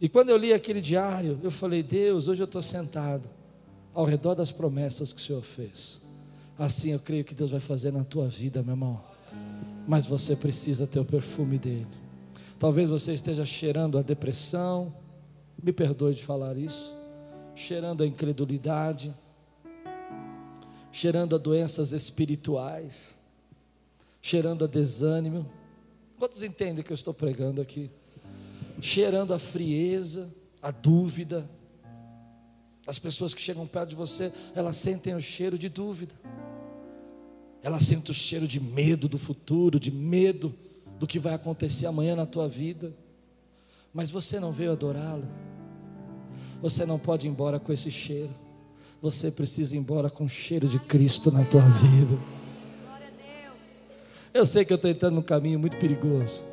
E 0.00 0.08
quando 0.08 0.30
eu 0.30 0.36
li 0.36 0.52
aquele 0.52 0.80
diário, 0.80 1.40
eu 1.42 1.50
falei: 1.50 1.82
Deus, 1.82 2.28
hoje 2.28 2.42
eu 2.42 2.44
estou 2.44 2.62
sentado 2.62 3.28
ao 3.92 4.04
redor 4.04 4.34
das 4.34 4.52
promessas 4.52 5.12
que 5.12 5.20
o 5.20 5.24
Senhor 5.24 5.42
fez. 5.42 6.00
Assim 6.58 6.90
eu 6.90 7.00
creio 7.00 7.24
que 7.24 7.34
Deus 7.34 7.50
vai 7.50 7.60
fazer 7.60 7.92
na 7.92 8.04
tua 8.04 8.28
vida, 8.28 8.62
meu 8.62 8.74
irmão. 8.74 9.00
Mas 9.86 10.06
você 10.06 10.36
precisa 10.36 10.86
ter 10.86 11.00
o 11.00 11.04
perfume 11.04 11.58
dele. 11.58 11.86
Talvez 12.58 12.88
você 12.88 13.12
esteja 13.12 13.44
cheirando 13.44 13.98
a 13.98 14.02
depressão, 14.02 14.94
me 15.60 15.72
perdoe 15.72 16.14
de 16.14 16.22
falar 16.22 16.56
isso, 16.56 16.94
cheirando 17.56 18.02
a 18.02 18.06
incredulidade, 18.06 19.12
cheirando 20.92 21.34
a 21.34 21.38
doenças 21.38 21.92
espirituais, 21.92 23.18
cheirando 24.20 24.64
a 24.64 24.68
desânimo. 24.68 25.50
Quantos 26.18 26.42
entendem 26.42 26.84
que 26.84 26.92
eu 26.92 26.94
estou 26.94 27.14
pregando 27.14 27.60
aqui? 27.60 27.90
Cheirando 28.80 29.32
a 29.32 29.38
frieza, 29.38 30.32
a 30.60 30.70
dúvida. 30.70 31.48
As 32.86 32.98
pessoas 32.98 33.32
que 33.32 33.40
chegam 33.40 33.66
perto 33.66 33.90
de 33.90 33.96
você, 33.96 34.30
elas 34.54 34.76
sentem 34.76 35.14
o 35.14 35.20
cheiro 35.20 35.56
de 35.56 35.68
dúvida. 35.68 36.14
Elas 37.62 37.82
sentem 37.82 38.10
o 38.10 38.14
cheiro 38.14 38.46
de 38.46 38.60
medo 38.60 39.08
do 39.08 39.18
futuro, 39.18 39.80
de 39.80 39.90
medo 39.90 40.54
do 40.98 41.06
que 41.06 41.18
vai 41.18 41.32
acontecer 41.32 41.86
amanhã 41.86 42.14
na 42.14 42.26
tua 42.26 42.48
vida. 42.48 42.92
Mas 43.94 44.10
você 44.10 44.38
não 44.38 44.52
veio 44.52 44.72
adorá-lo. 44.72 45.26
Você 46.60 46.84
não 46.84 46.98
pode 46.98 47.26
ir 47.26 47.30
embora 47.30 47.58
com 47.58 47.72
esse 47.72 47.90
cheiro. 47.90 48.34
Você 49.02 49.32
precisa 49.32 49.74
ir 49.74 49.80
embora 49.80 50.08
com 50.08 50.28
cheiro 50.28 50.68
de 50.68 50.78
Cristo 50.78 51.32
na 51.32 51.44
tua 51.44 51.60
vida. 51.60 52.16
Eu 54.32 54.46
sei 54.46 54.64
que 54.64 54.72
eu 54.72 54.76
estou 54.76 54.88
entrando 54.88 55.16
num 55.16 55.22
caminho 55.22 55.58
muito 55.58 55.76
perigoso. 55.76 56.44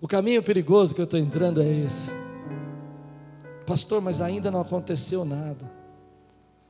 O 0.00 0.06
caminho 0.06 0.40
perigoso 0.40 0.94
que 0.94 1.00
eu 1.00 1.04
estou 1.04 1.18
entrando 1.18 1.60
é 1.60 1.68
esse. 1.68 2.12
Pastor, 3.66 4.00
mas 4.00 4.20
ainda 4.20 4.52
não 4.52 4.60
aconteceu 4.60 5.24
nada. 5.24 5.68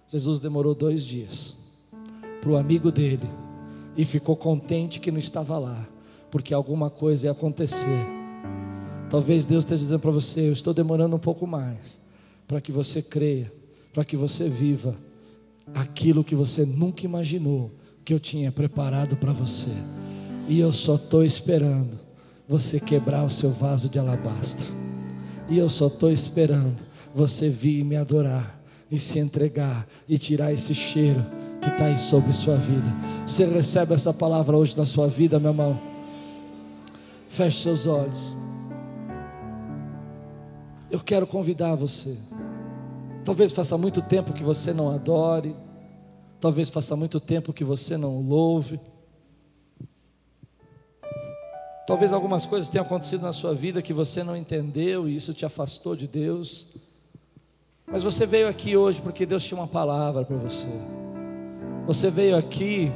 Jesus 0.09 0.41
demorou 0.41 0.75
dois 0.75 1.05
dias 1.05 1.55
para 2.41 2.51
o 2.51 2.57
amigo 2.57 2.91
dele 2.91 3.29
e 3.95 4.07
ficou 4.07 4.37
contente 4.37 5.01
que 5.01 5.11
não 5.11 5.19
estava 5.19 5.59
lá, 5.59 5.87
porque 6.31 6.55
alguma 6.55 6.89
coisa 6.89 7.27
ia 7.27 7.33
acontecer. 7.33 8.07
Talvez 9.11 9.45
Deus 9.45 9.65
esteja 9.65 9.83
dizendo 9.83 10.01
para 10.01 10.11
você: 10.11 10.49
Eu 10.49 10.53
estou 10.53 10.73
demorando 10.73 11.15
um 11.15 11.19
pouco 11.19 11.47
mais, 11.47 12.03
para 12.47 12.61
que 12.61 12.73
você 12.73 13.03
creia, 13.03 13.53
para 13.93 14.05
que 14.05 14.17
você 14.17 14.49
viva 14.49 14.97
aquilo 15.75 16.25
que 16.25 16.35
você 16.35 16.65
nunca 16.65 17.05
imaginou 17.05 17.71
que 18.05 18.13
eu 18.13 18.21
tinha 18.21 18.53
preparado 18.53 19.17
para 19.17 19.33
você. 19.33 19.71
E 20.47 20.61
eu 20.61 20.73
só 20.73 20.97
estou 20.97 21.25
esperando 21.25 21.99
você 22.47 22.79
quebrar 22.79 23.25
o 23.25 23.31
seu 23.31 23.51
vaso 23.51 23.89
de 23.89 23.99
alabastro. 23.99 24.67
E 25.49 25.59
eu 25.59 25.71
só 25.71 25.87
estou 25.87 26.11
esperando 26.11 26.83
você 27.15 27.49
vir 27.49 27.81
e 27.81 27.85
me 27.85 27.97
adorar 27.97 28.61
e 28.91 28.99
se 28.99 29.19
entregar 29.19 29.87
e 30.09 30.19
tirar 30.19 30.53
esse 30.53 30.75
cheiro 30.75 31.25
que 31.61 31.69
está 31.71 31.87
aí 31.87 31.99
sobre 31.99 32.33
sua 32.33 32.57
vida. 32.57 32.95
Você 33.27 33.47
recebe 33.47 33.95
essa 33.95 34.13
palavra 34.13 34.57
hoje 34.57 34.77
na 34.77 34.85
sua 34.85 35.09
vida, 35.09 35.41
meu 35.41 35.51
irmão? 35.51 35.81
Feche 37.29 37.63
seus 37.63 37.87
olhos. 37.87 38.37
Eu 40.91 41.01
quero 41.01 41.27
convidar 41.27 41.75
você. 41.75 42.17
Talvez 43.25 43.53
faça 43.53 43.79
muito 43.79 44.03
tempo 44.03 44.35
que 44.35 44.43
você 44.43 44.73
não 44.73 44.91
adore. 44.91 45.57
Talvez 46.41 46.69
faça 46.69 46.95
muito 46.95 47.19
tempo 47.19 47.55
que 47.55 47.65
você 47.65 47.97
não 47.97 48.21
louve. 48.21 48.79
Talvez 51.87 52.13
algumas 52.13 52.45
coisas 52.45 52.69
tenham 52.69 52.85
acontecido 52.85 53.23
na 53.23 53.33
sua 53.33 53.55
vida 53.55 53.81
que 53.81 53.93
você 53.93 54.23
não 54.23 54.37
entendeu 54.37 55.09
e 55.09 55.17
isso 55.17 55.33
te 55.33 55.47
afastou 55.47 55.97
de 55.97 56.07
Deus. 56.07 56.69
Mas 57.87 58.03
você 58.03 58.27
veio 58.27 58.49
aqui 58.49 58.77
hoje 58.77 59.01
porque 59.01 59.25
Deus 59.25 59.45
tinha 59.45 59.59
uma 59.59 59.67
palavra 59.67 60.25
para 60.25 60.37
você. 60.37 60.69
Você 61.87 62.11
veio 62.11 62.37
aqui 62.37 62.93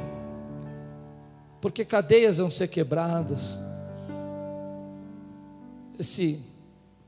porque 1.61 1.83
cadeias 1.83 2.37
vão 2.37 2.49
ser 2.49 2.67
quebradas. 2.67 3.59
Esse 5.97 6.39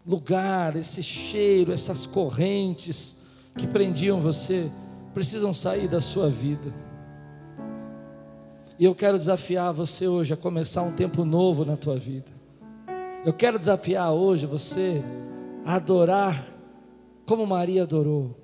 lugar, 0.06 0.76
esse 0.76 1.04
cheiro, 1.04 1.72
essas 1.72 2.06
correntes 2.06 3.16
que 3.58 3.68
prendiam 3.68 4.20
você, 4.20 4.70
precisam 5.14 5.54
sair 5.54 5.88
da 5.88 6.02
sua 6.02 6.30
vida. 6.30 6.74
E 8.80 8.86
eu 8.86 8.96
quero 8.96 9.18
desafiar 9.18 9.72
você 9.74 10.08
hoje 10.08 10.34
a 10.34 10.38
começar 10.38 10.82
um 10.82 10.92
tempo 10.92 11.24
novo 11.24 11.64
na 11.64 11.78
tua 11.78 11.98
vida. 11.98 12.32
Eu 13.24 13.34
quero 13.34 13.60
desafiar 13.60 14.12
hoje 14.12 14.48
você 14.48 15.04
a 15.64 15.76
adorar 15.76 16.48
como 17.26 17.46
Maria 17.46 17.84
adorou. 17.84 18.36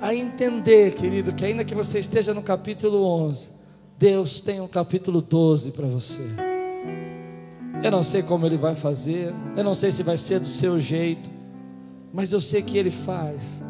A 0.00 0.14
entender, 0.14 0.94
querido, 0.94 1.32
que 1.32 1.44
ainda 1.44 1.64
que 1.64 1.74
você 1.74 1.98
esteja 1.98 2.32
no 2.32 2.42
capítulo 2.42 3.04
11, 3.04 3.50
Deus 3.98 4.40
tem 4.40 4.60
um 4.60 4.68
capítulo 4.68 5.20
12 5.20 5.72
para 5.72 5.86
você. 5.86 6.51
Eu 7.82 7.90
não 7.90 8.04
sei 8.04 8.22
como 8.22 8.46
Ele 8.46 8.56
vai 8.56 8.76
fazer, 8.76 9.34
eu 9.56 9.64
não 9.64 9.74
sei 9.74 9.90
se 9.90 10.04
vai 10.04 10.16
ser 10.16 10.38
do 10.38 10.46
seu 10.46 10.78
jeito, 10.78 11.28
mas 12.12 12.32
eu 12.32 12.40
sei 12.40 12.62
que 12.62 12.78
Ele 12.78 12.92
faz, 12.92 13.60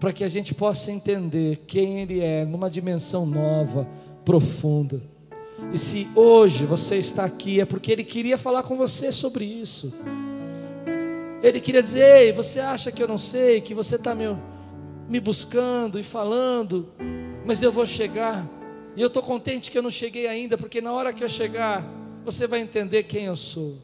para 0.00 0.12
que 0.12 0.24
a 0.24 0.28
gente 0.28 0.52
possa 0.52 0.90
entender 0.90 1.62
quem 1.64 2.00
Ele 2.00 2.18
é, 2.18 2.44
numa 2.44 2.68
dimensão 2.68 3.24
nova, 3.24 3.86
profunda. 4.24 5.00
E 5.72 5.78
se 5.78 6.08
hoje 6.16 6.66
você 6.66 6.96
está 6.96 7.24
aqui, 7.24 7.60
é 7.60 7.64
porque 7.64 7.92
Ele 7.92 8.02
queria 8.02 8.36
falar 8.36 8.64
com 8.64 8.76
você 8.76 9.12
sobre 9.12 9.44
isso. 9.44 9.94
Ele 11.40 11.60
queria 11.60 11.82
dizer: 11.82 12.02
Ei, 12.02 12.32
você 12.32 12.58
acha 12.58 12.90
que 12.90 13.00
eu 13.00 13.06
não 13.06 13.18
sei, 13.18 13.60
que 13.60 13.74
você 13.74 13.94
está 13.94 14.12
me, 14.12 14.36
me 15.08 15.20
buscando 15.20 16.00
e 16.00 16.02
falando, 16.02 16.88
mas 17.44 17.62
eu 17.62 17.70
vou 17.70 17.86
chegar. 17.86 18.44
E 18.96 19.00
eu 19.00 19.06
estou 19.06 19.22
contente 19.22 19.70
que 19.70 19.78
eu 19.78 19.82
não 19.82 19.90
cheguei 19.90 20.26
ainda, 20.26 20.58
porque 20.58 20.80
na 20.80 20.92
hora 20.92 21.12
que 21.12 21.22
eu 21.22 21.28
chegar, 21.28 21.99
você 22.24 22.46
vai 22.46 22.60
entender 22.60 23.04
quem 23.04 23.24
eu 23.24 23.36
sou. 23.36 23.78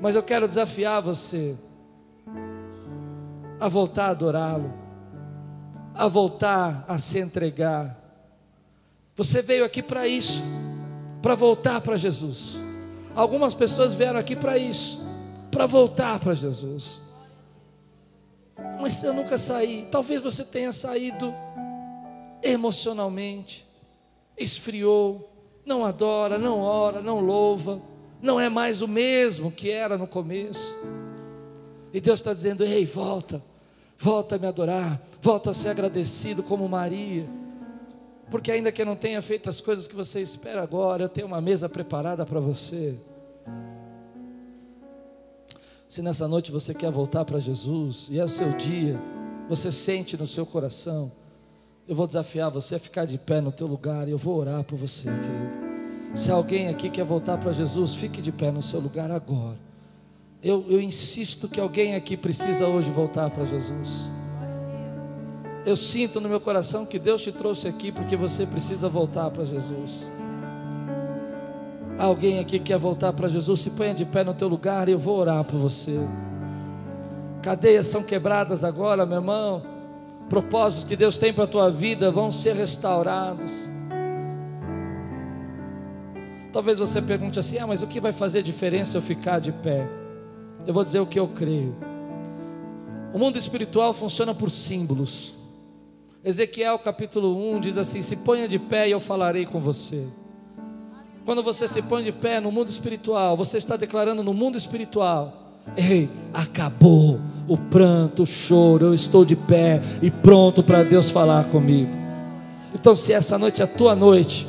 Mas 0.00 0.14
eu 0.14 0.22
quero 0.22 0.46
desafiar 0.46 1.02
você 1.02 1.56
a 3.58 3.68
voltar 3.68 4.06
a 4.06 4.10
adorá-lo, 4.10 4.72
a 5.94 6.06
voltar 6.06 6.84
a 6.86 6.98
se 6.98 7.18
entregar. 7.18 7.98
Você 9.16 9.40
veio 9.40 9.64
aqui 9.64 9.82
para 9.82 10.06
isso, 10.06 10.42
para 11.22 11.34
voltar 11.34 11.80
para 11.80 11.96
Jesus. 11.96 12.58
Algumas 13.14 13.54
pessoas 13.54 13.94
vieram 13.94 14.20
aqui 14.20 14.36
para 14.36 14.58
isso, 14.58 15.00
para 15.50 15.66
voltar 15.66 16.18
para 16.20 16.34
Jesus. 16.34 17.00
Mas 18.78 19.02
eu 19.02 19.14
nunca 19.14 19.38
saí. 19.38 19.88
Talvez 19.90 20.22
você 20.22 20.44
tenha 20.44 20.72
saído 20.72 21.34
emocionalmente, 22.42 23.66
esfriou, 24.36 25.35
não 25.66 25.84
adora, 25.84 26.38
não 26.38 26.60
ora, 26.60 27.02
não 27.02 27.18
louva, 27.18 27.82
não 28.22 28.38
é 28.38 28.48
mais 28.48 28.80
o 28.80 28.88
mesmo 28.88 29.50
que 29.50 29.68
era 29.68 29.98
no 29.98 30.06
começo. 30.06 30.78
E 31.92 32.00
Deus 32.00 32.20
está 32.20 32.32
dizendo: 32.32 32.62
ei, 32.62 32.86
volta, 32.86 33.42
volta 33.98 34.36
a 34.36 34.38
me 34.38 34.46
adorar, 34.46 35.02
volta 35.20 35.50
a 35.50 35.54
ser 35.54 35.70
agradecido 35.70 36.42
como 36.42 36.68
Maria. 36.68 37.26
Porque 38.30 38.50
ainda 38.50 38.72
que 38.72 38.80
eu 38.82 38.86
não 38.86 38.96
tenha 38.96 39.20
feito 39.20 39.48
as 39.48 39.60
coisas 39.60 39.86
que 39.86 39.94
você 39.94 40.20
espera 40.20 40.62
agora, 40.62 41.04
eu 41.04 41.08
tenho 41.08 41.26
uma 41.26 41.40
mesa 41.40 41.68
preparada 41.68 42.24
para 42.24 42.40
você. 42.40 42.96
Se 45.88 46.02
nessa 46.02 46.26
noite 46.26 46.50
você 46.50 46.74
quer 46.74 46.90
voltar 46.90 47.24
para 47.24 47.38
Jesus 47.38 48.08
e 48.10 48.18
é 48.18 48.24
o 48.24 48.28
seu 48.28 48.50
dia, 48.52 49.00
você 49.48 49.70
sente 49.70 50.16
no 50.16 50.26
seu 50.26 50.44
coração, 50.44 51.12
eu 51.88 51.94
vou 51.94 52.06
desafiar 52.06 52.50
você 52.50 52.74
a 52.74 52.78
ficar 52.78 53.04
de 53.04 53.16
pé 53.16 53.40
no 53.40 53.52
teu 53.52 53.66
lugar 53.66 54.08
e 54.08 54.10
eu 54.10 54.18
vou 54.18 54.36
orar 54.36 54.64
por 54.64 54.76
você, 54.76 55.08
querido. 55.08 55.66
Se 56.14 56.30
alguém 56.30 56.68
aqui 56.68 56.90
quer 56.90 57.04
voltar 57.04 57.38
para 57.38 57.52
Jesus, 57.52 57.94
fique 57.94 58.20
de 58.20 58.32
pé 58.32 58.50
no 58.50 58.62
seu 58.62 58.80
lugar 58.80 59.10
agora. 59.10 59.58
Eu, 60.42 60.64
eu 60.68 60.80
insisto 60.80 61.48
que 61.48 61.60
alguém 61.60 61.94
aqui 61.94 62.16
precisa 62.16 62.66
hoje 62.66 62.90
voltar 62.90 63.30
para 63.30 63.44
Jesus. 63.44 64.10
Eu 65.64 65.76
sinto 65.76 66.20
no 66.20 66.28
meu 66.28 66.40
coração 66.40 66.86
que 66.86 66.98
Deus 66.98 67.22
te 67.22 67.32
trouxe 67.32 67.68
aqui 67.68 67.92
porque 67.92 68.16
você 68.16 68.46
precisa 68.46 68.88
voltar 68.88 69.30
para 69.30 69.44
Jesus. 69.44 70.10
Alguém 71.98 72.38
aqui 72.38 72.58
quer 72.58 72.78
voltar 72.78 73.12
para 73.12 73.28
Jesus, 73.28 73.60
se 73.60 73.70
ponha 73.70 73.94
de 73.94 74.04
pé 74.04 74.22
no 74.22 74.34
teu 74.34 74.48
lugar 74.48 74.88
e 74.88 74.92
eu 74.92 74.98
vou 74.98 75.18
orar 75.18 75.44
por 75.44 75.58
você. 75.58 75.98
Cadeias 77.42 77.86
são 77.86 78.02
quebradas 78.02 78.64
agora, 78.64 79.06
meu 79.06 79.18
irmão. 79.18 79.75
Propósitos 80.28 80.84
que 80.84 80.96
Deus 80.96 81.16
tem 81.16 81.32
para 81.32 81.44
a 81.44 81.48
tua 81.48 81.70
vida 81.70 82.10
vão 82.10 82.32
ser 82.32 82.54
restaurados. 82.56 83.70
Talvez 86.52 86.78
você 86.78 87.00
pergunte 87.00 87.38
assim: 87.38 87.58
ah, 87.58 87.66
mas 87.66 87.82
o 87.82 87.86
que 87.86 88.00
vai 88.00 88.12
fazer 88.12 88.42
diferença 88.42 88.96
eu 88.96 89.02
ficar 89.02 89.38
de 89.38 89.52
pé? 89.52 89.86
Eu 90.66 90.74
vou 90.74 90.84
dizer 90.84 91.00
o 91.00 91.06
que 91.06 91.18
eu 91.18 91.28
creio. 91.28 91.76
O 93.14 93.18
mundo 93.18 93.38
espiritual 93.38 93.92
funciona 93.92 94.34
por 94.34 94.50
símbolos. 94.50 95.36
Ezequiel 96.24 96.78
capítulo 96.78 97.36
1 97.54 97.60
diz 97.60 97.78
assim: 97.78 98.02
Se 98.02 98.16
ponha 98.16 98.48
de 98.48 98.58
pé 98.58 98.88
e 98.88 98.90
eu 98.90 98.98
falarei 98.98 99.46
com 99.46 99.60
você. 99.60 100.06
Quando 101.24 101.42
você 101.42 101.68
se 101.68 101.82
põe 101.82 102.02
de 102.02 102.12
pé 102.12 102.40
no 102.40 102.50
mundo 102.50 102.68
espiritual, 102.68 103.36
você 103.36 103.58
está 103.58 103.76
declarando 103.76 104.24
no 104.24 104.34
mundo 104.34 104.58
espiritual: 104.58 105.45
Ei, 105.76 106.08
acabou 106.32 107.18
o 107.48 107.56
pranto, 107.56 108.24
o 108.24 108.26
choro, 108.26 108.86
eu 108.86 108.94
estou 108.94 109.24
de 109.24 109.36
pé 109.36 109.80
e 110.02 110.10
pronto 110.10 110.62
para 110.62 110.82
Deus 110.82 111.10
falar 111.10 111.44
comigo. 111.44 111.90
Então, 112.74 112.94
se 112.94 113.12
essa 113.12 113.38
noite 113.38 113.62
é 113.62 113.64
a 113.64 113.68
tua 113.68 113.94
noite, 113.94 114.46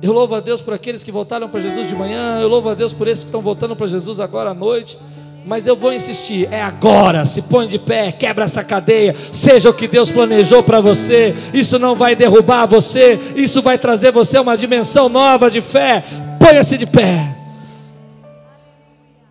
eu 0.00 0.12
louvo 0.12 0.34
a 0.34 0.40
Deus 0.40 0.62
por 0.62 0.72
aqueles 0.72 1.02
que 1.02 1.12
voltaram 1.12 1.48
para 1.48 1.60
Jesus 1.60 1.86
de 1.86 1.94
manhã, 1.94 2.40
eu 2.40 2.48
louvo 2.48 2.70
a 2.70 2.74
Deus 2.74 2.92
por 2.92 3.06
esses 3.06 3.24
que 3.24 3.28
estão 3.28 3.42
voltando 3.42 3.76
para 3.76 3.86
Jesus 3.86 4.18
agora 4.18 4.50
à 4.50 4.54
noite. 4.54 4.96
Mas 5.44 5.66
eu 5.66 5.74
vou 5.74 5.92
insistir, 5.92 6.48
é 6.50 6.60
agora. 6.60 7.24
Se 7.24 7.40
põe 7.42 7.66
de 7.66 7.78
pé, 7.78 8.12
quebra 8.12 8.44
essa 8.44 8.62
cadeia, 8.62 9.14
seja 9.32 9.70
o 9.70 9.74
que 9.74 9.88
Deus 9.88 10.10
planejou 10.10 10.62
para 10.62 10.80
você. 10.80 11.34
Isso 11.54 11.78
não 11.78 11.94
vai 11.94 12.14
derrubar 12.14 12.66
você, 12.66 13.18
isso 13.34 13.62
vai 13.62 13.78
trazer 13.78 14.12
você 14.12 14.38
uma 14.38 14.56
dimensão 14.56 15.08
nova 15.08 15.50
de 15.50 15.62
fé. 15.62 16.04
Ponha-se 16.38 16.76
de 16.76 16.86
pé. 16.86 17.39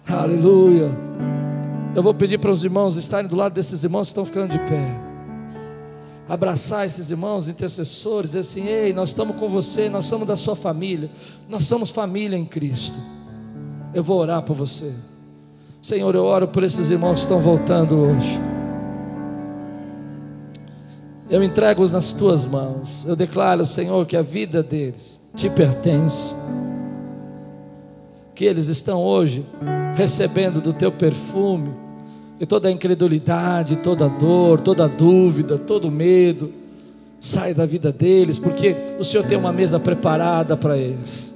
Aleluia. 0.09 0.89
Eu 1.95 2.01
vou 2.01 2.15
pedir 2.15 2.39
para 2.39 2.51
os 2.51 2.63
irmãos 2.63 2.95
estarem 2.95 3.29
do 3.29 3.35
lado 3.35 3.53
desses 3.53 3.83
irmãos 3.83 4.07
que 4.07 4.11
estão 4.11 4.25
ficando 4.25 4.51
de 4.51 4.59
pé. 4.59 4.95
Abraçar 6.27 6.87
esses 6.87 7.11
irmãos 7.11 7.47
intercessores, 7.47 8.31
dizer 8.31 8.39
assim: 8.39 8.67
ei, 8.67 8.91
nós 8.91 9.09
estamos 9.09 9.35
com 9.35 9.47
você, 9.49 9.87
nós 9.87 10.05
somos 10.05 10.27
da 10.27 10.35
sua 10.35 10.55
família, 10.55 11.11
nós 11.47 11.65
somos 11.65 11.91
família 11.91 12.37
em 12.37 12.45
Cristo. 12.45 12.99
Eu 13.93 14.03
vou 14.03 14.17
orar 14.17 14.41
por 14.41 14.55
você. 14.55 14.93
Senhor, 15.81 16.13
eu 16.15 16.23
oro 16.23 16.47
por 16.47 16.63
esses 16.63 16.89
irmãos 16.89 17.15
que 17.15 17.21
estão 17.21 17.39
voltando 17.39 17.95
hoje. 17.95 18.39
Eu 21.29 21.43
entrego-os 21.43 21.91
nas 21.91 22.13
tuas 22.13 22.47
mãos. 22.47 23.05
Eu 23.07 23.15
declaro, 23.15 23.63
Senhor, 23.65 24.03
que 24.07 24.17
a 24.17 24.23
vida 24.23 24.63
deles 24.63 25.21
te 25.35 25.49
pertence. 25.49 26.33
Que 28.33 28.45
eles 28.45 28.67
estão 28.67 29.01
hoje 29.01 29.45
recebendo 29.95 30.61
do 30.61 30.73
teu 30.73 30.91
perfume, 30.91 31.73
e 32.39 32.45
toda 32.45 32.69
a 32.69 32.71
incredulidade, 32.71 33.75
toda 33.77 34.05
a 34.05 34.07
dor, 34.07 34.61
toda 34.61 34.85
a 34.85 34.87
dúvida, 34.87 35.57
todo 35.57 35.89
o 35.89 35.91
medo, 35.91 36.53
sai 37.19 37.53
da 37.53 37.65
vida 37.65 37.91
deles, 37.91 38.39
porque 38.39 38.75
o 38.97 39.03
Senhor 39.03 39.25
tem 39.25 39.37
uma 39.37 39.51
mesa 39.51 39.79
preparada 39.79 40.55
para 40.55 40.77
eles. 40.77 41.35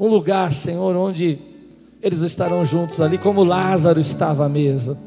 Um 0.00 0.08
lugar, 0.08 0.52
Senhor, 0.52 0.96
onde 0.96 1.38
eles 2.02 2.20
estarão 2.22 2.64
juntos 2.64 3.00
ali, 3.00 3.18
como 3.18 3.44
Lázaro 3.44 4.00
estava 4.00 4.46
à 4.46 4.48
mesa. 4.48 4.98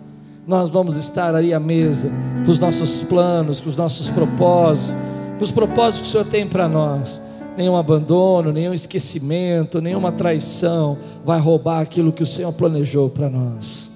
Nós 0.47 0.69
vamos 0.69 0.95
estar 0.95 1.35
ali 1.35 1.53
à 1.53 1.59
mesa, 1.59 2.09
com 2.45 2.51
os 2.51 2.59
nossos 2.59 3.01
planos, 3.01 3.59
com 3.59 3.67
os 3.67 3.77
nossos 3.77 4.09
propósitos, 4.09 4.95
com 5.37 5.43
os 5.43 5.51
propósitos 5.51 5.99
que 5.99 6.07
o 6.07 6.11
Senhor 6.11 6.31
tem 6.31 6.47
para 6.47 6.69
nós. 6.69 7.19
Nenhum 7.57 7.75
abandono, 7.77 8.51
nenhum 8.51 8.73
esquecimento, 8.73 9.81
nenhuma 9.81 10.11
traição 10.11 10.97
vai 11.23 11.39
roubar 11.39 11.81
aquilo 11.81 12.11
que 12.11 12.23
o 12.23 12.25
Senhor 12.25 12.51
planejou 12.53 13.09
para 13.09 13.29
nós. 13.29 13.89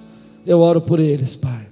Eu 0.46 0.60
oro 0.60 0.80
por 0.80 0.98
eles, 0.98 1.36
Pai. 1.36 1.69